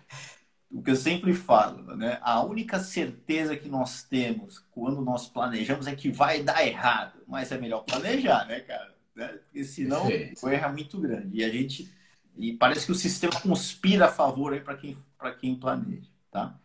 o 0.71 0.83
que 0.83 0.91
eu 0.91 0.97
sempre 0.97 1.35
falo, 1.35 1.97
né? 1.97 2.19
A 2.23 2.43
única 2.43 2.79
certeza 2.79 3.57
que 3.57 3.69
nós 3.69 4.03
temos 4.05 4.61
quando 4.71 5.01
nós 5.01 5.29
planejamos 5.29 5.87
é 5.87 5.95
que 5.95 6.11
vai 6.11 6.43
dar 6.43 6.67
errado. 6.67 7.23
Mas 7.27 7.51
é 7.51 7.59
melhor 7.59 7.81
planejar, 7.81 8.47
né, 8.47 8.61
cara? 8.61 8.95
Né? 9.15 9.29
Porque 9.29 9.65
senão 9.65 10.07
o 10.07 10.49
erro 10.49 10.67
é 10.67 10.73
muito 10.73 11.01
grande. 11.01 11.39
E 11.39 11.45
a 11.45 11.49
gente. 11.49 11.93
E 12.37 12.53
parece 12.53 12.87
que 12.87 12.93
o 12.93 12.97
sistema 12.97 13.41
conspira 13.41 14.07
a 14.07 14.13
favor 14.13 14.53
aí 14.53 14.61
para 14.61 14.77
quem, 14.77 14.97
quem 15.41 15.55
planeja, 15.55 16.09
tá? 16.31 16.59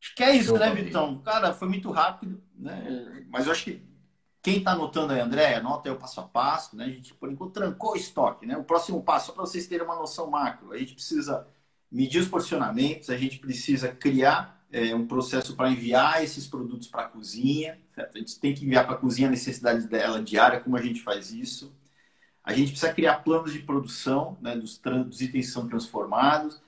Acho 0.00 0.14
que 0.14 0.22
é 0.22 0.36
isso, 0.36 0.56
né, 0.56 0.74
Vitão? 0.74 1.18
Cara, 1.18 1.52
foi 1.52 1.68
muito 1.68 1.90
rápido, 1.90 2.42
né? 2.56 3.24
Mas 3.28 3.46
eu 3.46 3.52
acho 3.52 3.64
que 3.64 3.82
quem 4.42 4.58
está 4.58 4.72
anotando 4.72 5.12
aí, 5.12 5.20
André, 5.20 5.54
anota 5.54 5.88
aí 5.88 5.94
o 5.94 5.98
passo 5.98 6.20
a 6.20 6.22
passo, 6.22 6.74
né? 6.74 6.84
A 6.84 6.88
gente, 6.88 7.12
por 7.12 7.30
enquanto, 7.30 7.52
trancou 7.52 7.92
o 7.92 7.96
estoque, 7.96 8.46
né? 8.46 8.56
O 8.56 8.64
próximo 8.64 9.02
passo, 9.02 9.26
só 9.26 9.32
para 9.32 9.44
vocês 9.44 9.66
terem 9.66 9.84
uma 9.84 9.96
noção 9.96 10.30
macro, 10.30 10.72
a 10.72 10.78
gente 10.78 10.94
precisa 10.94 11.46
medir 11.92 12.20
os 12.20 12.28
porcionamentos, 12.28 13.10
a 13.10 13.16
gente 13.16 13.38
precisa 13.38 13.88
criar 13.88 14.64
é, 14.72 14.94
um 14.94 15.06
processo 15.06 15.54
para 15.54 15.70
enviar 15.70 16.22
esses 16.22 16.46
produtos 16.46 16.88
para 16.88 17.02
a 17.02 17.08
cozinha. 17.08 17.78
Certo? 17.94 18.16
A 18.16 18.18
gente 18.18 18.40
tem 18.40 18.54
que 18.54 18.64
enviar 18.64 18.86
para 18.86 18.94
a 18.94 18.98
cozinha 18.98 19.28
a 19.28 19.30
necessidade 19.30 19.86
dela 19.88 20.22
diária, 20.22 20.60
como 20.60 20.76
a 20.76 20.82
gente 20.82 21.02
faz 21.02 21.30
isso. 21.32 21.74
A 22.42 22.54
gente 22.54 22.70
precisa 22.70 22.92
criar 22.92 23.16
planos 23.16 23.52
de 23.52 23.58
produção 23.58 24.38
né, 24.40 24.56
dos, 24.56 24.78
dos 24.78 25.20
itens 25.20 25.46
que 25.46 25.52
são 25.52 25.68
transformados. 25.68 26.62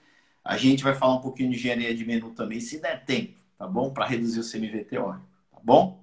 A 0.45 0.57
gente 0.57 0.83
vai 0.83 0.95
falar 0.95 1.15
um 1.15 1.21
pouquinho 1.21 1.51
de 1.51 1.57
engenharia 1.57 1.95
de 1.95 2.05
menu 2.05 2.31
também, 2.31 2.61
se 2.61 2.81
der 2.81 3.05
tempo, 3.05 3.39
tá 3.57 3.67
bom? 3.67 3.93
Para 3.93 4.07
reduzir 4.07 4.41
o 4.41 4.51
CMV 4.51 4.85
teórico, 4.85 5.27
tá 5.51 5.59
bom? 5.63 6.03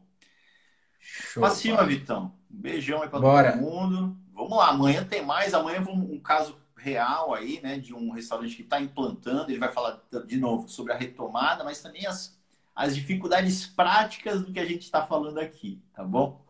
Show, 0.99 1.41
pra 1.41 1.49
cima, 1.51 1.85
Vitão. 1.85 2.33
Um 2.49 2.57
beijão 2.57 3.01
aí 3.01 3.09
para 3.09 3.19
todo 3.19 3.61
mundo. 3.61 4.17
Vamos 4.33 4.57
lá, 4.57 4.69
amanhã 4.69 5.03
tem 5.03 5.25
mais. 5.25 5.53
Amanhã 5.53 5.81
vamos 5.81 6.09
um 6.09 6.19
caso 6.19 6.57
real 6.77 7.33
aí, 7.33 7.59
né, 7.61 7.77
de 7.77 7.93
um 7.93 8.11
restaurante 8.11 8.55
que 8.55 8.61
está 8.61 8.79
implantando. 8.79 9.51
Ele 9.51 9.59
vai 9.59 9.71
falar 9.71 10.01
de 10.25 10.37
novo 10.37 10.69
sobre 10.69 10.93
a 10.93 10.95
retomada, 10.95 11.63
mas 11.63 11.81
também 11.81 12.05
as, 12.05 12.39
as 12.73 12.95
dificuldades 12.95 13.65
práticas 13.65 14.41
do 14.41 14.51
que 14.53 14.59
a 14.59 14.65
gente 14.65 14.83
está 14.83 15.05
falando 15.05 15.39
aqui, 15.39 15.81
tá 15.93 16.03
bom? 16.03 16.41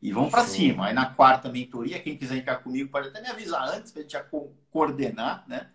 E 0.00 0.12
vamos 0.12 0.30
para 0.30 0.44
cima. 0.44 0.86
Aí 0.86 0.94
na 0.94 1.06
quarta 1.06 1.48
mentoria, 1.48 1.98
quem 1.98 2.16
quiser 2.16 2.36
entrar 2.36 2.56
comigo 2.56 2.90
pode 2.90 3.08
até 3.08 3.20
me 3.20 3.28
avisar 3.28 3.66
antes 3.70 3.90
para 3.90 4.00
a 4.00 4.02
gente 4.02 4.12
já 4.12 4.22
co 4.22 4.52
coordenar, 4.70 5.44
né? 5.48 5.70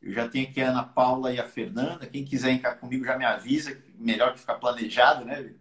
Eu 0.00 0.12
já 0.12 0.28
tenho 0.28 0.48
aqui 0.48 0.60
a 0.60 0.70
Ana 0.70 0.82
Paula 0.84 1.32
e 1.32 1.40
a 1.40 1.46
Fernanda. 1.46 2.06
Quem 2.06 2.24
quiser 2.24 2.50
entrar 2.50 2.76
comigo 2.76 3.04
já 3.04 3.18
me 3.18 3.24
avisa. 3.24 3.76
Melhor 3.98 4.32
que 4.32 4.40
ficar 4.40 4.54
planejado, 4.54 5.24
né? 5.24 5.52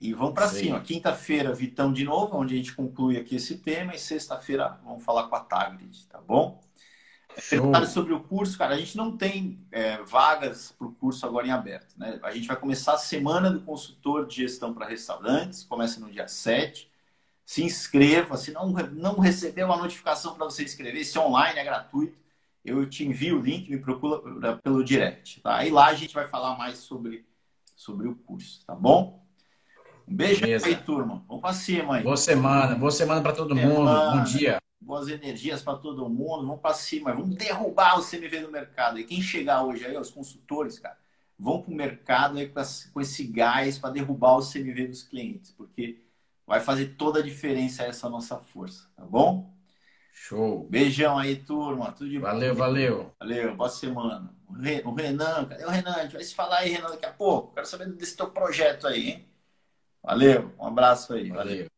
E 0.00 0.12
vamos 0.12 0.34
para 0.34 0.48
cima. 0.48 0.80
Quinta-feira, 0.80 1.54
Vitão 1.54 1.92
de 1.92 2.04
novo, 2.04 2.36
onde 2.36 2.54
a 2.54 2.56
gente 2.56 2.74
conclui 2.74 3.16
aqui 3.16 3.36
esse 3.36 3.58
tema. 3.58 3.94
E 3.94 3.98
sexta-feira, 3.98 4.78
vamos 4.84 5.04
falar 5.04 5.28
com 5.28 5.36
a 5.36 5.40
Tagrid, 5.40 6.06
tá 6.08 6.20
bom? 6.20 6.60
Perguntaram 7.50 7.86
sobre 7.86 8.14
o 8.14 8.20
curso, 8.20 8.56
cara. 8.56 8.74
A 8.74 8.78
gente 8.78 8.96
não 8.96 9.16
tem 9.16 9.58
é, 9.70 9.98
vagas 10.02 10.72
para 10.72 10.86
o 10.86 10.92
curso 10.92 11.24
agora 11.26 11.46
em 11.46 11.50
aberto. 11.50 11.94
Né? 11.96 12.18
A 12.22 12.32
gente 12.32 12.48
vai 12.48 12.56
começar 12.56 12.94
a 12.94 12.98
semana 12.98 13.50
do 13.50 13.60
consultor 13.60 14.26
de 14.26 14.36
gestão 14.36 14.72
para 14.72 14.86
restaurantes, 14.86 15.62
começa 15.62 16.00
no 16.00 16.10
dia 16.10 16.26
7. 16.26 16.90
Se 17.44 17.62
inscreva. 17.62 18.36
Se 18.36 18.52
não, 18.52 18.70
não 18.70 19.18
recebeu 19.18 19.70
a 19.72 19.76
notificação 19.76 20.34
para 20.34 20.46
você 20.46 20.64
inscrever, 20.64 21.04
se 21.04 21.18
online 21.18 21.58
é 21.58 21.64
gratuito, 21.64 22.18
eu 22.66 22.88
te 22.88 23.04
envio 23.04 23.38
o 23.38 23.42
link, 23.42 23.70
me 23.70 23.78
procura 23.78 24.56
pelo 24.56 24.82
direct. 24.82 25.40
Tá? 25.40 25.64
E 25.64 25.70
lá 25.70 25.86
a 25.86 25.94
gente 25.94 26.12
vai 26.12 26.26
falar 26.26 26.56
mais 26.58 26.78
sobre, 26.78 27.24
sobre 27.74 28.08
o 28.08 28.16
curso, 28.16 28.64
tá 28.66 28.74
bom? 28.74 29.24
Um 30.06 30.14
beijo 30.14 30.40
Beleza. 30.40 30.66
aí, 30.66 30.76
turma. 30.76 31.24
Vamos 31.26 31.42
para 31.42 31.52
cima 31.52 31.96
aí. 31.96 32.02
Boa 32.02 32.16
semana, 32.16 32.74
boa 32.74 32.90
semana 32.90 33.22
para 33.22 33.32
todo 33.32 33.54
semana. 33.54 33.74
mundo. 33.74 34.18
Bom 34.18 34.24
dia. 34.24 34.58
Boas 34.80 35.08
energias 35.08 35.62
para 35.62 35.78
todo 35.78 36.08
mundo. 36.08 36.46
Vamos 36.46 36.60
para 36.60 36.74
cima. 36.74 37.12
Vamos 37.12 37.34
derrubar 37.36 37.98
o 37.98 38.04
CMV 38.04 38.40
no 38.40 38.52
mercado. 38.52 38.98
E 38.98 39.04
quem 39.04 39.20
chegar 39.20 39.64
hoje 39.64 39.84
aí, 39.84 39.96
os 39.96 40.10
consultores, 40.10 40.78
cara, 40.78 40.96
vão 41.38 41.60
para 41.60 41.72
o 41.72 41.74
mercado 41.74 42.38
aí 42.38 42.52
com 42.92 43.00
esse 43.00 43.24
gás 43.24 43.78
para 43.78 43.90
derrubar 43.90 44.36
o 44.36 44.42
CMV 44.42 44.88
dos 44.88 45.02
clientes, 45.02 45.50
porque 45.50 46.02
vai 46.46 46.60
fazer 46.60 46.94
toda 46.96 47.18
a 47.18 47.22
diferença 47.22 47.82
essa 47.82 48.08
nossa 48.08 48.38
força, 48.38 48.88
tá 48.94 49.04
bom? 49.04 49.55
Show. 50.18 50.66
Beijão 50.70 51.18
aí, 51.18 51.36
turma. 51.36 51.92
Tudo 51.92 52.08
de 52.08 52.18
Valeu, 52.18 52.54
bom. 52.54 52.58
valeu. 52.58 53.14
Valeu, 53.20 53.54
boa 53.54 53.68
semana. 53.68 54.34
O 54.48 54.94
Renan, 54.94 55.44
cadê 55.44 55.64
o 55.64 55.68
Renan? 55.68 55.92
A 55.92 56.02
gente 56.02 56.14
vai 56.14 56.24
se 56.24 56.34
falar 56.34 56.60
aí, 56.60 56.70
Renan, 56.70 56.88
daqui 56.88 57.04
a 57.04 57.12
pouco. 57.12 57.54
Quero 57.54 57.66
saber 57.66 57.92
desse 57.92 58.16
teu 58.16 58.30
projeto 58.30 58.86
aí, 58.88 59.10
hein? 59.10 59.28
Valeu, 60.02 60.52
um 60.58 60.66
abraço 60.66 61.12
aí. 61.12 61.28
valeu. 61.28 61.44
valeu. 61.44 61.75